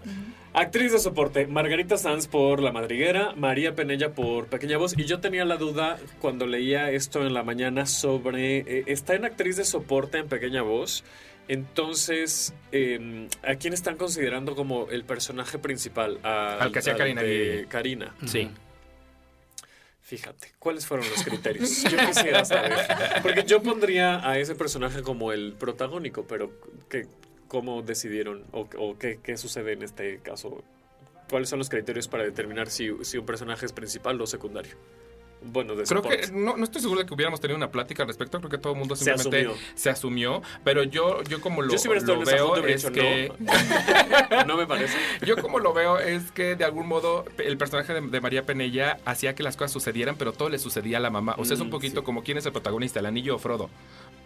Actriz 0.52 0.92
de 0.92 0.98
soporte, 0.98 1.46
Margarita 1.46 1.96
Sanz 1.96 2.26
por 2.26 2.60
La 2.60 2.72
Madriguera, 2.72 3.34
María 3.36 3.74
Penella 3.74 4.14
por 4.14 4.46
Pequeña 4.46 4.78
Voz. 4.78 4.96
Y 4.96 5.04
yo 5.04 5.20
tenía 5.20 5.44
la 5.44 5.56
duda 5.56 5.98
cuando 6.20 6.46
leía 6.46 6.90
esto 6.90 7.26
en 7.26 7.34
la 7.34 7.42
mañana 7.42 7.86
sobre... 7.86 8.58
eh, 8.58 8.84
está 8.86 9.14
en 9.14 9.24
actriz 9.24 9.56
de 9.56 9.64
soporte 9.64 10.18
en 10.18 10.28
Pequeña 10.28 10.62
Voz. 10.62 11.04
Entonces, 11.48 12.54
eh, 12.70 13.28
¿a 13.42 13.56
quién 13.56 13.74
están 13.74 13.96
considerando 13.96 14.54
como 14.54 14.88
el 14.90 15.04
personaje 15.04 15.58
principal? 15.58 16.18
A- 16.22 16.58
Al 16.58 16.72
que 16.72 16.78
hacía 16.78 16.96
Karina 16.96 17.22
de 17.22 17.28
Guille. 17.28 17.66
Karina. 17.66 18.14
Sí. 18.26 18.50
Fíjate, 20.00 20.52
¿cuáles 20.58 20.86
fueron 20.86 21.08
los 21.08 21.22
criterios? 21.24 21.84
Yo 21.84 21.96
quisiera 22.06 22.44
saber. 22.44 22.72
Porque 23.22 23.44
yo 23.44 23.62
pondría 23.62 24.28
a 24.28 24.38
ese 24.38 24.54
personaje 24.54 25.02
como 25.02 25.32
el 25.32 25.54
protagónico, 25.54 26.26
pero 26.26 26.52
¿qué, 26.90 27.06
¿cómo 27.48 27.82
decidieron 27.82 28.44
o, 28.52 28.68
o 28.78 28.98
qué, 28.98 29.20
qué 29.22 29.36
sucede 29.36 29.72
en 29.72 29.82
este 29.82 30.18
caso? 30.18 30.62
¿Cuáles 31.30 31.48
son 31.48 31.58
los 31.60 31.70
criterios 31.70 32.08
para 32.08 32.24
determinar 32.24 32.68
si, 32.68 32.90
si 33.02 33.16
un 33.16 33.24
personaje 33.24 33.64
es 33.64 33.72
principal 33.72 34.20
o 34.20 34.26
secundario? 34.26 34.74
Bueno, 35.44 35.74
de 35.74 35.84
Creo 35.84 36.02
que 36.02 36.28
no, 36.32 36.56
no 36.56 36.64
estoy 36.64 36.80
seguro 36.80 37.00
de 37.00 37.06
que 37.06 37.14
hubiéramos 37.14 37.40
tenido 37.40 37.56
una 37.56 37.70
plática 37.70 38.02
al 38.02 38.08
respecto. 38.08 38.38
Creo 38.38 38.50
que 38.50 38.58
todo 38.58 38.72
el 38.74 38.78
mundo 38.78 38.96
Se 38.96 39.04
simplemente 39.04 39.40
asumió. 39.50 39.62
se 39.74 39.90
asumió. 39.90 40.42
Pero 40.64 40.82
yo, 40.84 41.22
yo 41.24 41.40
como 41.40 41.62
lo, 41.62 41.72
Yo 41.72 41.78
si 41.78 41.88
veo 41.88 41.96
es 41.98 42.04
dicho 42.04 42.92
que 42.92 43.32
no. 43.38 44.44
no 44.46 44.56
me 44.56 44.66
parece. 44.66 44.96
yo 45.26 45.36
como 45.36 45.58
lo 45.58 45.72
veo 45.72 45.98
es 45.98 46.30
que 46.32 46.54
de 46.56 46.64
algún 46.64 46.86
modo 46.86 47.24
el 47.38 47.56
personaje 47.58 47.92
de, 47.94 48.00
de 48.00 48.20
María 48.20 48.44
Penella 48.46 48.98
hacía 49.04 49.34
que 49.34 49.42
las 49.42 49.56
cosas 49.56 49.72
sucedieran, 49.72 50.16
pero 50.16 50.32
todo 50.32 50.48
le 50.48 50.58
sucedía 50.58 50.98
a 50.98 51.00
la 51.00 51.10
mamá. 51.10 51.34
O 51.38 51.44
sea, 51.44 51.54
es 51.54 51.60
un 51.60 51.68
Mm, 51.68 51.70
poquito 51.70 52.04
como 52.04 52.22
quién 52.22 52.38
es 52.38 52.46
el 52.46 52.52
protagonista, 52.52 53.00
el 53.00 53.06
anillo 53.06 53.36
o 53.36 53.38
Frodo. 53.38 53.70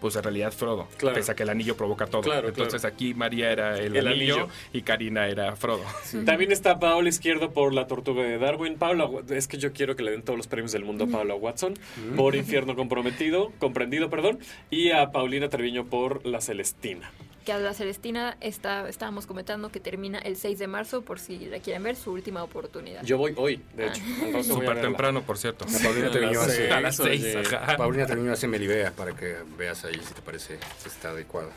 Pues 0.00 0.14
en 0.16 0.22
realidad 0.22 0.52
Frodo, 0.52 0.88
Claro. 0.98 1.14
pese 1.16 1.32
a 1.32 1.34
que 1.34 1.42
el 1.42 1.48
anillo 1.48 1.76
provoca 1.76 2.06
todo. 2.06 2.20
Claro, 2.22 2.48
Entonces 2.48 2.84
aquí 2.84 3.14
María 3.14 3.50
era 3.50 3.78
el, 3.78 3.96
El 3.96 4.06
anillo, 4.06 4.34
anillo. 4.34 4.48
y 4.72 4.82
Karina 4.82 5.26
era 5.28 5.56
Frodo. 5.56 5.82
También 6.24 6.52
está 6.52 6.78
Paola 6.78 7.08
Izquierdo 7.08 7.52
por 7.52 7.72
La 7.72 7.86
Tortuga 7.86 8.22
de 8.22 8.38
Darwin. 8.38 8.76
Paola, 8.76 9.08
es 9.30 9.48
que 9.48 9.56
yo 9.58 9.72
quiero 9.72 9.96
que 9.96 10.02
le 10.02 10.10
den 10.10 10.22
todos 10.22 10.36
los 10.36 10.46
premios 10.48 10.72
del 10.72 10.84
mundo 10.84 11.04
a 11.04 11.06
Paola 11.08 11.34
Watson 11.34 11.74
por 12.16 12.36
Infierno 12.36 12.76
Comprometido, 12.76 13.52
Comprendido, 13.58 14.10
perdón, 14.10 14.38
y 14.70 14.90
a 14.90 15.10
Paulina 15.12 15.48
Treviño 15.48 15.86
por 15.86 16.24
La 16.26 16.40
Celestina. 16.40 17.10
Que 17.46 17.52
a 17.52 17.58
la 17.58 17.74
Celestina 17.74 18.36
está, 18.40 18.88
estábamos 18.88 19.24
comentando 19.26 19.70
que 19.70 19.78
termina 19.78 20.18
el 20.18 20.36
6 20.36 20.58
de 20.58 20.66
marzo, 20.66 21.02
por 21.02 21.20
si 21.20 21.38
la 21.46 21.60
quieren 21.60 21.84
ver, 21.84 21.94
su 21.94 22.10
última 22.10 22.42
oportunidad. 22.42 23.04
Yo 23.04 23.18
voy 23.18 23.34
hoy, 23.36 23.62
de 23.76 23.86
hecho. 23.86 24.02
Al 24.02 24.16
rato 24.16 24.32
voy 24.32 24.40
a 24.40 24.42
Súper 24.42 24.80
temprano, 24.80 25.22
por 25.22 25.38
cierto. 25.38 25.64
A 25.64 25.82
Paulina 25.82 26.10
Treviño 26.10 26.40
hace, 26.40 26.72
a 26.72 26.80
las 26.80 26.96
seis, 26.96 27.22
oye. 27.36 27.56
ajá. 27.56 27.76
Paulina 27.76 28.04
Treviño 28.04 28.32
hace 28.32 28.48
Melibea 28.48 28.90
para 28.90 29.14
que 29.14 29.36
veas 29.56 29.84
ahí 29.84 29.94
si 30.04 30.12
te 30.12 30.22
parece 30.22 30.58
si 30.82 30.88
está 30.88 31.10
adecuada. 31.10 31.50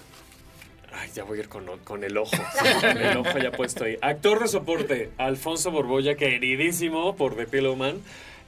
Ay, 0.94 1.10
ya 1.16 1.24
voy 1.24 1.40
a 1.40 1.42
ir 1.42 1.50
con, 1.50 1.66
con 1.80 2.04
el 2.04 2.16
ojo. 2.18 2.36
sí, 2.36 2.66
con 2.82 2.98
el 2.98 3.18
ojo 3.18 3.40
ya 3.40 3.52
puesto 3.52 3.86
ahí. 3.86 3.98
Actor 4.00 4.42
de 4.42 4.48
soporte, 4.48 5.10
Alfonso 5.18 5.72
Borbolla, 5.72 6.14
queridísimo 6.16 7.16
por 7.16 7.36
The 7.36 7.48
Pillow 7.48 7.76
Man. 7.76 8.00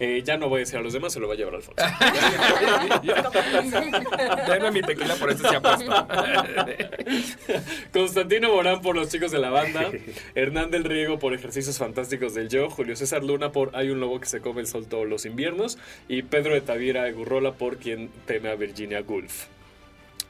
Eh, 0.03 0.23
ya 0.25 0.35
no 0.35 0.49
voy 0.49 0.57
a 0.57 0.61
decir 0.61 0.79
a 0.79 0.81
los 0.81 0.93
demás, 0.93 1.13
se 1.13 1.19
lo 1.19 1.27
va 1.27 1.35
a 1.35 1.37
llevar 1.37 1.53
Alfonso. 1.53 1.79
Denme 4.47 4.71
mi 4.71 4.81
tequila, 4.81 5.13
por 5.13 5.29
eso 5.29 5.47
se. 5.47 5.61
Constantino 7.93 8.51
Morán 8.51 8.81
por 8.81 8.95
Los 8.95 9.09
Chicos 9.09 9.31
de 9.31 9.37
la 9.37 9.51
Banda. 9.51 9.91
Hernán 10.33 10.71
del 10.71 10.85
Riego 10.85 11.19
por 11.19 11.35
Ejercicios 11.35 11.77
Fantásticos 11.77 12.33
del 12.33 12.49
Yo. 12.49 12.71
Julio 12.71 12.95
César 12.95 13.23
Luna 13.23 13.51
por 13.51 13.75
Hay 13.75 13.91
un 13.91 13.99
lobo 13.99 14.19
que 14.19 14.25
se 14.25 14.41
come 14.41 14.61
el 14.61 14.67
sol 14.67 14.87
todos 14.87 15.07
los 15.07 15.27
inviernos. 15.27 15.77
Y 16.07 16.23
Pedro 16.23 16.55
de 16.55 16.61
Tavira 16.61 17.07
Gurrola 17.11 17.51
por 17.51 17.77
Quien 17.77 18.09
teme 18.25 18.49
a 18.49 18.55
Virginia 18.55 19.03
Woolf. 19.07 19.45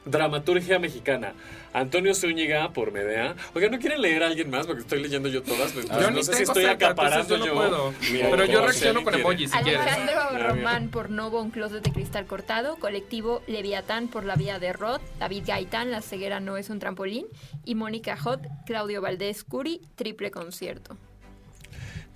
Dramaturgia 0.04 0.78
mexicana. 0.78 1.32
Antonio 1.72 2.14
Zúñiga 2.14 2.70
por 2.72 2.92
Medea. 2.92 3.34
Oiga, 3.54 3.68
¿no 3.70 3.78
quieren 3.78 4.02
leer 4.02 4.22
a 4.24 4.26
alguien 4.26 4.50
más? 4.50 4.66
Porque 4.66 4.82
estoy 4.82 5.02
leyendo 5.02 5.28
yo 5.28 5.42
todas. 5.42 5.72
Pues, 5.72 5.88
Yo 5.88 6.10
no 6.10 6.22
sé 6.22 6.34
si 6.34 6.42
estoy 6.42 6.64
acaparando 6.66 7.36
yo. 7.38 7.46
no 7.46 7.54
puedo. 7.54 7.94
Pero 8.10 8.44
yo 8.44 8.60
reacciono 8.62 9.04
con 9.04 9.14
emojis, 9.14 9.50
si 9.52 9.58
quieres. 9.58 9.80
Alejandro 9.80 10.48
Román 10.48 10.88
por 10.88 11.08
Novo, 11.10 11.40
un 11.40 11.50
closet 11.50 11.82
de 11.82 11.92
cristal 11.92 12.26
cortado. 12.26 12.76
Colectivo 12.76 13.42
Leviatán 13.46 14.08
por 14.08 14.24
La 14.24 14.34
Vía 14.36 14.58
de 14.58 14.72
Rod. 14.72 15.00
David 15.18 15.44
Gaitán, 15.46 15.90
La 15.90 16.02
ceguera 16.02 16.40
no 16.40 16.56
es 16.56 16.68
un 16.68 16.78
trampolín. 16.78 17.26
Y 17.64 17.74
Mónica 17.74 18.16
Hot, 18.16 18.40
Claudio 18.66 19.00
Valdés 19.00 19.44
Curi, 19.44 19.80
triple 19.94 20.30
concierto. 20.30 20.96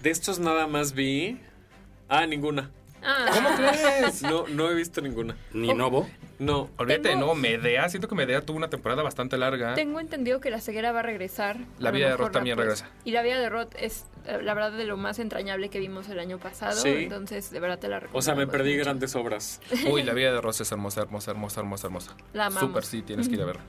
De 0.02 0.10
estos 0.10 0.38
nada 0.38 0.66
más 0.66 0.92
vi. 0.92 1.38
Ah, 2.08 2.26
ninguna. 2.26 2.70
Ah, 3.02 3.26
¿Cómo 3.32 3.48
crees? 3.56 4.22
No, 4.22 4.46
no 4.48 4.70
he 4.70 4.74
visto 4.74 5.00
ninguna. 5.00 5.36
Ni 5.52 5.72
Novo. 5.72 6.08
No. 6.38 6.68
Olvídate, 6.76 7.10
Tengo- 7.10 7.26
no, 7.26 7.34
Medea. 7.34 7.88
Siento 7.88 8.08
que 8.08 8.14
Medea 8.14 8.40
tuvo 8.42 8.56
una 8.56 8.68
temporada 8.68 9.02
bastante 9.02 9.36
larga. 9.38 9.74
Tengo 9.74 10.00
entendido 10.00 10.40
que 10.40 10.50
la 10.50 10.60
ceguera 10.60 10.92
va 10.92 11.00
a 11.00 11.02
regresar. 11.02 11.56
La 11.78 11.88
A 11.88 11.92
lo 11.92 11.96
vida 11.96 12.06
de 12.06 12.12
mejor 12.12 12.26
Rod 12.26 12.32
también 12.32 12.58
regresa. 12.58 12.88
Y 13.04 13.12
la 13.12 13.22
vida 13.22 13.38
de 13.40 13.48
Rod 13.48 13.68
es, 13.78 14.04
eh, 14.26 14.40
la 14.42 14.54
verdad, 14.54 14.72
de 14.72 14.84
lo 14.84 14.96
más 14.96 15.18
entrañable 15.18 15.68
que 15.70 15.78
vimos 15.78 16.08
el 16.08 16.18
año 16.18 16.38
pasado. 16.38 16.76
Sí. 16.80 16.88
Entonces, 16.90 17.50
de 17.50 17.60
verdad 17.60 17.78
te 17.78 17.88
la 17.88 18.00
recomiendo. 18.00 18.18
O 18.18 18.22
sea, 18.22 18.34
me 18.34 18.46
perdí 18.46 18.76
grandes 18.76 19.16
obras. 19.16 19.60
Uy, 19.90 20.02
la 20.02 20.12
vida 20.12 20.32
de 20.32 20.40
Rosa 20.40 20.62
es 20.64 20.72
hermosa, 20.72 21.00
hermosa, 21.02 21.30
hermosa, 21.30 21.60
hermosa, 21.60 21.86
hermosa. 21.86 22.16
La 22.32 22.46
amamos. 22.46 22.68
Súper, 22.68 22.84
sí, 22.84 23.02
tienes 23.02 23.28
que 23.28 23.34
ir 23.36 23.42
a 23.42 23.44
verla. 23.46 23.62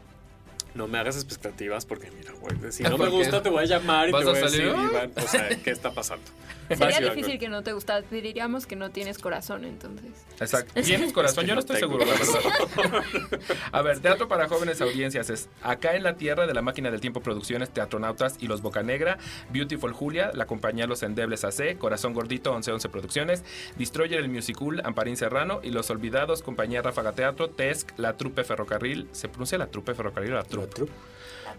No 0.77 0.87
me 0.87 0.99
hagas 0.99 1.15
expectativas 1.15 1.87
porque, 1.87 2.11
mira, 2.11 2.33
güey, 2.33 2.71
si 2.71 2.83
¿Por 2.83 2.91
no 2.91 2.97
me 2.99 3.09
gusta 3.09 3.41
te 3.41 3.49
voy 3.49 3.63
a 3.63 3.65
llamar 3.65 4.09
y 4.09 4.11
¿Vas 4.11 4.23
te 4.23 4.29
voy 4.29 4.37
a 4.37 4.41
a 4.41 4.43
decir? 4.43 4.65
Iván, 4.65 5.11
o 5.15 5.27
sea, 5.27 5.49
¿qué 5.63 5.71
está 5.71 5.91
pasando? 5.91 6.23
Sería 6.69 6.99
difícil 6.99 7.39
que 7.39 7.47
no 7.49 7.63
te 7.63 7.73
gustara. 7.73 8.01
Diríamos 8.11 8.65
que 8.65 8.75
no 8.75 8.91
tienes 8.91 9.17
corazón, 9.17 9.63
entonces. 9.63 10.11
Exacto. 10.39 10.81
Tienes 10.81 11.13
corazón, 11.13 11.45
yo 11.45 11.53
no 11.53 11.61
estoy 11.61 11.77
seguro, 11.77 12.05
la 12.05 12.13
verdad. 12.13 13.03
A 13.71 13.81
ver, 13.81 13.99
teatro 13.99 14.27
para 14.27 14.47
jóvenes 14.47 14.81
audiencias 14.81 15.29
es 15.29 15.49
Acá 15.61 15.95
en 15.95 16.03
la 16.03 16.17
Tierra 16.17 16.45
de 16.45 16.53
la 16.53 16.61
Máquina 16.61 16.91
del 16.91 16.99
Tiempo 16.99 17.21
Producciones, 17.21 17.69
Teatronautas 17.69 18.35
y 18.39 18.47
Los 18.47 18.61
Bocanegra, 18.61 19.17
Beautiful 19.49 19.93
Julia, 19.93 20.31
la 20.33 20.45
compañía 20.45 20.87
Los 20.87 21.03
Endebles 21.03 21.43
AC, 21.45 21.77
Corazón 21.77 22.13
Gordito, 22.13 22.51
1111 22.51 22.89
Producciones, 22.89 23.43
Destroyer 23.77 24.19
el 24.19 24.29
Musical, 24.29 24.81
Amparín 24.83 25.17
Serrano 25.17 25.61
y 25.63 25.71
Los 25.71 25.89
Olvidados, 25.89 26.41
compañía 26.43 26.81
Ráfaga 26.81 27.13
Teatro, 27.13 27.49
Tesc, 27.49 27.91
La 27.97 28.17
Trupe 28.17 28.43
Ferrocarril, 28.43 29.07
¿se 29.13 29.29
pronuncia 29.29 29.57
La 29.57 29.67
Trupe 29.67 29.93
Ferrocarril 29.95 30.33
o 30.33 30.35
La 30.35 30.43
Trupe? 30.43 30.66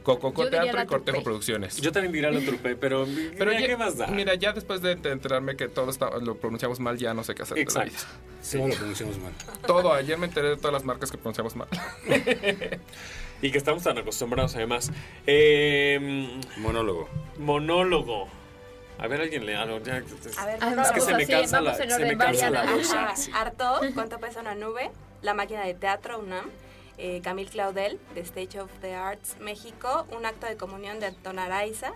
Cococo 0.02 0.42
Yo 0.44 0.50
diría 0.50 0.62
Teatro 0.62 0.78
La 0.78 0.84
y 0.84 0.86
Cortejo 0.86 1.16
Trupe. 1.16 1.24
Producciones. 1.24 1.76
Yo 1.76 1.92
también 1.92 2.12
diría 2.12 2.30
lo 2.30 2.40
trupe, 2.40 2.76
pero, 2.76 3.04
Pero 3.38 3.50
mira, 3.50 3.60
ya- 3.60 3.66
¿qué 3.66 3.76
más 3.76 3.96
da? 3.98 4.06
Mira, 4.06 4.34
ya 4.34 4.52
después 4.52 4.80
de, 4.80 4.92
enterarme 4.92 5.56
que 5.56 5.68
todo 5.68 5.90
está- 5.90 6.10
lo 6.18 6.36
pronunciamos 6.36 6.78
mal, 6.80 6.96
ya 6.98 7.12
no 7.14 7.24
sé 7.24 7.34
qué 7.34 7.42
hacer. 7.42 7.56
de 7.56 7.64
la 7.64 7.68
Exacto. 7.70 7.90
vida. 7.90 8.40
Sí, 8.42 8.58
lo 8.58 8.68
pronunciamos 8.74 9.18
mal. 9.18 9.32
Todo, 9.66 9.92
ayer 9.92 10.16
me 10.18 10.26
enteré 10.26 10.50
de 10.50 10.56
todas 10.56 10.72
las 10.72 10.84
marcas 10.84 11.10
que 11.10 11.18
pronunciamos 11.18 11.56
mal. 11.56 11.68
Y 13.40 13.52
que 13.52 13.58
estamos 13.58 13.84
tan 13.84 13.96
acostumbrados 13.96 14.56
además. 14.56 14.90
Eh, 15.24 16.40
Monólogo. 16.56 17.08
monólogo. 17.38 18.26
A 18.98 19.06
ver, 19.06 19.20
alguien 19.20 19.46
le 19.46 19.54
algo. 19.54 19.78
Ya, 19.78 20.02
A 20.38 20.46
ver, 20.46 20.58
es 20.82 20.90
que 20.90 21.00
se 21.00 21.14
me 21.14 21.24
cansa 21.24 21.60
la, 21.60 21.70
vamos 21.70 21.84
en 21.84 21.90
se 21.92 22.04
me 22.04 22.16
cansa 22.18 22.50
la 22.50 22.64
Mariana. 22.64 22.76
voz. 22.78 22.92
Ajá, 22.92 23.14
sí. 23.16 23.30
Arto, 23.32 23.80
¿cuánto 23.94 24.18
pesa 24.18 24.40
una 24.40 24.56
nube? 24.56 24.90
La 25.22 25.34
máquina 25.34 25.64
de 25.64 25.74
teatro, 25.74 26.18
UNAM. 26.18 26.46
Eh, 26.98 27.20
Camille 27.22 27.48
Claudel, 27.50 27.98
de 28.14 28.20
Stage 28.22 28.60
of 28.60 28.70
the 28.80 28.94
Arts, 28.94 29.36
México. 29.40 30.06
Un 30.16 30.26
acto 30.26 30.46
de 30.46 30.56
comunión 30.56 30.98
de 31.00 31.06
Anton 31.06 31.38
Araiza. 31.38 31.92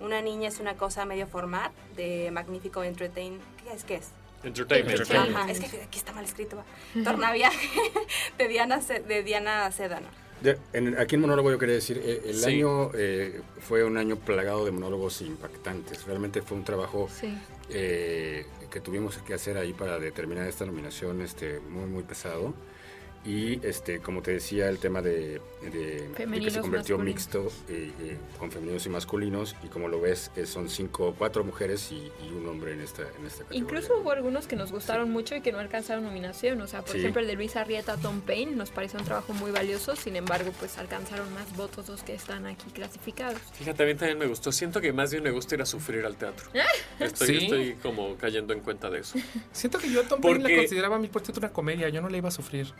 Una 0.00 0.20
niña 0.22 0.48
es 0.48 0.60
una 0.60 0.76
cosa 0.76 1.04
medio 1.04 1.26
formal, 1.26 1.70
de 1.94 2.30
Magnífico 2.32 2.82
Entertain. 2.82 3.38
¿Qué 3.62 3.72
es? 3.74 3.84
¿Qué 3.84 3.94
es? 3.96 4.08
Entertainment. 4.44 4.90
Entertainment. 5.00 5.36
Ajá, 5.36 5.50
es 5.50 5.60
que 5.60 5.82
aquí 5.82 5.98
está 5.98 6.12
mal 6.12 6.24
escrito. 6.24 6.56
va. 6.56 6.64
Tornaviaje 7.04 7.68
de 8.38 8.48
Diana, 8.48 8.78
de 8.80 9.22
Diana 9.22 9.70
Sedano. 9.72 10.06
De- 10.40 10.58
en- 10.74 10.98
aquí 10.98 11.14
en 11.14 11.22
monólogo 11.22 11.50
yo 11.50 11.58
quería 11.58 11.74
decir, 11.76 11.98
eh, 12.04 12.22
el 12.26 12.34
Sí. 12.36 12.50
año 12.56 12.90
eh, 12.94 13.40
fue 13.60 13.84
un 13.84 13.96
año 13.96 14.16
plagado 14.16 14.64
de 14.66 14.70
monólogos 14.70 15.22
impactantes. 15.22 16.04
Realmente 16.06 16.42
fue 16.42 16.58
un 16.58 16.64
trabajo 16.64 17.08
Sí. 17.10 17.34
eh, 17.70 18.46
que 18.70 18.80
tuvimos 18.80 19.16
que 19.18 19.32
hacer 19.34 19.56
ahí 19.56 19.72
para 19.72 19.98
determinar 19.98 20.46
esta 20.46 20.66
nominación 20.66 21.22
este, 21.22 21.58
muy, 21.60 21.86
muy 21.86 22.02
pesado. 22.02 22.52
Y 23.26 23.58
este, 23.66 23.98
como 23.98 24.22
te 24.22 24.30
decía, 24.30 24.68
el 24.68 24.78
tema 24.78 25.02
de, 25.02 25.40
de- 25.60 26.08
de 26.08 26.40
que 26.40 26.50
se 26.50 26.60
convirtió 26.60 26.96
mixto 26.96 27.48
eh, 27.68 27.90
eh, 28.00 28.16
con 28.38 28.52
femeninos 28.52 28.86
y 28.86 28.88
masculinos. 28.88 29.56
Y 29.64 29.66
como 29.66 29.88
lo 29.88 30.00
ves, 30.00 30.30
eh, 30.36 30.46
son 30.46 30.68
cinco, 30.70 31.12
cuatro 31.18 31.42
mujeres 31.42 31.90
y, 31.90 32.12
y 32.24 32.32
un 32.32 32.46
hombre 32.46 32.72
en 32.74 32.80
esta, 32.82 33.02
en 33.02 33.26
esta 33.26 33.42
categoría. 33.42 33.58
Incluso 33.58 33.98
hubo 33.98 34.12
algunos 34.12 34.46
que 34.46 34.54
nos 34.54 34.70
gustaron 34.70 35.10
mucho 35.10 35.34
y 35.34 35.40
que 35.40 35.50
no 35.50 35.58
alcanzaron 35.58 36.04
nominación. 36.04 36.60
O 36.60 36.68
sea, 36.68 36.82
por 36.82 36.92
Sí. 36.92 36.98
ejemplo, 36.98 37.20
el 37.20 37.26
de 37.26 37.34
Luis 37.34 37.56
Arrieta, 37.56 37.96
Tom 37.96 38.20
Payne, 38.20 38.52
nos 38.54 38.70
pareció 38.70 39.00
un 39.00 39.04
trabajo 39.04 39.32
muy 39.32 39.50
valioso. 39.50 39.96
Sin 39.96 40.14
embargo, 40.14 40.52
pues 40.60 40.78
alcanzaron 40.78 41.32
más 41.34 41.54
votos 41.56 41.88
los 41.88 42.04
que 42.04 42.14
están 42.14 42.46
aquí 42.46 42.70
clasificados. 42.70 43.40
Fíjate, 43.54 43.82
a 43.82 43.86
mí 43.86 43.94
también 43.96 44.18
me 44.18 44.26
gustó. 44.26 44.52
Siento 44.52 44.80
que 44.80 44.92
más 44.92 45.10
bien 45.10 45.24
me 45.24 45.32
gusta 45.32 45.56
ir 45.56 45.62
a 45.62 45.66
sufrir 45.66 46.04
al 46.06 46.14
teatro. 46.16 46.48
Estoy, 47.00 47.26
¿Sí? 47.26 47.44
estoy 47.46 47.74
como 47.82 48.16
cayendo 48.16 48.52
en 48.52 48.60
cuenta 48.60 48.88
de 48.88 49.00
eso. 49.00 49.18
Siento 49.50 49.78
que 49.80 49.90
yo 49.90 50.02
a 50.02 50.04
Tom 50.04 50.20
¿Por 50.20 50.30
Payne 50.34 50.42
la 50.44 50.48
qué? 50.48 50.56
consideraba 50.58 50.94
a 50.94 50.98
mí 51.00 51.08
por 51.08 51.22
cierto 51.22 51.40
una 51.40 51.52
comedia, 51.52 51.88
yo 51.88 52.00
no 52.00 52.08
la 52.08 52.16
iba 52.18 52.28
a 52.28 52.32
sufrir. 52.32 52.72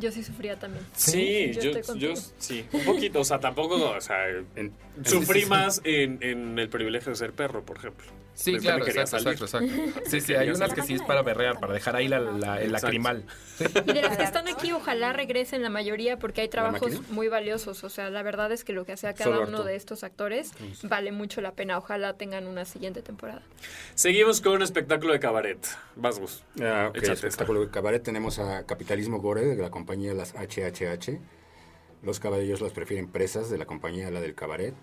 Yo 0.00 0.10
sí 0.10 0.22
sufría 0.24 0.56
también. 0.56 0.84
Sí, 0.94 1.52
Yo 1.52 2.14
sí, 2.38 2.64
un 2.72 2.84
poquito, 2.84 3.20
o 3.20 3.24
sea, 3.24 3.38
tampoco, 3.38 3.76
o 3.90 4.00
sea, 4.00 4.16
En- 4.56 4.72
sufrí 5.04 5.46
más 5.46 5.80
en, 5.84 6.18
en 6.22 6.58
el 6.58 6.68
privilegio 6.68 7.10
de 7.10 7.16
ser 7.16 7.32
perro, 7.32 7.64
por 7.64 7.76
ejemplo. 7.78 8.06
Sí, 8.36 8.58
claro, 8.58 8.86
exacto, 8.86 9.18
salir. 9.18 9.28
exacto, 9.32 9.44
exacto. 9.46 10.00
Sí, 10.10 10.20
sí, 10.20 10.34
hay 10.36 10.50
unas 10.50 10.74
que 10.74 10.82
sí 10.82 10.92
es 10.94 11.02
para 11.02 11.22
berrear, 11.22 11.58
para 11.58 11.72
dejar 11.72 11.96
ahí 11.96 12.06
la, 12.06 12.20
la- 12.20 12.60
el 12.60 12.70
lacrimal. 12.70 13.24
Y 13.58 13.92
de 13.94 14.02
las 14.02 14.18
que 14.18 14.24
están 14.24 14.46
aquí, 14.46 14.72
ojalá 14.72 15.14
regresen 15.14 15.62
la 15.62 15.70
mayoría 15.70 16.18
porque 16.18 16.42
hay 16.42 16.48
trabajos 16.48 17.08
muy 17.08 17.28
valiosos. 17.28 17.82
O 17.82 17.88
sea, 17.88 18.10
la 18.10 18.22
verdad 18.22 18.52
es 18.52 18.62
que 18.62 18.74
lo 18.74 18.84
que 18.84 18.92
hace 18.92 19.08
a 19.08 19.14
cada 19.14 19.36
Solo 19.36 19.48
uno 19.48 19.64
de 19.64 19.74
estos 19.74 20.04
actores 20.04 20.52
vale 20.82 21.12
mucho 21.12 21.40
la 21.40 21.52
pena. 21.52 21.78
Ojalá 21.78 22.12
tengan 22.18 22.46
una 22.46 22.66
siguiente 22.66 23.00
temporada. 23.00 23.40
Seguimos 23.94 24.42
con 24.42 24.52
un 24.52 24.62
espectáculo 24.62 25.14
de 25.14 25.20
cabaret. 25.20 25.66
Vas, 25.96 26.18
Gus. 26.20 26.42
Ah, 26.60 26.88
ok, 26.90 26.96
Échate 26.98 27.14
espectáculo 27.14 27.60
de 27.64 27.70
cabaret. 27.70 28.02
Tenemos 28.02 28.38
a 28.38 28.66
Capitalismo 28.66 29.18
Gore 29.20 29.46
de 29.46 29.56
la 29.56 29.70
compañía 29.70 30.12
Las 30.12 30.34
HHH. 30.34 31.18
Los 32.02 32.20
caballeros 32.20 32.60
las 32.60 32.72
prefieren 32.72 33.08
presas 33.08 33.48
de 33.48 33.56
la 33.56 33.64
compañía 33.64 34.10
La 34.10 34.20
del 34.20 34.34
Cabaret. 34.34 34.74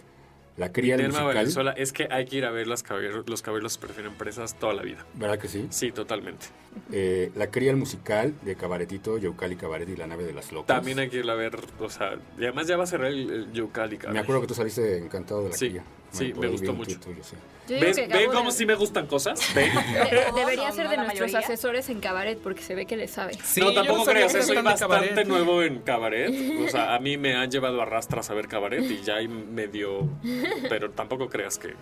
La 0.55 0.71
Cría 0.71 0.97
Musical. 0.97 1.25
Valenzuela, 1.25 1.71
es 1.71 1.91
que 1.91 2.07
hay 2.11 2.25
que 2.25 2.37
ir 2.37 2.45
a 2.45 2.51
ver 2.51 2.67
las 2.67 2.83
caballeros, 2.83 3.27
los 3.27 3.41
caballeros 3.41 3.77
prefieren 3.77 4.13
presas 4.13 4.57
toda 4.59 4.73
la 4.73 4.83
vida. 4.83 5.05
¿Verdad 5.15 5.39
que 5.39 5.47
sí? 5.47 5.67
Sí, 5.71 5.91
totalmente. 5.91 6.45
Eh, 6.91 7.31
la 7.35 7.49
Cría 7.49 7.71
el 7.71 7.77
Musical 7.77 8.33
de 8.43 8.55
Cabaretito, 8.55 9.17
Yaucali 9.17 9.55
Cabaret 9.55 9.89
y 9.89 9.95
La 9.95 10.05
Nave 10.05 10.23
de 10.23 10.33
las 10.33 10.51
Locas. 10.51 10.67
También 10.67 10.99
hay 10.99 11.09
que 11.09 11.17
ir 11.17 11.29
a 11.29 11.35
ver, 11.35 11.57
o 11.79 11.89
sea, 11.89 12.19
y 12.37 12.43
además 12.43 12.67
ya 12.67 12.77
va 12.77 12.83
a 12.83 12.87
cerrar 12.87 13.07
el, 13.07 13.29
el 13.31 13.51
Yucali, 13.51 13.97
Me 14.11 14.19
acuerdo 14.19 14.41
que 14.41 14.47
tú 14.47 14.53
saliste 14.53 14.97
encantado 14.99 15.43
de 15.43 15.49
La 15.49 15.55
Sí, 15.55 15.69
Cría. 15.69 15.83
Sí, 16.13 16.33
me 16.33 16.47
gustó 16.47 16.73
mucho. 16.73 16.99
tuyo, 16.99 17.23
sí. 17.23 17.35
Yo 17.67 17.75
digo 17.75 17.87
¿Ves, 17.87 17.95
que 17.95 18.07
¿Ven 18.07 18.19
Gabo 18.27 18.33
cómo 18.33 18.51
de- 18.51 18.57
sí 18.57 18.65
me 18.65 18.75
gustan 18.75 19.07
cosas? 19.07 19.39
¿Ven? 19.55 19.73
de- 19.73 20.31
debería 20.35 20.71
ser 20.71 20.89
de 20.89 20.97
nuestros 20.97 21.19
mayoría. 21.31 21.39
asesores 21.39 21.89
en 21.89 21.99
cabaret 21.99 22.37
porque 22.37 22.61
se 22.61 22.75
ve 22.75 22.85
que 22.85 22.95
le 22.97 23.07
sabe. 23.07 23.33
Sí, 23.43 23.59
no, 23.61 23.73
tampoco 23.73 24.05
creas, 24.05 24.33
que 24.33 24.43
soy 24.43 24.55
bastante 24.61 24.79
Cabaret. 24.97 25.27
nuevo 25.27 25.63
en 25.63 25.79
cabaret. 25.79 26.31
O 26.65 26.69
sea, 26.69 26.93
a 26.95 26.99
mí 26.99 27.17
me 27.17 27.35
han 27.35 27.49
llevado 27.49 27.81
a 27.81 27.85
rastras 27.85 28.29
a 28.29 28.33
ver 28.33 28.47
cabaret 28.47 28.83
y 28.89 29.01
ya 29.01 29.15
hay 29.15 29.27
medio... 29.27 30.07
Pero 30.69 30.91
tampoco 30.91 31.27
creas 31.29 31.57
que... 31.57 31.73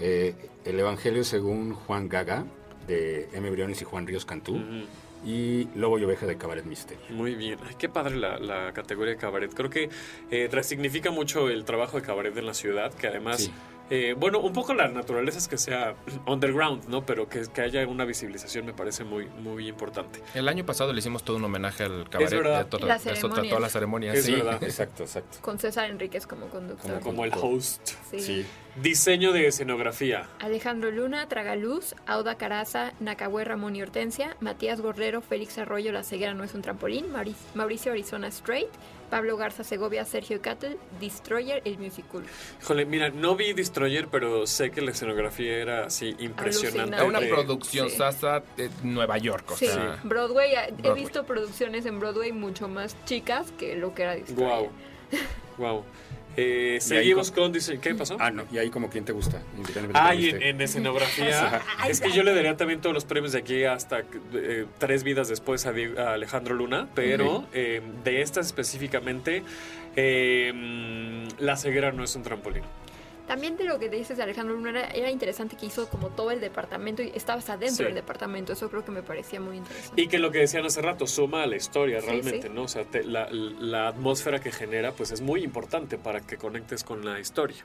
Eh, 0.00 0.34
el 0.64 0.78
Evangelio 0.80 1.24
según 1.24 1.74
Juan 1.74 2.08
Gaga, 2.08 2.44
de 2.86 3.28
M. 3.34 3.50
Briones 3.50 3.80
y 3.82 3.84
Juan 3.84 4.06
Ríos 4.06 4.24
Cantú, 4.24 4.54
Ujú. 4.56 4.84
Y 5.24 5.68
Lobo 5.74 5.98
y 5.98 6.04
Oveja 6.04 6.26
de 6.26 6.36
Cabaret 6.36 6.64
Misterio. 6.64 7.04
Muy 7.10 7.34
bien. 7.34 7.58
Ay, 7.68 7.74
qué 7.78 7.88
padre 7.88 8.16
la, 8.16 8.38
la 8.38 8.72
categoría 8.72 9.14
de 9.14 9.18
cabaret. 9.20 9.52
Creo 9.52 9.68
que 9.70 9.90
eh, 10.30 10.48
resignifica 10.50 11.10
mucho 11.10 11.48
el 11.48 11.64
trabajo 11.64 11.98
de 11.98 12.02
cabaret 12.06 12.36
en 12.36 12.46
la 12.46 12.54
ciudad, 12.54 12.92
que 12.94 13.06
además, 13.08 13.42
Sí. 13.44 13.52
eh, 13.90 14.14
bueno, 14.16 14.38
un 14.40 14.52
poco 14.52 14.72
la 14.72 14.88
naturaleza 14.88 15.38
es 15.38 15.46
que 15.48 15.58
sea 15.58 15.94
underground, 16.26 16.88
¿no? 16.88 17.04
Pero 17.04 17.28
que, 17.28 17.42
que 17.52 17.60
haya 17.60 17.86
una 17.86 18.04
visibilización 18.04 18.64
me 18.64 18.72
parece 18.72 19.04
muy, 19.04 19.26
muy 19.26 19.68
importante. 19.68 20.22
El 20.34 20.48
año 20.48 20.64
pasado 20.64 20.92
le 20.92 21.00
hicimos 21.00 21.22
todo 21.22 21.36
un 21.36 21.44
homenaje 21.44 21.84
al 21.84 22.08
cabaret 22.08 22.30
verdad. 22.30 22.58
de 22.64 22.70
toda, 22.70 22.86
La 22.86 22.98
de 22.98 23.48
todas 23.48 23.60
las 23.60 23.72
ceremonias. 23.72 24.16
Es 24.16 24.24
sí. 24.24 24.32
verdad. 24.32 24.62
Exacto, 24.62 25.02
exacto. 25.02 25.38
Con 25.42 25.58
César 25.58 25.90
Enríquez 25.90 26.26
como 26.26 26.46
conductor. 26.48 27.00
Como 27.00 27.24
el 27.24 27.32
host. 27.34 27.90
Sí. 28.10 28.20
Sí. 28.20 28.46
Diseño 28.76 29.32
de 29.32 29.46
escenografía. 29.46 30.26
Alejandro 30.38 30.90
Luna, 30.90 31.28
Tragaluz, 31.28 31.94
Auda 32.06 32.36
Caraza, 32.36 32.92
Nacahué 33.00 33.44
Ramón 33.44 33.74
y 33.76 33.82
Hortensia, 33.82 34.36
Matías 34.40 34.80
Gorrero, 34.80 35.20
Félix 35.20 35.58
Arroyo, 35.58 35.92
La 35.92 36.02
Ceguera 36.04 36.34
no 36.34 36.44
es 36.44 36.54
un 36.54 36.62
trampolín, 36.62 37.12
Mauri- 37.12 37.34
Mauricio 37.54 37.92
Arizona 37.92 38.28
Straight, 38.28 38.68
Pablo 39.10 39.36
Garza 39.36 39.64
Segovia, 39.64 40.04
Sergio 40.04 40.40
Cattle, 40.40 40.78
Destroyer, 41.00 41.62
el 41.64 41.78
musical. 41.78 42.22
Híjole, 42.62 42.86
mira, 42.86 43.10
no 43.10 43.34
vi 43.34 43.52
Destroyer, 43.52 44.06
pero 44.06 44.46
sé 44.46 44.70
que 44.70 44.80
la 44.82 44.92
escenografía 44.92 45.56
era 45.56 45.86
así 45.86 46.14
impresionante. 46.20 46.94
Era 46.94 47.04
una 47.04 47.18
producción 47.20 47.90
Sí. 47.90 47.96
sasa 47.96 48.42
de 48.56 48.70
Nueva 48.84 49.18
York. 49.18 49.50
O 49.50 49.56
Sí, 49.56 49.66
sea, 49.66 49.98
Broadway, 50.04 50.52
he 50.84 50.92
visto 50.94 51.24
producciones 51.26 51.86
en 51.86 51.98
Broadway 51.98 52.30
mucho 52.30 52.68
más 52.68 52.96
chicas 53.04 53.52
que 53.58 53.74
lo 53.74 53.92
que 53.94 54.02
era 54.04 54.14
Destroyer. 54.14 54.48
Wow. 54.48 54.70
Wow. 55.58 55.84
Eh, 56.36 56.78
seguimos 56.80 57.30
con- 57.30 57.44
con 57.44 57.52
diseño. 57.52 57.80
¿Qué 57.80 57.94
pasó? 57.94 58.16
Ah, 58.20 58.30
no, 58.30 58.44
y 58.52 58.58
ahí 58.58 58.70
como 58.70 58.88
quién 58.88 59.04
te 59.04 59.12
gusta, 59.12 59.42
Ah, 59.94 60.14
y 60.14 60.30
en, 60.30 60.60
escenografía. 60.60 61.60
es 61.88 62.00
que 62.00 62.12
yo 62.12 62.22
le 62.22 62.34
daría 62.34 62.56
también 62.56 62.80
todos 62.80 62.94
los 62.94 63.04
premios 63.04 63.32
de 63.32 63.38
aquí 63.40 63.64
hasta 63.64 64.04
eh, 64.34 64.66
tres 64.78 65.02
vidas 65.02 65.28
después 65.28 65.66
a, 65.66 65.70
Alejandro 66.12 66.54
Luna, 66.54 66.88
pero 66.94 67.46
eh, 67.52 67.82
de 68.04 68.22
estas 68.22 68.46
específicamente, 68.46 69.42
eh, 69.96 70.52
mm, 70.54 71.42
La 71.42 71.56
ceguera 71.56 71.92
no 71.92 72.04
es 72.04 72.14
un 72.14 72.22
trampolín. 72.22 72.62
También 73.30 73.56
de 73.56 73.62
lo 73.62 73.78
que 73.78 73.88
dices 73.88 74.16
de 74.16 74.24
Alejandro 74.24 74.56
Luna 74.56 74.70
era, 74.70 74.88
era 74.90 75.08
interesante 75.08 75.56
que 75.56 75.66
hizo 75.66 75.88
como 75.88 76.08
todo 76.08 76.32
el 76.32 76.40
departamento 76.40 77.00
y 77.00 77.12
estabas 77.14 77.48
adentro 77.48 77.76
Sí. 77.76 77.84
del 77.84 77.94
departamento. 77.94 78.52
Eso 78.52 78.68
creo 78.68 78.84
que 78.84 78.90
me 78.90 79.04
parecía 79.04 79.38
muy 79.40 79.56
interesante. 79.58 80.02
Y 80.02 80.08
que 80.08 80.18
lo 80.18 80.32
que 80.32 80.38
decían 80.40 80.66
hace 80.66 80.82
rato 80.82 81.06
suma 81.06 81.44
a 81.44 81.46
la 81.46 81.54
historia 81.54 82.00
Sí, 82.00 82.06
realmente, 82.08 82.48
sí. 82.48 82.52
¿no? 82.52 82.62
O 82.64 82.68
sea, 82.68 82.82
te- 82.86 83.04
la, 83.04 83.28
la 83.30 83.86
atmósfera 83.86 84.40
que 84.40 84.50
genera 84.50 84.90
pues 84.90 85.12
es 85.12 85.20
muy 85.20 85.44
importante 85.44 85.96
para 85.96 86.20
que 86.22 86.38
conectes 86.38 86.82
con 86.82 87.04
la 87.04 87.20
historia. 87.20 87.64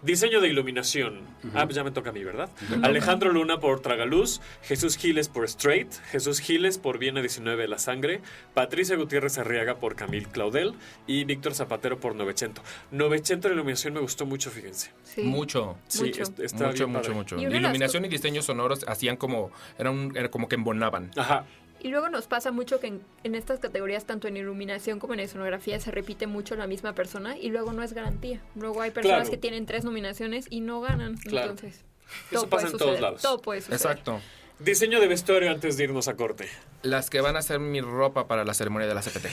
Diseño 0.00 0.40
de 0.40 0.46
iluminación. 0.46 1.22
Ah, 1.54 1.64
pues 1.64 1.74
ya 1.74 1.82
me 1.82 1.90
toca 1.90 2.10
a 2.10 2.12
mí, 2.12 2.22
¿verdad? 2.22 2.48
Alejandro 2.84 3.32
Luna 3.32 3.58
por 3.58 3.80
Tragaluz, 3.80 4.40
Jesús 4.62 4.96
Giles 4.96 5.28
por 5.28 5.44
Straight, 5.46 5.92
Jesús 6.12 6.38
Giles 6.38 6.78
por 6.78 6.98
Viena 6.98 7.20
19 7.20 7.66
La 7.66 7.78
Sangre, 7.78 8.20
Patricia 8.54 8.94
Gutiérrez 8.94 9.38
Arriaga 9.38 9.78
por 9.80 9.96
Camil 9.96 10.28
Claudel 10.28 10.74
y 11.08 11.24
Víctor 11.24 11.56
Zapatero 11.56 11.98
por 11.98 12.14
Novecento. 12.14 12.62
Novecento 12.92 13.48
de 13.48 13.54
iluminación 13.54 13.92
me 13.92 13.98
gustó 13.98 14.24
mucho, 14.24 14.52
fíjense. 14.52 14.92
Sí. 15.02 15.22
mucho. 15.22 15.76
Sí, 15.88 16.04
Mucho. 16.04 16.22
es- 16.22 16.32
está 16.38 16.66
mucho, 16.66 16.86
bien 16.86 16.96
mucho, 16.98 17.14
mucho. 17.14 17.38
Iluminación 17.38 18.04
y 18.04 18.08
diseños 18.08 18.44
sonoros 18.44 18.84
hacían 18.88 19.16
como, 19.16 19.50
era, 19.78 19.90
un, 19.90 20.16
era 20.16 20.30
como 20.30 20.48
que 20.48 20.54
embonaban. 20.56 21.10
Ajá. 21.16 21.44
Y 21.80 21.88
luego 21.88 22.08
nos 22.08 22.26
pasa 22.26 22.50
mucho 22.50 22.80
que 22.80 22.88
en, 22.88 23.02
en 23.22 23.34
estas 23.36 23.60
categorías, 23.60 24.04
tanto 24.04 24.26
en 24.26 24.36
iluminación 24.36 24.98
como 24.98 25.14
en 25.14 25.20
escenografía, 25.20 25.78
se 25.78 25.90
repite 25.92 26.26
mucho 26.26 26.56
la 26.56 26.66
misma 26.66 26.92
persona 26.94 27.38
y 27.38 27.50
luego 27.50 27.72
no 27.72 27.82
es 27.84 27.92
garantía. 27.92 28.40
Luego 28.56 28.82
hay 28.82 28.90
personas 28.90 29.18
Claro. 29.20 29.30
que 29.30 29.36
tienen 29.38 29.64
tres 29.64 29.84
nominaciones 29.84 30.46
y 30.50 30.60
no 30.60 30.80
ganan. 30.80 31.16
Claro. 31.18 31.50
Entonces, 31.52 31.84
Eso 32.32 32.48
pasa 32.48 32.66
puede 32.66 32.72
en 32.72 32.78
todos 32.78 33.00
lados. 33.00 33.22
Todo 33.22 33.40
puede 33.40 33.60
suceder. 33.60 33.76
Exacto. 33.80 34.20
Diseño 34.60 35.00
de 35.00 35.06
vestuario 35.06 35.50
antes 35.52 35.76
de 35.76 35.84
irnos 35.84 36.08
a 36.08 36.16
corte. 36.16 36.48
Las 36.82 37.10
que 37.10 37.20
van 37.20 37.36
a 37.36 37.38
hacer 37.38 37.60
mi 37.60 37.80
ropa 37.80 38.26
para 38.26 38.44
la 38.44 38.54
ceremonia 38.54 38.88
de 38.88 38.94
la 38.94 39.02
CPT. 39.02 39.26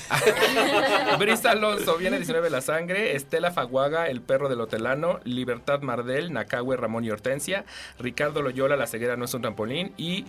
Brisa 1.19 1.51
Alonso, 1.51 1.97
viene 1.97 2.17
19 2.17 2.49
La 2.51 2.61
Sangre, 2.61 3.15
Estela 3.15 3.51
Faguaga, 3.51 4.07
El 4.07 4.21
Perro 4.21 4.49
del 4.49 4.61
Hotelano, 4.61 5.19
Libertad 5.23 5.81
Mardel, 5.81 6.31
Nacahue, 6.31 6.77
Ramón 6.77 7.05
y 7.05 7.09
Hortensia, 7.09 7.65
Ricardo 7.97 8.43
Loyola, 8.43 8.75
La 8.75 8.85
Ceguera 8.85 9.17
no 9.17 9.25
es 9.25 9.33
un 9.33 9.41
trampolín 9.41 9.93
y 9.97 10.25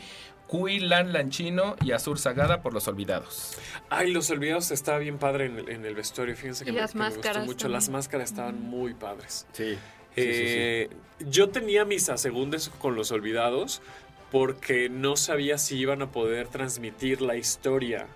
Cui 0.46 0.78
Lan 0.78 1.12
Lanchino 1.12 1.76
y 1.84 1.92
Azur 1.92 2.18
Sagada 2.18 2.62
por 2.62 2.72
Los 2.72 2.88
Olvidados. 2.88 3.58
Ay, 3.90 4.12
los 4.12 4.30
olvidados 4.30 4.70
está 4.70 4.96
bien 4.96 5.18
padre 5.18 5.46
en 5.46 5.58
el, 5.58 5.68
en 5.68 5.84
el 5.84 5.94
vestuario. 5.94 6.36
Fíjense 6.36 6.64
que, 6.64 6.70
Y 6.70 6.74
me, 6.74 6.80
las 6.80 6.92
que 6.92 6.98
me 6.98 7.08
gustó 7.08 7.28
mucho. 7.40 7.56
también. 7.56 7.72
Las 7.72 7.88
máscaras 7.88 8.30
estaban 8.30 8.60
muy 8.62 8.94
padres. 8.94 9.46
Sí. 9.52 9.74
sí, 9.74 9.76
sí, 10.14 10.22
sí. 10.22 10.22
Eh, 10.24 10.90
Yo 11.28 11.48
tenía 11.50 11.84
mis 11.84 12.08
asegúndes 12.08 12.68
con 12.68 12.94
los 12.94 13.10
olvidados 13.10 13.82
porque 14.30 14.88
no 14.88 15.16
sabía 15.16 15.58
si 15.58 15.76
iban 15.76 16.02
a 16.02 16.10
poder 16.10 16.48
transmitir 16.48 17.20
la 17.22 17.36
historia. 17.36 18.06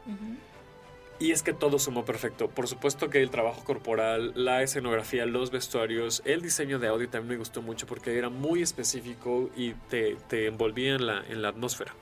Y 1.20 1.32
es 1.32 1.42
que 1.42 1.52
todo 1.52 1.78
sumó 1.78 2.06
perfecto. 2.06 2.48
Por 2.48 2.66
supuesto 2.66 3.10
que 3.10 3.20
el 3.20 3.28
trabajo 3.28 3.62
corporal, 3.62 4.32
la 4.34 4.62
escenografía, 4.62 5.26
los 5.26 5.50
vestuarios, 5.50 6.22
el 6.24 6.40
diseño 6.40 6.78
de 6.78 6.88
audio 6.88 7.10
también 7.10 7.32
me 7.32 7.36
gustó 7.36 7.60
mucho 7.60 7.86
porque 7.86 8.16
era 8.16 8.30
muy 8.30 8.62
específico 8.62 9.50
y 9.54 9.74
te, 9.90 10.16
te 10.28 10.46
envolvía 10.46 10.94
en 10.94 11.06
la, 11.06 11.22
en 11.28 11.42
la 11.42 11.48
atmósfera. 11.48 11.94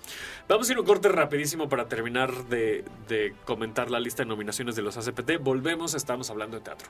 Vamos 0.49 0.69
a 0.69 0.73
ir 0.73 0.79
a 0.79 0.83
un 0.83 0.87
corte 0.87 1.09
rapidísimo 1.09 1.69
para 1.69 1.89
terminar 1.89 2.45
de, 2.45 2.85
de 3.09 3.35
comentar 3.45 3.91
la 3.91 3.99
lista 3.99 4.23
de 4.23 4.29
nominaciones 4.29 4.77
de 4.77 4.83
los 4.83 4.97
ACPT. 4.97 5.39
Volvemos, 5.41 5.95
estamos 5.95 6.31
hablando 6.31 6.57
de 6.57 6.63
teatro. 6.63 6.89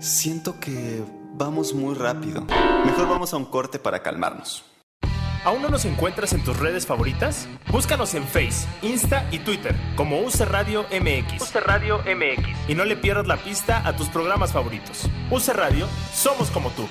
Siento 0.00 0.58
que 0.58 1.00
vamos 1.34 1.74
muy 1.74 1.94
rápido. 1.94 2.44
Mejor 2.84 3.08
vamos 3.08 3.32
a 3.34 3.36
un 3.36 3.44
corte 3.44 3.78
para 3.78 4.02
calmarnos. 4.02 4.64
¿Aún 5.44 5.62
no 5.62 5.68
nos 5.68 5.84
encuentras 5.84 6.32
en 6.32 6.42
tus 6.42 6.58
redes 6.58 6.86
favoritas? 6.86 7.48
Búscanos 7.70 8.14
en 8.14 8.24
Face, 8.24 8.66
Insta 8.82 9.24
y 9.30 9.38
Twitter 9.38 9.74
como 9.96 10.20
UC 10.20 10.40
Radio 10.40 10.84
MX. 10.90 11.42
UC 11.42 11.56
Radio 11.64 11.98
MX. 11.98 12.48
Y 12.68 12.74
no 12.74 12.84
le 12.84 12.96
pierdas 12.96 13.26
la 13.26 13.36
pista 13.36 13.86
a 13.86 13.94
tus 13.96 14.08
programas 14.08 14.52
favoritos. 14.52 15.08
UC 15.30 15.48
Radio, 15.54 15.86
somos 16.12 16.50
como 16.50 16.70
tú. 16.70 16.88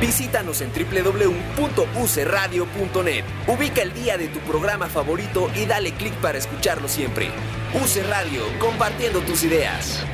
Visítanos 0.00 0.60
en 0.60 0.70
www.ucradio.net. 0.70 3.24
Ubica 3.46 3.82
el 3.82 3.94
día 3.94 4.18
de 4.18 4.28
tu 4.28 4.40
programa 4.40 4.88
favorito 4.88 5.50
y 5.54 5.64
dale 5.64 5.94
clic 5.94 6.12
para 6.14 6.38
escucharlo 6.38 6.88
siempre. 6.88 7.30
UC 7.72 8.04
Radio, 8.08 8.42
compartiendo 8.58 9.20
tus 9.20 9.44
ideas. 9.44 10.04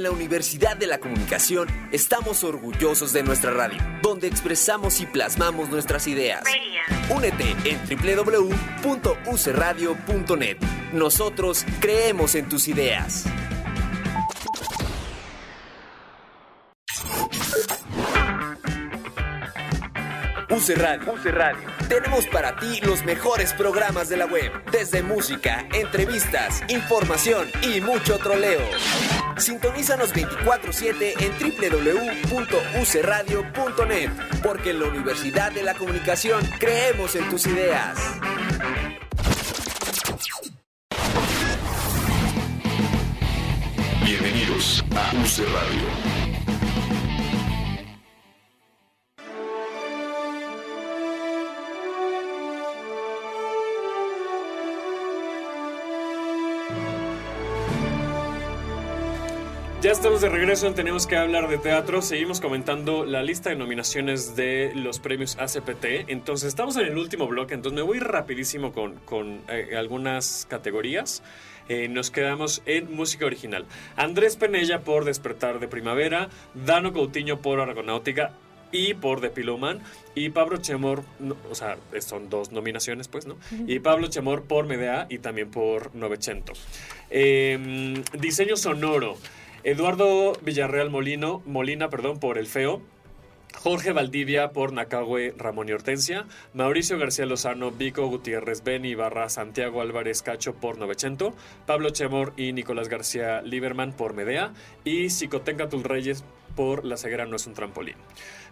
En 0.00 0.04
la 0.04 0.12
Universidad 0.12 0.78
de 0.78 0.86
la 0.86 0.96
Comunicación 0.96 1.68
estamos 1.92 2.42
orgullosos 2.42 3.12
de 3.12 3.22
nuestra 3.22 3.50
radio, 3.50 3.76
donde 4.02 4.28
expresamos 4.28 4.98
y 5.02 5.06
plasmamos 5.06 5.68
nuestras 5.68 6.06
ideas. 6.06 6.42
Únete 7.14 7.54
en 7.66 7.78
www.ucradio.net. 7.86 10.56
Nosotros 10.94 11.66
creemos 11.80 12.34
en 12.34 12.48
tus 12.48 12.66
ideas. 12.68 13.26
UC 20.48 20.78
Radio. 20.78 21.14
Radio. 21.24 21.68
Tenemos 21.90 22.26
para 22.26 22.56
ti 22.56 22.80
los 22.80 23.04
mejores 23.04 23.52
programas 23.52 24.08
de 24.08 24.16
la 24.16 24.24
web, 24.24 24.50
desde 24.72 25.02
música, 25.02 25.68
entrevistas, 25.74 26.62
información 26.70 27.50
y 27.62 27.82
mucho 27.82 28.16
troleo. 28.16 28.62
Sintonízanos 29.40 30.12
24/7 30.12 31.14
en 31.18 31.32
www.ucradio.net, 31.38 34.10
porque 34.42 34.70
en 34.70 34.80
la 34.80 34.86
Universidad 34.86 35.52
de 35.52 35.62
la 35.62 35.74
Comunicación 35.74 36.44
creemos 36.58 37.14
en 37.14 37.30
tus 37.30 37.46
ideas. 37.46 37.96
Bienvenidos 44.04 44.84
a 44.96 45.12
UC 45.16 45.46
Radio. 45.46 46.09
Ya 59.90 59.94
estamos 59.94 60.20
de 60.20 60.28
regreso 60.28 60.68
en 60.68 60.74
Tenemos 60.74 61.08
que 61.08 61.16
hablar 61.16 61.48
de 61.48 61.58
teatro. 61.58 62.00
Seguimos 62.00 62.40
comentando 62.40 63.04
la 63.04 63.24
lista 63.24 63.50
de 63.50 63.56
nominaciones 63.56 64.36
de 64.36 64.70
los 64.76 65.00
premios 65.00 65.36
ACPT. 65.36 66.06
Entonces, 66.06 66.46
estamos 66.46 66.76
en 66.76 66.86
el 66.86 66.96
último 66.96 67.26
bloque, 67.26 67.54
entonces 67.54 67.74
me 67.74 67.82
voy 67.82 67.98
rapidísimo 67.98 68.72
con, 68.72 68.94
con, 69.00 69.40
eh, 69.48 69.74
algunas 69.76 70.46
categorías. 70.48 71.24
Eh, 71.68 71.88
nos 71.88 72.12
quedamos 72.12 72.62
en 72.66 72.94
música 72.94 73.26
original. 73.26 73.66
Andrés 73.96 74.36
Penella 74.36 74.82
por 74.82 75.04
Despertar 75.04 75.58
de 75.58 75.66
Primavera, 75.66 76.28
Dano 76.54 76.92
Coutinho 76.92 77.40
por 77.40 77.58
Argonáutica 77.58 78.30
y 78.70 78.94
por 78.94 79.20
The 79.20 79.30
Pillowman 79.30 79.80
y 80.14 80.30
Pablo 80.30 80.58
Chemor, 80.58 81.02
no, 81.18 81.36
o 81.50 81.56
sea, 81.56 81.78
son 81.98 82.30
dos 82.30 82.52
nominaciones 82.52 83.08
pues, 83.08 83.26
¿no? 83.26 83.38
Y 83.66 83.80
Pablo 83.80 84.06
Chemor 84.06 84.44
por 84.44 84.66
Medea 84.66 85.08
y 85.10 85.18
también 85.18 85.50
por 85.50 85.96
Novecento. 85.96 86.52
Eh, 87.10 88.04
diseño 88.20 88.56
sonoro. 88.56 89.16
Eduardo 89.62 90.32
Villarreal 90.40 90.88
Molino, 90.88 91.42
Molina 91.44 91.90
perdón, 91.90 92.18
por 92.18 92.38
El 92.38 92.46
Feo. 92.46 92.80
Jorge 93.56 93.92
Valdivia 93.92 94.52
por 94.52 94.72
Nacahue, 94.72 95.34
Ramón 95.36 95.68
y 95.68 95.72
Hortensia. 95.72 96.24
Mauricio 96.54 96.98
García 96.98 97.26
Lozano, 97.26 97.70
Vico 97.70 98.06
Gutiérrez, 98.06 98.64
Beni 98.64 98.94
Barra, 98.94 99.28
Santiago 99.28 99.82
Álvarez 99.82 100.22
Cacho 100.22 100.54
por 100.54 100.78
Novecento. 100.78 101.34
Pablo 101.66 101.90
Chemor 101.90 102.32
y 102.38 102.52
Nicolás 102.54 102.88
García 102.88 103.42
Lieberman 103.42 103.92
por 103.92 104.14
Medea. 104.14 104.54
Y 104.84 105.08
Tul 105.08 105.84
Reyes 105.84 106.24
por 106.56 106.86
La 106.86 106.96
ceguera 106.96 107.26
no 107.26 107.36
es 107.36 107.46
un 107.46 107.54
trampolín. 107.54 107.96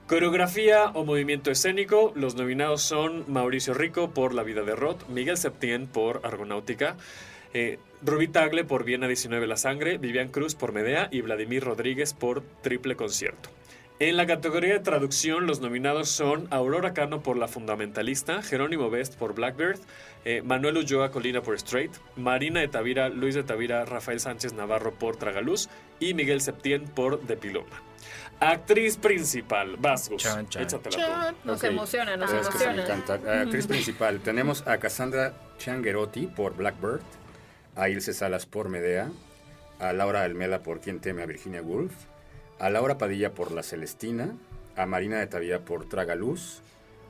Coreografía 0.07 0.91
o 0.95 1.05
movimiento 1.05 1.51
escénico. 1.51 2.13
Los 2.15 2.35
nominados 2.35 2.83
son 2.83 3.25
Mauricio 3.29 3.73
Rico 3.73 4.11
por 4.11 4.35
La 4.35 4.43
vida 4.43 4.63
de 4.63 4.77
Roth, 4.77 5.09
Miguel 5.09 5.39
Septién 5.39 5.87
por 5.87 6.21
Argonáutica. 6.25 6.97
Eh, 7.55 7.79
Rubí 8.03 8.29
Tagle 8.29 8.65
por 8.65 8.85
Viena 8.85 9.09
19 9.09 9.47
La 9.47 9.57
Sangre, 9.57 9.99
Vivian 9.99 10.29
Cruz 10.29 10.55
por 10.55 10.73
Medea 10.73 11.09
y 11.11 11.21
Vladimir 11.21 11.65
Rodríguez 11.65 12.15
por 12.15 12.43
Triple 12.63 12.95
Concierto. 12.97 13.51
En 14.01 14.17
la 14.17 14.27
categoría 14.27 14.75
de 14.75 14.79
traducción, 14.79 15.49
los 15.49 15.61
nominados 15.61 16.09
son 16.09 16.47
Aurora 16.51 16.95
Cano 16.95 17.21
por 17.21 17.37
La 17.37 17.49
Fundamentalista, 17.49 18.43
Jerónimo 18.43 18.91
Best 18.91 19.17
por 19.17 19.35
Blackbird, 19.35 19.81
eh, 20.25 20.41
Manuel 20.43 20.77
Ulloa 20.77 21.11
Colina 21.11 21.43
por 21.43 21.57
Straight, 21.57 21.91
Marina 22.15 22.61
de 22.61 22.69
Tavira, 22.69 23.09
Luis 23.09 23.35
de 23.35 23.43
Tavira, 23.43 23.85
Rafael 23.85 24.21
Sánchez 24.21 24.53
Navarro 24.53 24.93
por 24.93 25.17
Tragaluz 25.17 25.69
y 25.99 26.15
Miguel 26.15 26.41
Septién 26.41 26.85
por 26.85 27.23
De 27.23 27.37
Piloma. 27.37 27.83
Actriz 28.39 28.97
principal, 28.99 29.75
Vascos. 29.79 30.25
Échatela 30.57 31.33
tú. 31.33 31.37
Nos 31.45 31.65
emociona, 31.65 32.17
nos 32.17 32.33
Es 32.33 32.49
que 32.51 32.59
se 32.59 32.67
me 32.69 32.75
emociona. 32.75 33.03
encanta. 33.03 33.41
Actriz 33.43 33.67
principal, 33.67 34.21
tenemos 34.21 34.65
a 34.69 34.79
Cassandra 34.79 35.35
Changuerotti 35.59 36.29
por 36.29 36.55
Blackbird, 36.55 37.01
a 37.79 37.89
Ilse 37.89 38.12
Salas 38.12 38.45
por 38.45 38.68
Medea, 38.68 39.09
a 39.79 39.93
Laura 39.93 40.22
Almela 40.24 40.62
por 40.62 40.81
Quien 40.81 41.01
teme 41.01 41.22
a 41.22 41.26
Virginia 41.26 41.62
Woolf, 41.62 41.93
a 42.59 42.68
Laura 42.70 42.99
Padilla 42.99 43.33
por 43.33 43.53
La 43.53 43.62
Celestina, 43.62 44.35
a 44.76 44.85
Marina 44.87 45.18
de 45.18 45.26
Tavira 45.26 45.61
por 45.61 45.89
Tragaluz 45.89 46.61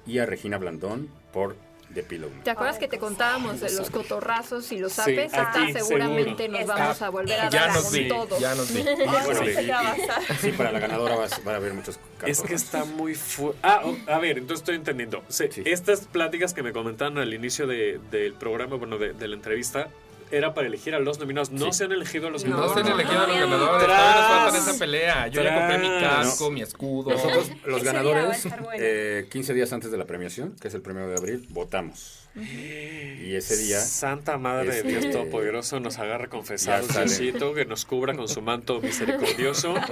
y 0.07 0.19
a 0.19 0.27
Regina 0.27 0.59
Blandón 0.59 1.09
por 1.33 1.57
The 1.95 2.03
Pillow. 2.03 2.31
¿Te 2.45 2.51
acuerdas 2.51 2.77
que 2.79 2.87
te 2.87 2.99
contábamos 2.99 3.61
de 3.61 3.73
los 3.73 3.89
cotorrazos 3.89 4.71
y 4.73 4.79
los 4.79 4.93
Sí, 4.93 4.97
zapes? 5.01 5.33
aquí, 5.33 5.69
Esta 5.69 5.81
seguramente 5.81 6.43
seguro. 6.45 6.59
nos 6.61 6.67
vamos 6.69 7.01
a 7.03 7.09
volver 7.09 7.41
a 7.41 7.49
Ya 7.49 7.61
dar 7.61 7.75
nos 7.75 7.85
con 7.85 7.93
vi, 7.95 8.09
todo. 8.09 8.39
ya 8.39 8.55
nos 8.55 8.73
vi. 8.75 8.81
A 8.87 9.45
y- 9.45 9.71
y-. 9.71 10.35
Sí, 10.39 10.53
para 10.53 10.71
la 10.73 10.81
ganadora 10.81 11.17
vas- 11.17 11.41
va 11.49 11.53
a 11.53 11.57
haber 11.57 11.73
muchos 11.73 11.95
Es 11.97 12.01
cartones. 12.19 12.43
que 12.43 12.55
está 12.55 12.85
muy 12.85 13.15
fuerte. 13.15 13.59
Ah, 13.63 13.81
oh, 13.85 13.97
a 14.07 14.19
ver, 14.19 14.37
entonces 14.37 14.61
estoy 14.61 14.75
entendiendo. 14.77 15.25
Se- 15.29 15.49
Estas 15.65 16.01
pláticas 16.07 16.53
que 16.53 16.63
me 16.63 16.73
comentaron 16.75 17.17
al 17.17 17.33
inicio 17.33 17.67
de- 17.67 17.99
del 18.11 18.35
programa, 18.35 18.77
bueno, 18.77 18.99
de, 18.99 19.15
de 19.15 19.27
la 19.29 19.35
entrevista, 19.37 19.89
era 20.31 20.55
para 20.55 20.67
elegir 20.67 20.95
a 20.95 20.99
los 21.01 21.19
nominados. 21.19 21.51
No 21.51 21.73
se 21.73 21.85
han 21.85 21.93
elegido 21.93 22.29
a 22.29 22.31
los 22.31 22.45
No 22.45 22.57
ganadores. 22.57 22.87
se 22.87 22.93
han 22.93 23.01
elegido 23.01 23.21
a 23.23 23.27
los 23.27 23.37
ganadores. 23.39 23.87
Todavía 23.87 24.15
nos 24.21 24.29
faltan 24.53 24.57
esa 24.69 24.79
pelea. 24.79 25.29
Yo 25.29 25.43
ya 25.43 25.55
compré 25.55 25.79
mi 25.79 26.01
casco, 26.01 26.51
mi 26.51 26.63
escudo. 26.63 27.11
Nosotros, 27.11 27.51
los 27.67 27.83
ganadores, 27.83 28.45
bueno. 28.45 28.69
eh, 28.79 29.27
15 29.31 29.55
días 29.55 29.73
antes 29.73 29.91
de 29.91 29.97
la 29.99 30.05
premiación, 30.07 30.55
que 30.61 30.69
es 30.69 30.75
el 30.75 30.83
primero 30.83 31.09
de 31.09 31.17
abril, 31.17 31.47
votamos. 31.51 32.29
Y 32.37 33.35
ese 33.35 33.57
día... 33.57 33.81
Santa 33.81 34.39
Madre 34.39 34.69
este, 34.79 34.83
de 34.93 35.01
Dios 35.01 35.11
Todopoderoso 35.13 35.81
nos 35.81 35.99
agarra 35.99 36.29
confesado. 36.29 36.87
Diosito, 36.87 37.53
que 37.55 37.65
nos 37.65 37.85
cubra 37.85 38.15
con 38.15 38.29
su 38.29 38.43
manto 38.43 38.81
misericordioso. 38.81 39.75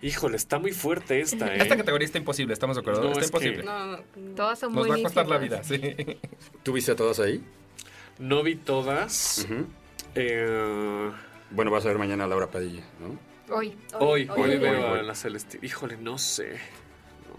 Híjole, 0.00 0.36
está 0.36 0.60
muy 0.60 0.70
fuerte 0.70 1.20
esta, 1.20 1.52
¿eh? 1.52 1.58
Esta 1.60 1.76
categoría 1.76 2.06
está 2.06 2.18
imposible, 2.18 2.52
¿estamos 2.52 2.76
de 2.76 2.82
acuerdo? 2.82 3.02
No, 3.02 3.08
está 3.10 3.24
es 3.24 3.30
que- 3.32 3.48
imposible. 3.48 3.64
No, 3.64 3.98
todas 4.36 4.56
son 4.60 4.72
Nos 4.72 4.88
va 4.88 4.94
a 4.94 5.02
costar 5.02 5.26
la 5.26 5.38
vida, 5.38 5.64
sí. 5.64 5.80
¿Tú 6.62 6.72
viste 6.74 6.92
a 6.92 6.94
todas 6.94 7.18
ahí? 7.18 7.42
No 8.18 8.42
vi 8.42 8.56
todas. 8.56 9.46
Eh, 10.14 11.10
Bueno, 11.50 11.70
vas 11.70 11.84
a 11.84 11.88
ver 11.88 11.98
mañana 11.98 12.24
a 12.24 12.26
Laura 12.26 12.48
Padilla, 12.48 12.82
¿no? 13.00 13.18
Hoy. 13.54 13.74
hoy, 13.94 14.28
hoy, 14.30 14.50
hoy, 14.50 14.58
veo 14.58 14.92
hoy. 14.92 14.98
a 14.98 15.02
la 15.02 15.14
Celestina. 15.14 15.64
Híjole, 15.64 15.96
no 15.96 16.18
sé. 16.18 16.58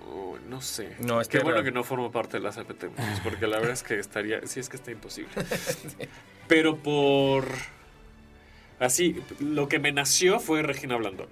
No, 0.08 0.38
no 0.50 0.62
sé. 0.62 0.96
No, 1.00 1.22
es 1.22 1.28
Qué 1.28 1.38
que 1.38 1.44
bueno 1.44 1.60
era- 1.60 1.66
que 1.66 1.72
no 1.72 1.84
formo 1.84 2.12
parte 2.12 2.38
de 2.38 2.44
la 2.44 2.52
CPT, 2.52 2.86
porque 3.24 3.46
la 3.48 3.58
verdad 3.58 3.74
es 3.74 3.84
que 3.84 4.00
estaría. 4.00 4.46
Sí, 4.48 4.60
es 4.60 4.70
que 4.70 4.78
está 4.78 4.92
imposible. 4.92 5.30
Pero 6.48 6.78
por. 6.78 7.46
Así, 8.80 9.22
lo 9.40 9.68
que 9.68 9.78
me 9.80 9.92
nació 9.92 10.40
fue 10.40 10.64
Regina 10.64 10.96
Blandón. 10.96 11.28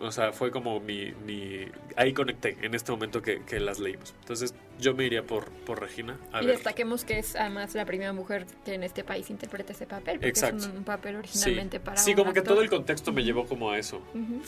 O 0.00 0.12
sea, 0.12 0.32
fue 0.32 0.50
como 0.50 0.80
mi. 0.80 1.12
mi 1.26 1.66
ahí 1.96 2.12
conecté 2.12 2.56
en 2.62 2.74
este 2.74 2.92
momento 2.92 3.20
que, 3.20 3.42
que 3.44 3.58
las 3.58 3.78
leímos. 3.78 4.14
Entonces, 4.20 4.54
yo 4.78 4.94
me 4.94 5.04
iría 5.04 5.24
por, 5.24 5.50
por 5.50 5.80
Regina. 5.80 6.18
A 6.32 6.42
y 6.42 6.46
ver. 6.46 6.56
destaquemos 6.56 7.04
que 7.04 7.18
es 7.18 7.34
además 7.34 7.74
la 7.74 7.84
primera 7.84 8.12
mujer 8.12 8.46
que 8.64 8.74
en 8.74 8.84
este 8.84 9.02
país 9.02 9.28
interpreta 9.30 9.72
ese 9.72 9.86
papel. 9.86 10.16
Porque 10.16 10.28
Exacto. 10.28 10.58
es 10.58 10.66
un, 10.66 10.78
un 10.78 10.84
papel 10.84 11.14
Sí, 11.14 11.18
originalmente 11.18 11.80
para 11.80 11.96
sí 11.96 12.14
como 12.14 12.32
que 12.32 12.42
todo 12.42 12.62
el 12.62 12.70
contexto 12.70 13.12
me 13.12 13.24
llevó 13.24 13.46
como 13.46 13.70
a 13.70 13.78
eso. 13.78 13.98
Ujú. 14.14 14.40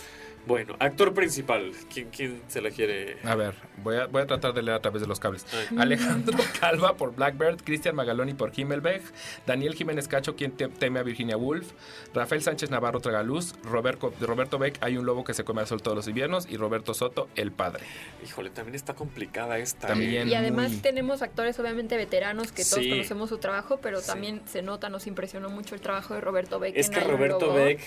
Bueno, 0.47 0.75
actor 0.79 1.13
principal. 1.15 1.73
¿Quién, 1.93 2.09
quién 2.11 2.41
se 2.49 2.61
la 2.61 2.71
quiere? 2.71 3.19
A 3.25 3.35
ver, 3.35 3.55
voy 3.83 3.97
a, 3.97 4.07
voy 4.07 4.23
a 4.23 4.27
tratar 4.27 4.53
de 4.55 4.63
leer 4.63 4.77
a 4.79 4.81
través 4.81 5.03
de 5.03 5.07
los 5.09 5.21
cables. 5.21 5.45
Ay. 5.53 5.77
Alejandro 5.79 6.37
Calva 6.61 6.97
por 6.97 7.15
Blackbird, 7.15 7.63
Cristian 7.63 7.95
Magaloni 7.95 8.35
por 8.35 8.51
Himmelberg, 8.59 9.03
Daniel 9.47 9.75
Jiménez 9.75 10.09
Cacho, 10.09 10.37
quien 10.37 10.53
te- 10.53 10.69
teme 10.69 10.99
a 10.99 11.03
Virginia 11.03 11.37
Woolf, 11.37 11.71
Rafael 12.15 12.43
Sánchez 12.43 12.71
Navarro 12.71 13.01
Tragaluz, 13.01 13.55
Roberto, 13.63 14.13
Roberto 14.21 14.59
Beck, 14.59 14.79
Hay 14.83 14.97
un 14.97 15.07
lobo 15.07 15.25
que 15.25 15.35
se 15.35 15.45
come 15.45 15.61
al 15.61 15.67
sol 15.67 15.83
todos 15.83 15.97
los 15.97 16.09
inviernos, 16.09 16.47
y 16.51 16.57
Roberto 16.57 16.95
Soto, 16.95 17.29
El 17.37 17.53
Padre. 17.53 17.85
Híjole, 18.25 18.51
también 18.51 18.75
está 18.75 18.95
complicada 18.95 19.59
esta. 19.59 19.89
También. 19.89 20.27
¿eh? 20.27 20.31
Y 20.31 20.35
además 20.35 20.71
muy- 20.73 20.81
tenemos 20.81 21.23
actores 21.23 21.59
obviamente 21.61 21.97
veteranos 21.97 22.51
que 22.51 22.65
todos 22.65 22.83
Sí. 22.83 22.91
conocemos 22.91 23.29
su 23.29 23.39
trabajo, 23.39 23.79
pero 23.83 24.01
Sí. 24.01 24.07
también 24.07 24.41
se 24.47 24.63
nota, 24.63 24.89
nos 24.89 25.07
impresionó 25.07 25.51
mucho 25.51 25.75
el 25.75 25.81
trabajo 25.81 26.15
de 26.15 26.21
Roberto 26.21 26.59
Beck. 26.59 26.77
Es 26.77 26.89
en 26.89 26.95
que 26.95 27.01
Roberto 27.01 27.47
lobo. 27.47 27.55
Beck, 27.57 27.81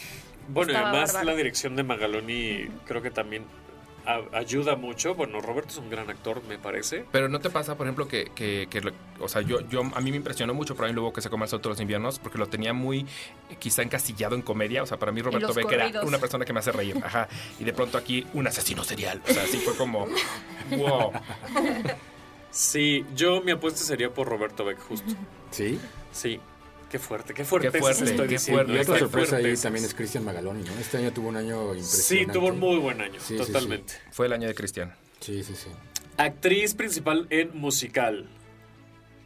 bueno, 0.48 0.72
y 0.72 0.76
además 0.76 1.14
bárbaro. 1.14 1.26
la 1.32 1.36
dirección 1.36 1.76
de 1.76 1.84
Magaloni 1.84 2.68
creo 2.86 3.02
que 3.02 3.12
también 3.12 3.46
a- 4.06 4.38
ayuda 4.38 4.76
mucho. 4.76 5.16
Bueno, 5.16 5.40
Roberto 5.40 5.70
es 5.72 5.78
un 5.78 5.90
gran 5.90 6.10
actor, 6.10 6.44
me 6.44 6.58
parece. 6.58 7.06
Pero 7.12 7.30
no 7.30 7.40
te 7.40 7.50
pasa, 7.50 7.78
por 7.78 7.88
ejemplo, 7.88 8.08
que, 8.08 8.32
que- 8.36 8.68
que 8.70 8.82
o 9.20 9.30
sea, 9.30 9.42
yo, 9.42 9.62
yo, 9.70 9.82
a 9.94 10.02
mí 10.02 10.12
me 10.12 10.18
impresionó 10.18 10.54
mucho 10.54 10.76
por 10.76 10.84
ahí 10.86 10.90
un 10.90 10.98
lobo 10.98 11.14
que 11.14 11.22
se 11.22 11.30
come 11.30 11.44
al 11.44 11.50
sol 11.50 11.62
todos 11.62 11.78
los 11.78 11.82
inviernos, 11.82 12.20
porque 12.20 12.38
lo 12.38 12.48
tenía 12.48 12.74
muy, 12.74 13.02
eh, 13.50 13.56
quizá 13.58 13.82
encasillado 13.82 14.36
en 14.36 14.42
comedia. 14.42 14.84
O 14.84 14.86
sea, 14.86 14.98
para 15.00 15.12
mí 15.14 15.22
Roberto 15.22 15.48
los 15.48 15.56
Beck 15.56 15.72
era 15.72 15.84
corridos. 15.86 16.06
una 16.06 16.18
persona 16.18 16.44
que 16.44 16.52
me 16.52 16.60
hace 16.60 16.74
reír. 16.74 16.98
Ajá. 17.02 17.30
Y 17.60 17.64
de 17.64 17.72
pronto 17.72 17.98
aquí, 17.98 18.28
un 18.34 18.46
asesino 18.46 18.84
serial. 18.84 19.22
O 19.28 19.32
sea, 19.32 19.44
así 19.44 19.58
fue 19.60 19.76
como, 19.78 20.08
wow. 20.72 21.14
Sí, 22.52 23.06
yo 23.16 23.42
mi 23.42 23.52
apuesta 23.52 23.80
sería 23.84 24.14
por 24.14 24.28
Roberto 24.28 24.64
Beck, 24.66 24.80
justo. 24.80 25.14
¿Sí? 25.50 25.80
Sí. 26.12 26.40
Qué 26.94 27.00
fuerte, 27.00 27.34
qué 27.34 27.44
fuerte. 27.44 27.72
Qué 27.72 27.80
fuerte, 27.80 28.04
estoy 28.04 28.28
qué 28.28 28.34
diciendo, 28.36 28.66
fuerte. 28.66 28.78
Y 28.78 28.82
otra 28.84 28.94
qué 28.94 29.00
sorpresa 29.00 29.36
ahí 29.38 29.58
también 29.58 29.84
es 29.84 29.96
Cristian 29.96 30.24
Magaloni, 30.24 30.64
¿no? 30.64 30.74
Este 30.80 31.00
año 31.00 31.12
tuvo 31.12 31.30
un 31.30 31.38
año 31.38 31.74
Sí, 31.74 31.80
impresionante. 31.80 32.34
tuvo 32.34 32.48
un 32.50 32.60
muy 32.60 32.78
buen 32.78 33.02
año, 33.02 33.20
Sí, 33.20 33.36
sí, 33.36 33.44
sí. 33.46 33.52
totalmente. 33.52 33.94
Fue 34.12 34.28
el 34.28 34.34
año 34.34 34.48
de 34.48 34.54
Cristian. 34.54 34.94
Sí, 35.20 35.42
sí, 35.42 35.56
sí. 35.56 35.70
Actriz 36.18 36.76
principal 36.76 37.26
en 37.32 37.58
musical. 37.58 38.28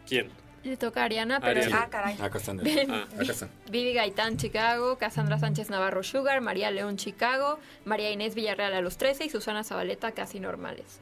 ¿Quién? 0.08 0.30
Le 0.64 0.78
toca 0.78 1.02
a 1.02 1.04
Ariana, 1.04 1.42
pero 1.42 1.60
Ariana. 1.60 1.82
Ah, 1.84 1.90
caray. 1.90 2.16
Acá 2.22 2.38
están. 2.38 2.62
Ah, 2.90 3.06
Acá 3.20 3.32
están. 3.34 3.50
Vivi 3.70 3.92
Gaitán, 3.92 4.38
Chicago, 4.38 4.98
Cassandra 4.98 5.38
Sánchez 5.38 5.70
Navarro, 5.70 6.04
Sugar, 6.04 6.40
María 6.40 6.72
León, 6.72 6.96
Chicago, 6.96 7.60
María 7.84 8.10
Inés 8.12 8.34
Villarreal 8.34 8.76
a 8.76 8.80
los 8.82 8.96
13 8.96 9.26
y 9.26 9.30
Susana 9.30 9.66
Zabaleta, 9.66 10.14
casi 10.14 10.40
normales. 10.40 11.02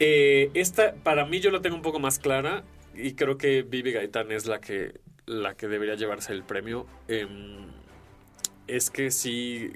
Eh, 0.00 0.50
esta, 0.52 0.92
para 1.02 1.24
mí, 1.24 1.40
yo 1.40 1.50
la 1.50 1.62
tengo 1.62 1.76
un 1.76 1.82
poco 1.82 1.98
más 1.98 2.18
clara 2.18 2.62
y 2.94 3.14
creo 3.14 3.38
que 3.38 3.62
Vivi 3.62 3.92
Gaitán 3.92 4.30
es 4.32 4.44
la 4.44 4.60
que, 4.60 5.00
la 5.26 5.54
que 5.54 5.68
debería 5.68 5.96
llevarse 5.96 6.32
el 6.32 6.42
premio. 6.42 6.86
Em, 7.08 7.66
es 8.66 8.90
que 8.90 9.10
sí. 9.10 9.72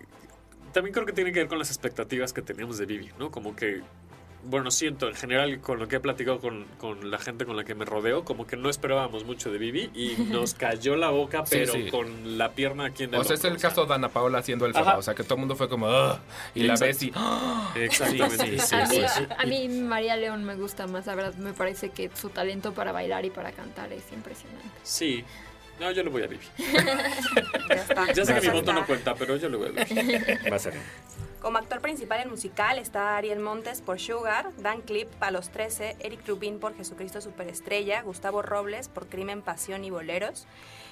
También 0.73 0.95
creo 0.95 1.07
que 1.07 1.13
tiene 1.13 1.33
que 1.33 1.41
ver 1.41 1.49
con 1.49 1.59
las 1.59 1.69
expectativas 1.69 2.33
que 2.33 2.43
teníamos 2.43 2.79
de 2.79 2.87
Vivi, 2.87 3.11
¿no? 3.19 3.31
Como 3.31 3.55
que. 3.55 3.83
Bueno, 4.43 4.71
siento 4.71 5.07
en 5.09 5.15
general 5.15 5.61
con 5.61 5.79
lo 5.79 5.87
que 5.87 5.97
he 5.97 6.01
platicado 6.01 6.41
con, 6.41 6.65
con 6.79 7.11
la 7.11 7.19
gente 7.19 7.45
con 7.45 7.57
la 7.57 7.65
que 7.65 7.75
me 7.75 7.85
rodeo, 7.85 8.25
como 8.25 8.47
que 8.47 8.57
no 8.57 8.71
esperábamos 8.71 9.25
mucho 9.25 9.53
de 9.53 9.59
Vivi 9.59 9.91
y 9.95 10.15
nos 10.31 10.55
cayó 10.55 10.97
la 10.97 11.11
boca, 11.11 11.45
pero 11.49 11.73
sí. 11.73 11.89
con 11.91 12.39
la 12.39 12.53
pierna 12.53 12.87
aquí 12.87 13.05
en 13.05 13.15
el 13.15 13.21
O 13.21 13.25
sea, 13.25 13.37
es 13.37 13.45
el 13.45 13.59
caso 13.59 13.85
de 13.85 13.95
Ana 13.95 14.09
Paola 14.09 14.39
haciendo 14.39 14.67
el 14.67 14.73
fama. 14.73 14.97
O 14.97 15.03
sea, 15.03 15.15
que 15.15 15.25
todo 15.25 15.35
el 15.35 15.41
mundo 15.41 15.57
fue 15.57 15.69
como, 15.69 15.87
"Ugh", 15.89 16.19
y 16.55 16.63
la 16.63 16.77
ves 16.77 17.03
y, 17.03 17.13
"Ah". 17.15 17.73
Exactamente. 17.77 18.59
Sí, 18.59 18.59
sí, 18.59 18.67
sí, 18.67 18.75
a, 19.37 19.45
mí, 19.47 19.67
a 19.67 19.69
mí 19.69 19.69
María 19.69 20.17
León 20.17 20.45
me 20.45 20.55
gusta 20.55 20.87
más, 20.87 21.07
la 21.07 21.15
verdad 21.15 21.35
me 21.35 21.53
parece 21.53 21.91
que 21.91 22.11
su 22.15 22.31
talento 22.31 22.73
para 22.73 22.93
bailar 22.93 23.25
y 23.25 23.31
para 23.31 23.53
cantar 23.53 23.93
es 23.93 24.11
impresionante. 24.13 24.69
Sí. 24.83 25.25
No, 25.79 25.91
yo 25.93 26.03
le 26.03 26.11
voy 26.11 26.23
a 26.23 26.27
Vivi. 26.27 26.45
Ya 27.69 27.75
está. 27.75 28.13
Ya 28.13 28.25
sé 28.25 28.35
que 28.35 28.41
mi 28.43 28.49
voto 28.49 28.73
no 28.73 28.85
cuenta, 28.85 29.15
pero 29.15 29.37
yo 29.37 29.49
le 29.49 29.57
voy 29.57 29.69
a 29.69 29.85
Vivi. 29.85 30.13
Va 30.51 30.57
a 30.57 30.59
ser. 30.59 30.75
Como 31.41 31.57
actor 31.59 31.81
principal 31.81 32.21
en 32.21 32.29
musical 32.31 32.79
está 32.79 33.17
Ariel 33.17 33.41
Montes 33.41 33.81
por 33.81 33.99
Sugar, 33.99 34.51
Dan 34.59 34.83
Clip 34.83 35.09
para 35.19 35.33
Los 35.33 35.49
13, 35.51 35.97
Eric 36.01 36.21
Rubin 36.29 36.59
por 36.59 36.77
Jesucristo 36.77 37.21
Superestrella, 37.23 38.03
Gustavo 38.03 38.43
Robles 38.43 38.89
por 38.91 39.07
Crimen, 39.07 39.41
Pasión 39.41 39.83
y 39.85 39.91
Boleros, 39.91 40.47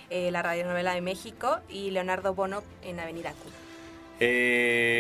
eh, 0.09 0.31
la 0.31 0.41
radionovela 0.43 0.95
de 0.95 1.03
México 1.03 1.59
y 1.69 1.91
Leonardo 1.91 2.33
Bono 2.35 2.63
en 2.83 2.99
Avenida 2.99 3.33
Q. 3.33 3.37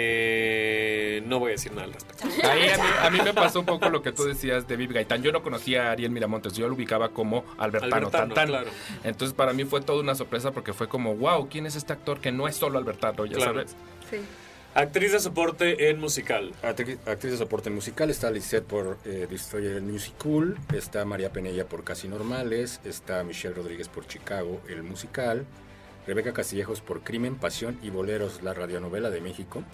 Eh, 0.00 1.22
no 1.24 1.38
voy 1.40 1.48
a 1.48 1.52
decir 1.52 1.72
nada 1.72 1.84
al 1.86 1.94
respecto. 1.94 2.28
Ahí 2.48 2.68
a 2.68 2.76
mí, 2.76 2.84
a 3.02 3.10
mí 3.10 3.18
me 3.24 3.32
pasó 3.32 3.60
un 3.60 3.66
poco 3.66 3.88
lo 3.88 4.02
que 4.02 4.12
tú 4.12 4.24
decías 4.24 4.68
de 4.68 4.76
Viv 4.76 4.92
Gaitán. 4.92 5.22
Yo 5.22 5.32
no 5.32 5.42
conocía 5.42 5.88
a 5.88 5.92
Ariel 5.92 6.10
Miramontes, 6.10 6.52
yo 6.52 6.68
lo 6.68 6.74
ubicaba 6.74 7.08
como 7.08 7.42
Albertano, 7.56 7.96
Albertano, 7.96 8.10
Tantán. 8.34 8.48
claro. 8.48 8.68
Entonces 9.02 9.34
para 9.34 9.54
mí 9.54 9.64
fue 9.64 9.80
toda 9.80 10.00
una 10.02 10.14
sorpresa 10.14 10.52
porque 10.52 10.74
fue 10.74 10.88
como, 10.88 11.14
wow, 11.16 11.48
¿quién 11.48 11.64
es 11.64 11.74
este 11.74 11.94
actor 11.94 12.20
que 12.20 12.32
no 12.32 12.46
es 12.46 12.56
solo 12.56 12.78
Albertano? 12.78 13.24
Ya 13.24 13.36
Claro. 13.36 13.52
sabes. 13.54 13.74
Sí. 14.10 14.18
Actriz 14.78 15.10
de 15.10 15.18
soporte 15.18 15.90
en 15.90 15.98
musical. 15.98 16.52
Actriz, 16.62 17.00
de 17.04 17.36
soporte 17.36 17.68
en 17.68 17.74
musical 17.74 18.10
está 18.10 18.30
Lisette 18.30 18.64
por 18.64 18.96
eh, 19.04 19.26
Destroyer 19.28 19.82
Musical, 19.82 20.56
está 20.72 21.04
María 21.04 21.32
Penella 21.32 21.66
por 21.66 21.82
Casi 21.82 22.06
Normales, 22.06 22.80
está 22.84 23.24
Michelle 23.24 23.56
Rodríguez 23.56 23.88
por 23.88 24.06
Chicago 24.06 24.60
el 24.68 24.84
musical, 24.84 25.46
Rebeca 26.06 26.32
Castillejos 26.32 26.80
por 26.80 27.02
Crimen, 27.02 27.34
Pasión 27.34 27.76
y 27.82 27.90
Boleros, 27.90 28.40
la 28.44 28.54
radionovela 28.54 29.10
de 29.10 29.20
México, 29.20 29.64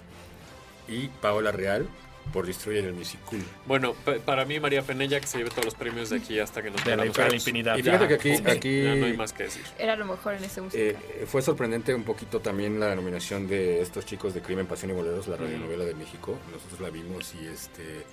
y 0.87 1.09
Paola 1.21 1.51
Real 1.51 1.85
por 2.33 2.45
Destroyer 2.45 2.85
el 2.85 2.93
Musical. 2.93 3.39
Bueno, 3.65 3.93
pa- 3.93 4.15
para 4.15 4.45
mí 4.45 4.59
María 4.59 4.81
Penella 4.81 5.19
que 5.19 5.27
se 5.27 5.37
lleve 5.37 5.49
todos 5.51 5.65
los 5.65 5.73
premios 5.75 6.09
de 6.09 6.17
aquí 6.17 6.39
hasta 6.39 6.61
que 6.61 6.69
nos 6.71 6.83
De 6.83 6.95
la 6.95 7.03
veamos 7.03 7.33
infinidad. 7.33 7.77
Y 7.77 7.83
fíjate 7.83 8.03
Ya. 8.03 8.07
que 8.07 8.13
aquí, 8.15 8.37
Sí, 8.37 8.43
aquí 8.49 8.83
ya 8.83 8.95
no 8.95 9.05
hay 9.05 9.15
más 9.17 9.31
que 9.33 9.43
decir. 9.43 9.63
Era 9.79 9.95
lo 9.95 10.05
mejor 10.05 10.33
en 10.35 10.43
ese 10.43 10.61
musical. 10.61 10.85
eh, 10.85 11.25
fue 11.27 11.41
sorprendente 11.41 11.93
un 11.93 12.03
poquito 12.03 12.39
también 12.41 12.79
la 12.79 12.95
nominación 12.95 13.47
de 13.47 13.81
estos 13.81 14.05
chicos 14.05 14.33
de 14.33 14.41
Crimen, 14.41 14.65
Pasión 14.67 14.91
y 14.91 14.93
Boleros, 14.93 15.27
Mm. 15.27 15.31
la 15.31 15.37
radionovela 15.37 15.85
de 15.85 15.95
México. 15.95 16.37
Nosotros 16.51 16.79
la 16.81 16.89
vimos 16.89 17.33
y 17.41 17.47
este... 17.47 18.03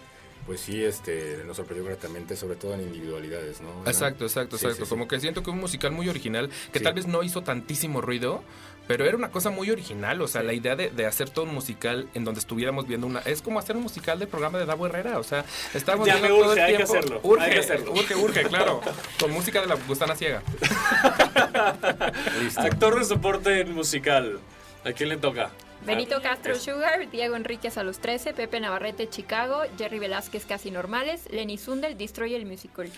Pues 0.46 0.60
sí, 0.60 0.82
este, 0.84 1.42
nos 1.46 1.56
sorprendió 1.56 1.84
gratamente, 1.86 2.34
sobre 2.36 2.56
todo 2.56 2.74
en 2.74 2.80
individualidades, 2.80 3.60
¿no? 3.60 3.68
Exacto, 3.86 4.24
exacto, 4.24 4.58
Sí, 4.58 4.64
exacto. 4.66 4.84
sí, 4.84 4.88
sí. 4.88 4.90
Como 4.90 5.06
que 5.06 5.20
siento 5.20 5.42
que 5.44 5.50
un 5.50 5.58
musical 5.60 5.92
muy 5.92 6.08
original, 6.08 6.50
que 6.72 6.80
Sí. 6.80 6.84
tal 6.84 6.94
vez 6.94 7.06
no 7.06 7.22
hizo 7.22 7.42
tantísimo 7.42 8.00
ruido, 8.00 8.42
pero 8.88 9.04
era 9.04 9.16
una 9.16 9.30
cosa 9.30 9.50
muy 9.50 9.70
original. 9.70 10.20
O 10.20 10.26
sea, 10.26 10.42
la 10.42 10.52
idea 10.52 10.74
de, 10.74 10.90
de 10.90 11.06
hacer 11.06 11.30
todo 11.30 11.44
un 11.44 11.54
musical 11.54 12.08
en 12.14 12.24
donde 12.24 12.40
estuviéramos 12.40 12.88
viendo 12.88 13.06
una. 13.06 13.20
Es 13.20 13.40
como 13.40 13.60
hacer 13.60 13.76
un 13.76 13.84
musical 13.84 14.18
del 14.18 14.26
programa 14.26 14.58
de 14.58 14.66
Davo 14.66 14.84
Herrera. 14.86 15.20
O 15.20 15.22
sea, 15.22 15.44
estábamos 15.74 16.08
Ya 16.08 16.16
viendo 16.16 16.34
me 16.36 16.42
todo 16.42 16.50
urge, 16.50 16.60
el 16.60 16.66
hay 16.66 16.72
que 16.72 16.76
tiempo. 16.78 16.92
hacerlo, 16.96 17.20
Urge, 17.22 17.44
hay 17.44 17.50
que 17.52 17.58
hacerlo. 17.60 17.92
urge, 17.92 18.14
urge, 18.16 18.42
claro. 18.48 18.80
Con 19.20 19.30
música 19.30 19.60
de 19.60 19.66
la 19.68 19.76
Gustana 19.76 20.16
Ciega. 20.16 20.42
Listo. 22.42 22.60
Actor 22.60 22.98
de 22.98 23.04
soporte 23.04 23.60
en 23.60 23.72
musical. 23.72 24.40
¿A 24.84 24.90
quién 24.92 25.08
le 25.08 25.16
toca? 25.16 25.50
Benito 25.86 26.20
Castro 26.22 26.52
es- 26.54 26.62
Sugar, 26.62 27.10
Diego 27.10 27.34
Enríquez 27.36 27.76
a 27.76 27.82
los 27.82 27.98
13, 27.98 28.32
Pepe 28.34 28.60
Navarrete 28.60 29.08
Chicago, 29.08 29.62
Jerry 29.78 29.98
Velázquez 29.98 30.46
Casi 30.46 30.70
Normales, 30.70 31.28
Lenny 31.30 31.58
Sundel 31.58 31.96
Destroy 31.98 32.34
el 32.34 32.46
Musical. 32.46 32.88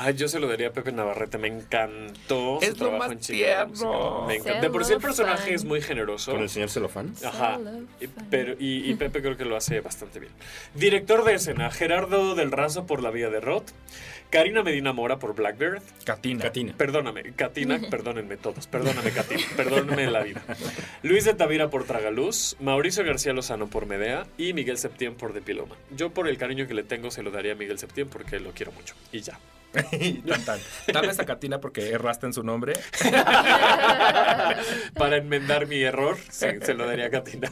Ay, 0.00 0.14
yo 0.14 0.28
se 0.28 0.38
lo 0.38 0.46
daría 0.46 0.68
a 0.68 0.70
Pepe 0.70 0.92
Navarrete. 0.92 1.38
Me 1.38 1.48
encantó 1.48 2.60
Es 2.62 2.68
su 2.68 2.72
lo 2.74 2.78
trabajo 2.90 2.98
más 2.98 3.10
en 3.12 3.18
Chicago. 3.18 3.72
tierno. 3.72 4.24
Me 4.28 4.34
encanta. 4.36 4.60
De 4.60 4.70
por 4.70 4.84
sí 4.84 4.92
el 4.92 5.00
personaje 5.00 5.36
Cellophane. 5.38 5.54
es 5.56 5.64
muy 5.64 5.80
generoso. 5.80 6.30
Con 6.32 6.42
el 6.42 6.48
señor 6.48 6.70
Celofán. 6.70 7.14
Ajá. 7.24 7.58
Y, 8.00 8.06
pero, 8.30 8.52
y, 8.60 8.88
y 8.88 8.94
Pepe 8.94 9.20
creo 9.22 9.36
que 9.36 9.44
lo 9.44 9.56
hace 9.56 9.80
bastante 9.80 10.20
bien. 10.20 10.30
Director 10.74 11.24
de 11.24 11.34
escena, 11.34 11.70
Gerardo 11.72 12.36
del 12.36 12.52
Razo 12.52 12.86
por 12.86 13.02
La 13.02 13.10
Vida 13.10 13.28
de 13.30 13.40
Roth. 13.40 13.70
Karina 14.30 14.62
Medina 14.62 14.92
Mora 14.92 15.18
por 15.18 15.34
Blackbird. 15.34 15.82
Catina. 16.04 16.44
Catina. 16.44 16.74
Perdóname, 16.76 17.32
Katina, 17.34 17.80
perdónenme 17.90 18.36
todos. 18.36 18.66
Perdóname, 18.66 19.10
Katina. 19.10 19.42
Perdónenme 19.56 20.10
la 20.10 20.22
vida. 20.22 20.42
Luis 21.02 21.24
de 21.24 21.34
Tavira 21.34 21.70
por 21.70 21.84
Tragaluz. 21.84 22.56
Mauricio 22.60 23.04
García 23.04 23.32
Lozano 23.32 23.68
por 23.68 23.86
Medea. 23.86 24.26
Y 24.36 24.52
Miguel 24.52 24.76
Septién 24.76 25.14
por 25.14 25.32
The 25.32 25.40
Piloma. 25.40 25.76
Yo, 25.96 26.10
por 26.10 26.28
el 26.28 26.36
cariño 26.36 26.66
que 26.66 26.74
le 26.74 26.82
tengo, 26.82 27.10
se 27.10 27.22
lo 27.22 27.30
daría 27.30 27.52
a 27.52 27.56
Miguel 27.56 27.78
Septién 27.78 28.08
porque 28.08 28.38
lo 28.38 28.52
quiero 28.52 28.72
mucho. 28.72 28.94
Y 29.12 29.20
ya. 29.20 29.38
Tan, 30.26 30.44
tan. 30.44 30.58
Tal 30.92 31.06
vez 31.06 31.20
a 31.20 31.26
Catina 31.26 31.60
porque 31.60 31.90
erraste 31.90 32.26
en 32.26 32.32
su 32.32 32.42
nombre. 32.42 32.72
Para 34.94 35.16
enmendar 35.16 35.66
mi 35.66 35.82
error, 35.82 36.16
sí, 36.30 36.46
se 36.62 36.74
lo 36.74 36.86
daría 36.86 37.06
a 37.06 37.10
Katina. 37.10 37.50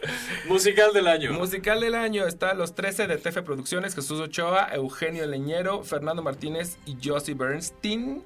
Musical 0.48 0.92
del 0.92 1.06
año. 1.06 1.32
Musical 1.32 1.80
del 1.80 1.94
año 1.94 2.26
está 2.26 2.54
Los 2.54 2.74
13 2.74 3.06
de 3.06 3.18
TF 3.18 3.42
Producciones, 3.42 3.94
Jesús 3.94 4.20
Ochoa, 4.20 4.70
Eugenio 4.72 5.26
Leñero, 5.26 5.84
Fernando 5.84 6.22
Martínez 6.22 6.78
y 6.86 6.96
Josie 7.02 7.34
Bernstein. 7.34 8.22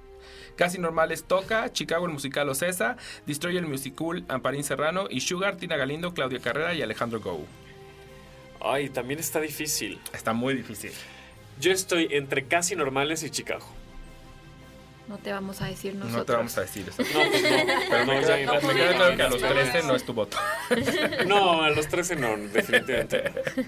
Casi 0.57 0.79
Normales 0.79 1.25
Toca, 1.25 1.73
Chicago 1.73 2.07
el 2.07 2.13
Musical 2.13 2.49
Ocesa, 2.49 2.97
Destroy 3.27 3.57
el 3.57 3.67
Musical 3.67 4.25
Amparín 4.29 4.63
Serrano 4.63 5.07
y 5.11 5.21
Sugar, 5.21 5.57
Tina 5.57 5.77
Galindo, 5.77 6.15
Claudia 6.15 6.39
Carrera 6.39 6.75
y 6.75 6.83
Alejandro 6.83 7.21
Go. 7.21 7.45
Ay, 8.61 8.89
también 8.89 9.19
está 9.19 9.41
difícil. 9.41 10.01
Está 10.13 10.33
muy 10.33 10.55
difícil. 10.55 10.93
Yo 11.61 11.73
estoy 11.73 12.09
entre 12.11 12.47
Casi 12.47 12.77
Normales 12.77 13.23
y 13.23 13.31
Chicago. 13.31 13.67
No 15.09 15.19
te 15.19 15.33
vamos 15.33 15.61
a 15.61 15.67
decir 15.67 15.95
nosotros. 15.95 16.19
No 16.19 16.25
te 16.25 16.33
vamos 16.33 16.57
a 16.59 16.61
decir 16.63 16.87
eso. 16.89 17.03
No, 17.03 17.31
pues 17.31 17.43
no. 17.43 17.49
Pero 17.91 18.07
me 18.07 18.15
No, 18.15 18.21
queda, 18.21 18.41
ya 18.41 18.67
me 18.67 18.75
queda 18.75 18.95
claro 18.95 19.17
que 19.17 19.23
a 19.23 19.29
los 19.29 19.43
13 19.43 19.83
no 19.83 19.95
es 19.97 20.05
tu 20.05 20.15
voto. 20.15 20.37
No, 21.27 21.63
a 21.63 21.71
los 21.71 21.89
13 21.89 22.17
no, 22.17 22.37
definitivamente 22.37 23.23
no. 23.57 23.65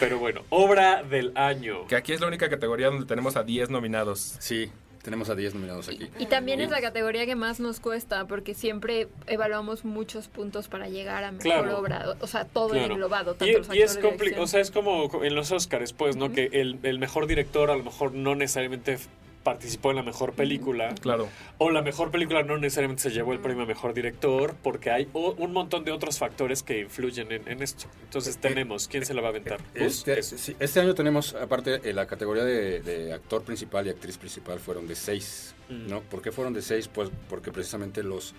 Pero 0.00 0.18
bueno, 0.18 0.42
obra 0.50 1.02
del 1.02 1.32
año. 1.36 1.86
Que 1.86 1.96
aquí 1.96 2.12
es 2.12 2.20
la 2.20 2.26
única 2.26 2.50
categoría 2.50 2.88
donde 2.88 3.06
tenemos 3.06 3.36
a 3.36 3.42
10 3.44 3.70
nominados. 3.70 4.34
Sí, 4.38 4.70
tenemos 5.06 5.30
a 5.30 5.36
10 5.36 5.54
nominados 5.54 5.88
aquí. 5.88 6.10
Y 6.18 6.26
también 6.26 6.60
es 6.60 6.68
la 6.70 6.80
categoría 6.80 7.26
que 7.26 7.36
más 7.36 7.60
nos 7.60 7.78
cuesta 7.78 8.26
porque 8.26 8.54
siempre 8.54 9.06
evaluamos 9.28 9.84
muchos 9.84 10.26
puntos 10.26 10.66
para 10.66 10.88
llegar 10.88 11.22
a 11.22 11.30
mejor 11.30 11.44
Claro. 11.44 11.78
obra. 11.78 12.16
O 12.20 12.26
sea, 12.26 12.44
todo 12.44 12.70
Claro. 12.70 12.92
englobado. 12.92 13.34
Tanto 13.34 13.46
Y, 13.46 13.52
los 13.52 13.72
y 13.72 13.82
es 13.82 13.94
actores, 13.94 14.14
compli- 14.14 14.18
dirección. 14.18 14.42
o 14.42 14.46
sea, 14.48 14.60
es 14.60 14.70
como 14.72 15.22
en 15.24 15.34
los 15.36 15.52
Oscars, 15.52 15.92
pues, 15.92 16.16
¿no? 16.16 16.32
Que 16.32 16.50
el, 16.52 16.80
el 16.82 16.98
mejor 16.98 17.28
director 17.28 17.70
a 17.70 17.76
lo 17.76 17.84
mejor 17.84 18.12
no 18.14 18.34
necesariamente 18.34 18.98
participó 19.46 19.90
en 19.90 19.96
la 19.96 20.02
mejor 20.02 20.32
película. 20.32 20.92
Claro. 21.00 21.28
O 21.58 21.70
la 21.70 21.80
mejor 21.80 22.10
película 22.10 22.42
no 22.42 22.58
necesariamente 22.58 23.04
se 23.04 23.10
llevó 23.10 23.32
el 23.32 23.38
premio 23.38 23.62
a 23.62 23.66
mejor 23.66 23.94
director, 23.94 24.56
porque 24.60 24.90
hay 24.90 25.08
o- 25.12 25.34
un 25.38 25.52
montón 25.52 25.84
de 25.84 25.92
otros 25.92 26.18
factores 26.18 26.64
que 26.64 26.80
influyen 26.80 27.30
en, 27.30 27.46
en 27.48 27.62
esto. 27.62 27.86
Entonces 28.02 28.38
tenemos, 28.38 28.88
¿quién 28.88 29.04
se 29.06 29.14
la 29.14 29.20
va 29.20 29.28
a 29.28 29.30
aventar? 29.30 29.60
Pues, 29.72 29.98
Este, 30.08 30.22
sí, 30.22 30.56
este 30.58 30.80
año 30.80 30.94
tenemos, 30.94 31.34
aparte, 31.34 31.80
eh, 31.88 31.92
la 31.92 32.06
categoría 32.06 32.44
de, 32.44 32.80
de 32.82 33.12
actor 33.12 33.42
principal 33.44 33.86
y 33.86 33.90
actriz 33.90 34.18
principal 34.18 34.58
fueron 34.58 34.88
de 34.88 34.96
seis, 34.96 35.54
Mm. 35.68 35.88
¿no? 35.88 36.00
¿Por 36.00 36.22
qué 36.22 36.30
fueron 36.32 36.52
de 36.54 36.62
seis? 36.62 36.86
Pues 36.88 37.10
porque 37.28 37.50
precisamente 37.52 38.02
los, 38.02 38.34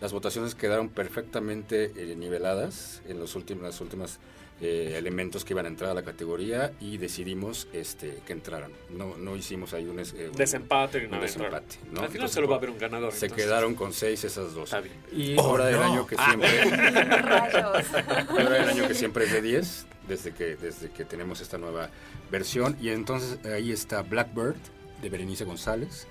las 0.00 0.12
votaciones 0.12 0.54
quedaron 0.56 0.88
perfectamente 0.88 1.92
eh, 1.96 2.14
niveladas 2.16 3.02
en 3.08 3.18
los 3.20 3.34
últimos, 3.36 3.62
las 3.64 3.80
últimas 3.80 4.18
eh, 4.64 4.94
elementos 4.96 5.44
que 5.44 5.52
iban 5.54 5.64
a 5.66 5.68
entrar 5.68 5.90
a 5.90 5.94
la 5.94 6.04
categoría 6.04 6.72
y 6.80 6.96
decidimos 6.96 7.66
este, 7.72 8.20
que 8.24 8.32
entraran. 8.32 8.70
No, 8.90 9.16
no 9.18 9.34
hicimos 9.36 9.74
ahí 9.74 9.86
un, 9.86 9.98
eh, 9.98 10.04
un- 10.30 10.32
Desempate 10.36 11.00
ni 11.00 11.04
un 11.06 11.10
nada. 11.10 11.22
desempate, 11.24 11.76
claro. 11.78 11.92
¿no? 11.92 12.00
Al 12.02 12.06
final 12.06 12.10
Entonces, 12.12 12.34
se 12.34 12.40
lo 12.40 12.48
va 12.48 12.56
a 12.56 12.58
ver 12.60 12.70
un 12.70 12.78
ganador. 12.78 13.12
Se 13.12 13.26
entonces. 13.26 13.44
quedaron 13.46 13.74
con 13.74 13.92
seis 13.92 14.22
esas 14.24 14.54
dos. 14.54 14.64
Está 14.72 14.80
bien. 14.80 14.94
Y 15.12 15.34
Oh, 15.36 15.48
hora 15.50 15.66
del 15.66 15.76
no. 15.76 15.82
año 15.82 16.06
que 16.06 16.14
Ah. 16.16 16.26
siempre... 16.28 16.64
Rayos. 17.22 17.86
Hora 18.30 18.50
del 18.50 18.68
año 18.70 18.88
que 18.88 18.94
siempre 19.02 19.24
es 19.24 19.32
de 19.32 19.42
10, 19.42 19.86
desde 20.08 20.32
que, 20.32 20.56
desde 20.56 20.90
que 20.90 21.04
tenemos 21.04 21.40
esta 21.40 21.58
nueva 21.58 21.90
versión. 22.30 22.76
Y 22.80 22.90
entonces 22.90 23.44
ahí 23.44 23.72
está 23.72 24.02
Blackbird, 24.02 24.56
de 25.02 25.08
Berenice 25.10 25.44
González. 25.44 26.06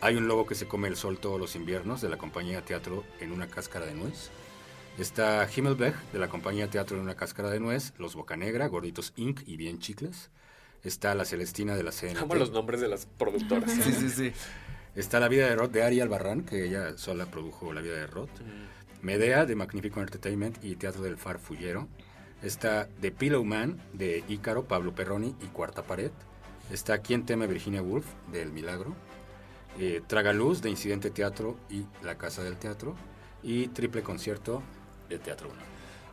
Hay 0.00 0.14
un 0.16 0.28
lobo 0.28 0.46
que 0.46 0.54
se 0.54 0.66
come 0.66 0.88
el 0.88 0.96
sol 0.96 1.18
todos 1.18 1.38
los 1.38 1.56
inviernos, 1.56 2.00
de 2.00 2.08
la 2.08 2.16
compañía 2.16 2.62
Teatro 2.62 3.04
en 3.20 3.32
una 3.32 3.48
cáscara 3.48 3.84
de 3.84 3.94
nuez. 3.94 4.30
Está 4.98 5.48
Himmelberg, 5.54 5.94
de 6.12 6.18
la 6.18 6.28
compañía 6.28 6.68
Teatro 6.68 6.96
en 6.96 7.02
una 7.02 7.14
cáscara 7.14 7.50
de 7.50 7.60
nuez. 7.60 7.94
Los 7.98 8.14
Bocanegra, 8.14 8.66
Gorditos 8.66 9.12
Inc. 9.16 9.40
y 9.46 9.56
Bien 9.56 9.78
Chicles. 9.78 10.30
Está 10.82 11.14
La 11.14 11.24
Celestina 11.24 11.76
de 11.76 11.82
la 11.82 11.90
CNT. 11.90 12.18
Amo 12.18 12.34
los 12.34 12.50
nombres 12.50 12.80
de 12.80 12.88
las 12.88 13.06
productoras. 13.06 13.70
Sí, 13.70 13.92
sí, 13.92 14.10
sí. 14.10 14.32
Está 14.94 15.20
La 15.20 15.28
vida 15.28 15.46
de 15.48 15.56
Roth 15.56 15.70
de 15.70 15.82
Ari 15.82 16.00
Albarrán, 16.00 16.44
que 16.44 16.64
ella 16.64 16.96
sola 16.98 17.26
produjo 17.26 17.72
La 17.72 17.80
vida 17.80 17.94
de 17.94 18.06
Roth. 18.06 18.30
Medea 19.02 19.46
de 19.46 19.54
Magnifico 19.54 20.00
Entertainment 20.00 20.62
y 20.62 20.76
Teatro 20.76 21.02
del 21.02 21.16
Farfullero. 21.16 21.88
Está 22.42 22.88
The 23.00 23.10
Pillow 23.10 23.44
Man 23.44 23.80
de 23.92 24.24
Ícaro, 24.28 24.64
Pablo 24.64 24.94
Perroni 24.94 25.34
y 25.40 25.46
Cuarta 25.46 25.82
Pared. 25.82 26.10
Está 26.70 26.98
Quien 26.98 27.24
teme 27.24 27.46
Virginia 27.46 27.82
Woolf 27.82 28.06
del 28.32 28.52
Milagro. 28.52 28.94
Eh, 29.78 30.02
Tragaluz 30.06 30.60
de 30.60 30.70
Incidente 30.70 31.10
Teatro 31.10 31.56
y 31.70 31.84
La 32.02 32.18
Casa 32.18 32.42
del 32.42 32.56
Teatro. 32.56 32.96
Y 33.42 33.68
Triple 33.68 34.02
Concierto 34.02 34.62
de 35.10 35.18
Teatro 35.18 35.48
1. 35.50 35.58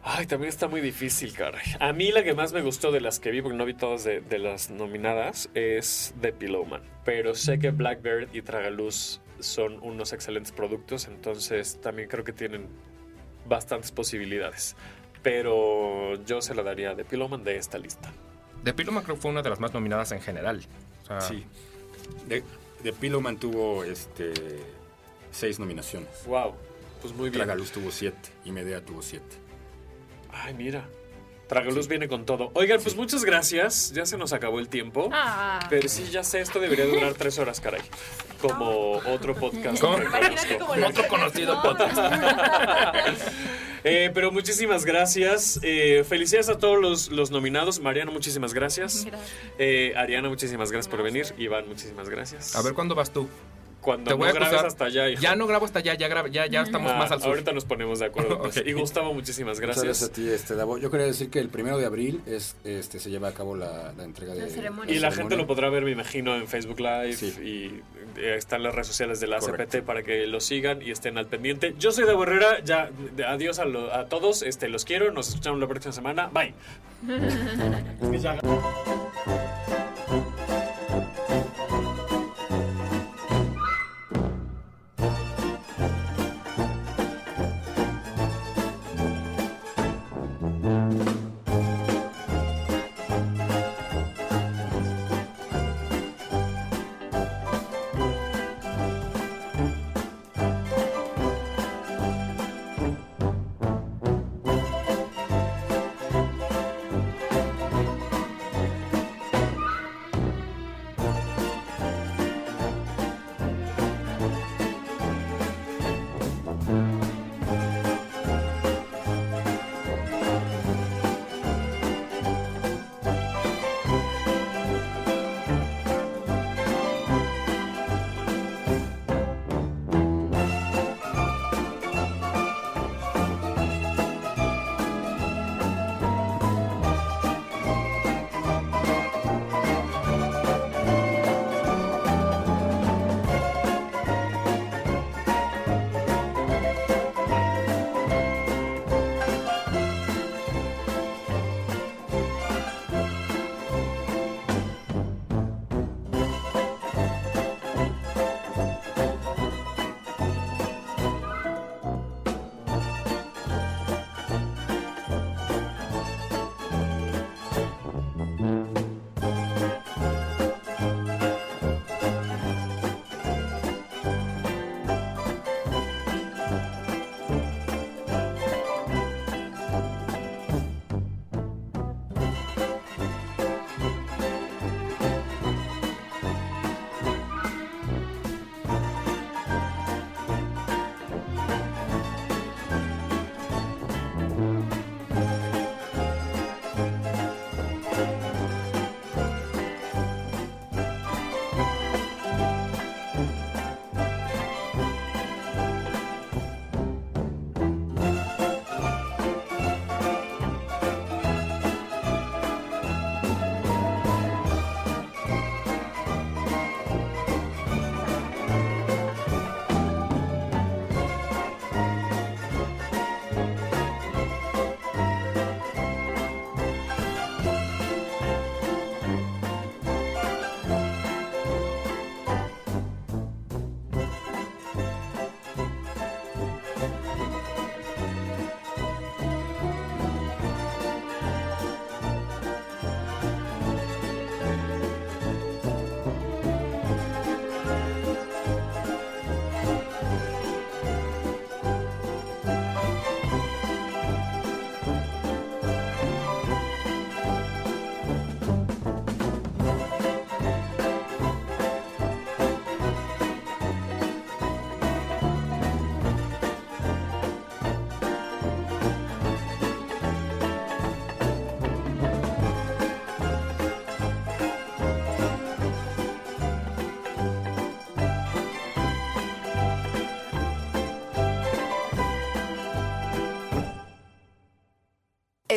Ay, 0.03 0.25
también 0.25 0.49
está 0.49 0.67
muy 0.67 0.81
difícil, 0.81 1.33
caray. 1.33 1.63
A 1.79 1.91
mí 1.93 2.11
la 2.11 2.23
que 2.23 2.33
más 2.33 2.51
me 2.53 2.61
gustó 2.61 2.91
de 2.91 2.99
las 3.01 3.19
que 3.19 3.31
vi, 3.31 3.41
porque 3.41 3.57
no 3.57 3.65
vi 3.65 3.73
todas 3.73 4.03
de, 4.03 4.21
de 4.21 4.39
las 4.39 4.69
nominadas, 4.69 5.49
es 5.53 6.13
The 6.21 6.33
Pillowman. 6.33 6.81
Pero 7.05 7.35
sé 7.35 7.59
que 7.59 7.71
Blackbird 7.71 8.33
y 8.33 8.41
Tragaluz 8.41 9.21
son 9.39 9.79
unos 9.81 10.13
excelentes 10.13 10.51
productos, 10.51 11.07
entonces 11.07 11.79
también 11.81 12.09
creo 12.09 12.23
que 12.23 12.33
tienen 12.33 12.67
bastantes 13.45 13.91
posibilidades. 13.91 14.75
Pero 15.23 16.15
yo 16.25 16.41
se 16.41 16.53
la 16.55 16.63
daría 16.63 16.91
a 16.91 16.95
The 16.95 17.05
Pillowman 17.05 17.43
de 17.43 17.57
esta 17.57 17.77
lista. 17.77 18.11
The 18.63 18.73
Pillowman 18.73 19.03
creo 19.03 19.15
que 19.15 19.21
fue 19.21 19.31
una 19.31 19.41
de 19.41 19.49
las 19.49 19.59
más 19.59 19.73
nominadas 19.73 20.11
en 20.11 20.21
general. 20.21 20.61
O 21.03 21.07
sea, 21.07 21.21
Sí. 21.21 21.45
De, 22.27 22.43
The 22.83 22.93
Pillow 22.93 23.19
mantuvo 23.21 23.83
este 23.83 24.31
seis 25.31 25.59
nominaciones. 25.59 26.09
Wow, 26.25 26.53
pues 27.01 27.13
muy 27.13 27.29
bien. 27.29 27.33
Tragaluz 27.45 27.71
tuvo 27.71 27.91
siete 27.91 28.29
y 28.45 28.51
Medea 28.51 28.83
tuvo 28.83 29.01
siete. 29.01 29.37
Ay, 30.31 30.53
mira. 30.53 30.87
Tragaluz 31.47 31.87
viene 31.87 32.09
con 32.09 32.25
todo. 32.25 32.51
Oigan, 32.55 32.81
pues 32.81 32.95
muchas 32.95 33.23
gracias. 33.23 33.93
Ya 33.93 34.05
se 34.05 34.17
nos 34.17 34.33
acabó 34.33 34.59
el 34.59 34.67
tiempo. 34.67 35.09
Ah. 35.13 35.65
Pero 35.69 35.87
sí, 35.87 36.09
ya 36.11 36.23
sé, 36.23 36.41
esto 36.41 36.59
debería 36.59 36.85
durar 36.85 37.13
tres 37.13 37.39
horas, 37.39 37.61
caray. 37.61 37.81
Como 38.41 38.97
otro 38.97 39.33
podcast. 39.33 39.79
¿Cómo? 39.79 39.97
como 40.59 40.87
Otro 40.87 41.07
conocido 41.07 41.61
podcast. 41.63 41.97
Eh, 43.83 44.11
pero 44.13 44.31
muchísimas 44.31 44.83
gracias. 44.83 45.59
Eh, 45.61 46.03
felicidades 46.03 46.49
a 46.49 46.57
todos 46.57 46.81
los, 46.81 47.09
los 47.09 47.31
nominados. 47.31 47.79
Mariana, 47.79 48.11
muchísimas 48.11 48.53
gracias. 48.53 49.05
Gracias. 49.05 49.31
Eh, 49.59 49.93
Ariana, 49.95 50.27
muchísimas 50.27 50.71
gracias 50.71 50.89
por 50.89 51.03
venir. 51.03 51.27
Iván, 51.37 51.69
muchísimas 51.69 52.09
gracias. 52.09 52.55
A 52.55 52.61
ver 52.63 52.73
cuándo 52.73 52.95
vas 52.95 53.13
tú. 53.13 53.29
Cuando 53.87 54.09
Te 54.09 54.15
voy 54.15 54.25
no 54.25 54.29
a 54.31 54.33
grabes 54.33 54.49
acusar. 54.49 54.67
hasta 54.67 54.83
allá, 54.85 55.09
hijo. 55.09 55.21
Ya 55.21 55.37
no 55.37 55.47
grabo 55.47 55.63
hasta 55.65 55.79
allá, 55.79 55.93
ya, 55.93 56.09
grab- 56.09 56.29
ya, 56.29 56.45
ya 56.45 56.61
estamos 56.61 56.91
Ah, 56.91 56.97
más 56.97 57.09
al 57.09 57.21
sur. 57.21 57.29
Ahorita 57.29 57.53
nos 57.53 57.63
ponemos 57.63 57.99
de 57.99 58.07
acuerdo. 58.07 58.37
pues. 58.41 58.57
Ok. 58.57 58.67
Y 58.67 58.73
Gustavo, 58.73 59.13
muchísimas 59.13 59.61
Muchas 59.61 59.61
gracias. 59.61 59.85
gracias 59.85 60.09
a 60.09 60.13
ti, 60.13 60.27
este, 60.29 60.55
Davo. 60.55 60.77
Yo 60.77 60.91
quería 60.91 61.05
decir 61.05 61.29
que 61.29 61.39
el 61.39 61.47
primero 61.47 61.77
de 61.77 61.85
abril 61.85 62.19
es, 62.25 62.57
este, 62.65 62.99
se 62.99 63.09
lleva 63.09 63.29
a 63.29 63.33
cabo 63.33 63.55
la, 63.55 63.93
la 63.95 64.03
entrega 64.03 64.33
de 64.33 64.41
La 64.41 64.49
ceremonia. 64.49 64.93
Y 64.93 64.99
la 64.99 65.09
gente 65.13 65.37
lo 65.37 65.47
podrá 65.47 65.69
ver, 65.69 65.83
me 65.83 65.91
imagino, 65.91 66.35
en 66.35 66.49
Facebook 66.49 66.81
Live 66.81 67.15
y 67.45 67.81
eh, 68.17 68.35
están 68.37 68.61
las 68.61 68.75
redes 68.75 68.87
sociales 68.87 69.21
de 69.21 69.27
la 69.27 69.39
Correcto. 69.39 69.77
CPT 69.77 69.85
para 69.85 70.03
que 70.03 70.27
lo 70.27 70.41
sigan 70.41 70.81
y 70.81 70.91
estén 70.91 71.17
al 71.17 71.27
pendiente. 71.27 71.73
Yo 71.79 71.93
soy 71.93 72.03
de 72.05 72.11
Herrera, 72.11 72.61
ya 72.65 72.89
de- 73.15 73.23
adiós 73.23 73.57
a, 73.59 73.63
lo- 73.65 73.93
a 73.93 74.07
todos, 74.07 74.41
este, 74.41 74.67
los 74.67 74.83
quiero, 74.83 75.13
nos 75.13 75.29
escuchamos 75.29 75.61
la 75.61 75.67
próxima 75.67 75.93
semana, 75.93 76.29
bye. 76.33 76.53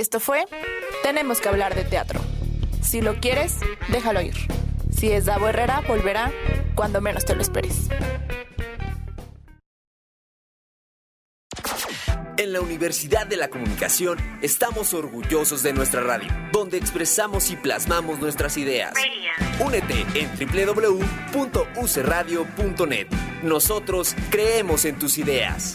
Esto 0.01 0.19
fue 0.19 0.47
Tenemos 1.03 1.43
que 1.43 1.51
hablar 1.51 1.75
de 1.75 1.85
teatro. 1.85 2.21
Si 2.83 3.03
lo 3.03 3.21
quieres, 3.21 3.57
déjalo 3.89 4.23
ir. 4.23 4.33
Si 4.97 5.13
es 5.13 5.27
Davo 5.27 5.49
Herrera, 5.49 5.83
volverá 5.87 6.33
cuando 6.75 7.03
menos 7.03 7.27
te 7.27 7.35
lo 7.35 7.43
esperes. 7.43 7.89
En 12.39 12.55
la 12.55 12.63
Universidad 12.63 13.27
de 13.27 13.37
la 13.37 13.49
Comunicación 13.49 14.17
estamos 14.41 14.95
orgullosos 14.95 15.63
de 15.63 15.75
nuestra 15.75 16.01
radio, 16.01 16.31
donde 16.51 16.79
expresamos 16.79 17.51
y 17.51 17.57
plasmamos 17.57 18.21
nuestras 18.21 18.57
ideas. 18.57 18.95
Únete 19.63 20.07
en 20.15 20.31
www.ucradio.net. 20.39 23.07
Nosotros 23.43 24.17
creemos 24.31 24.87
en 24.87 24.99
tus 24.99 25.19
ideas. 25.19 25.75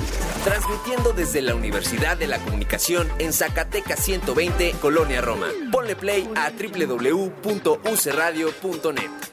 Transmitiendo 0.43 1.13
desde 1.13 1.43
la 1.43 1.53
Universidad 1.53 2.17
de 2.17 2.25
la 2.25 2.39
Comunicación 2.39 3.07
en 3.19 3.31
Zacatecas 3.31 3.99
120, 3.99 4.71
Colonia 4.81 5.21
Roma. 5.21 5.45
Ponle 5.71 5.95
play 5.95 6.27
a 6.35 6.49
www.ucradio.net. 6.49 9.30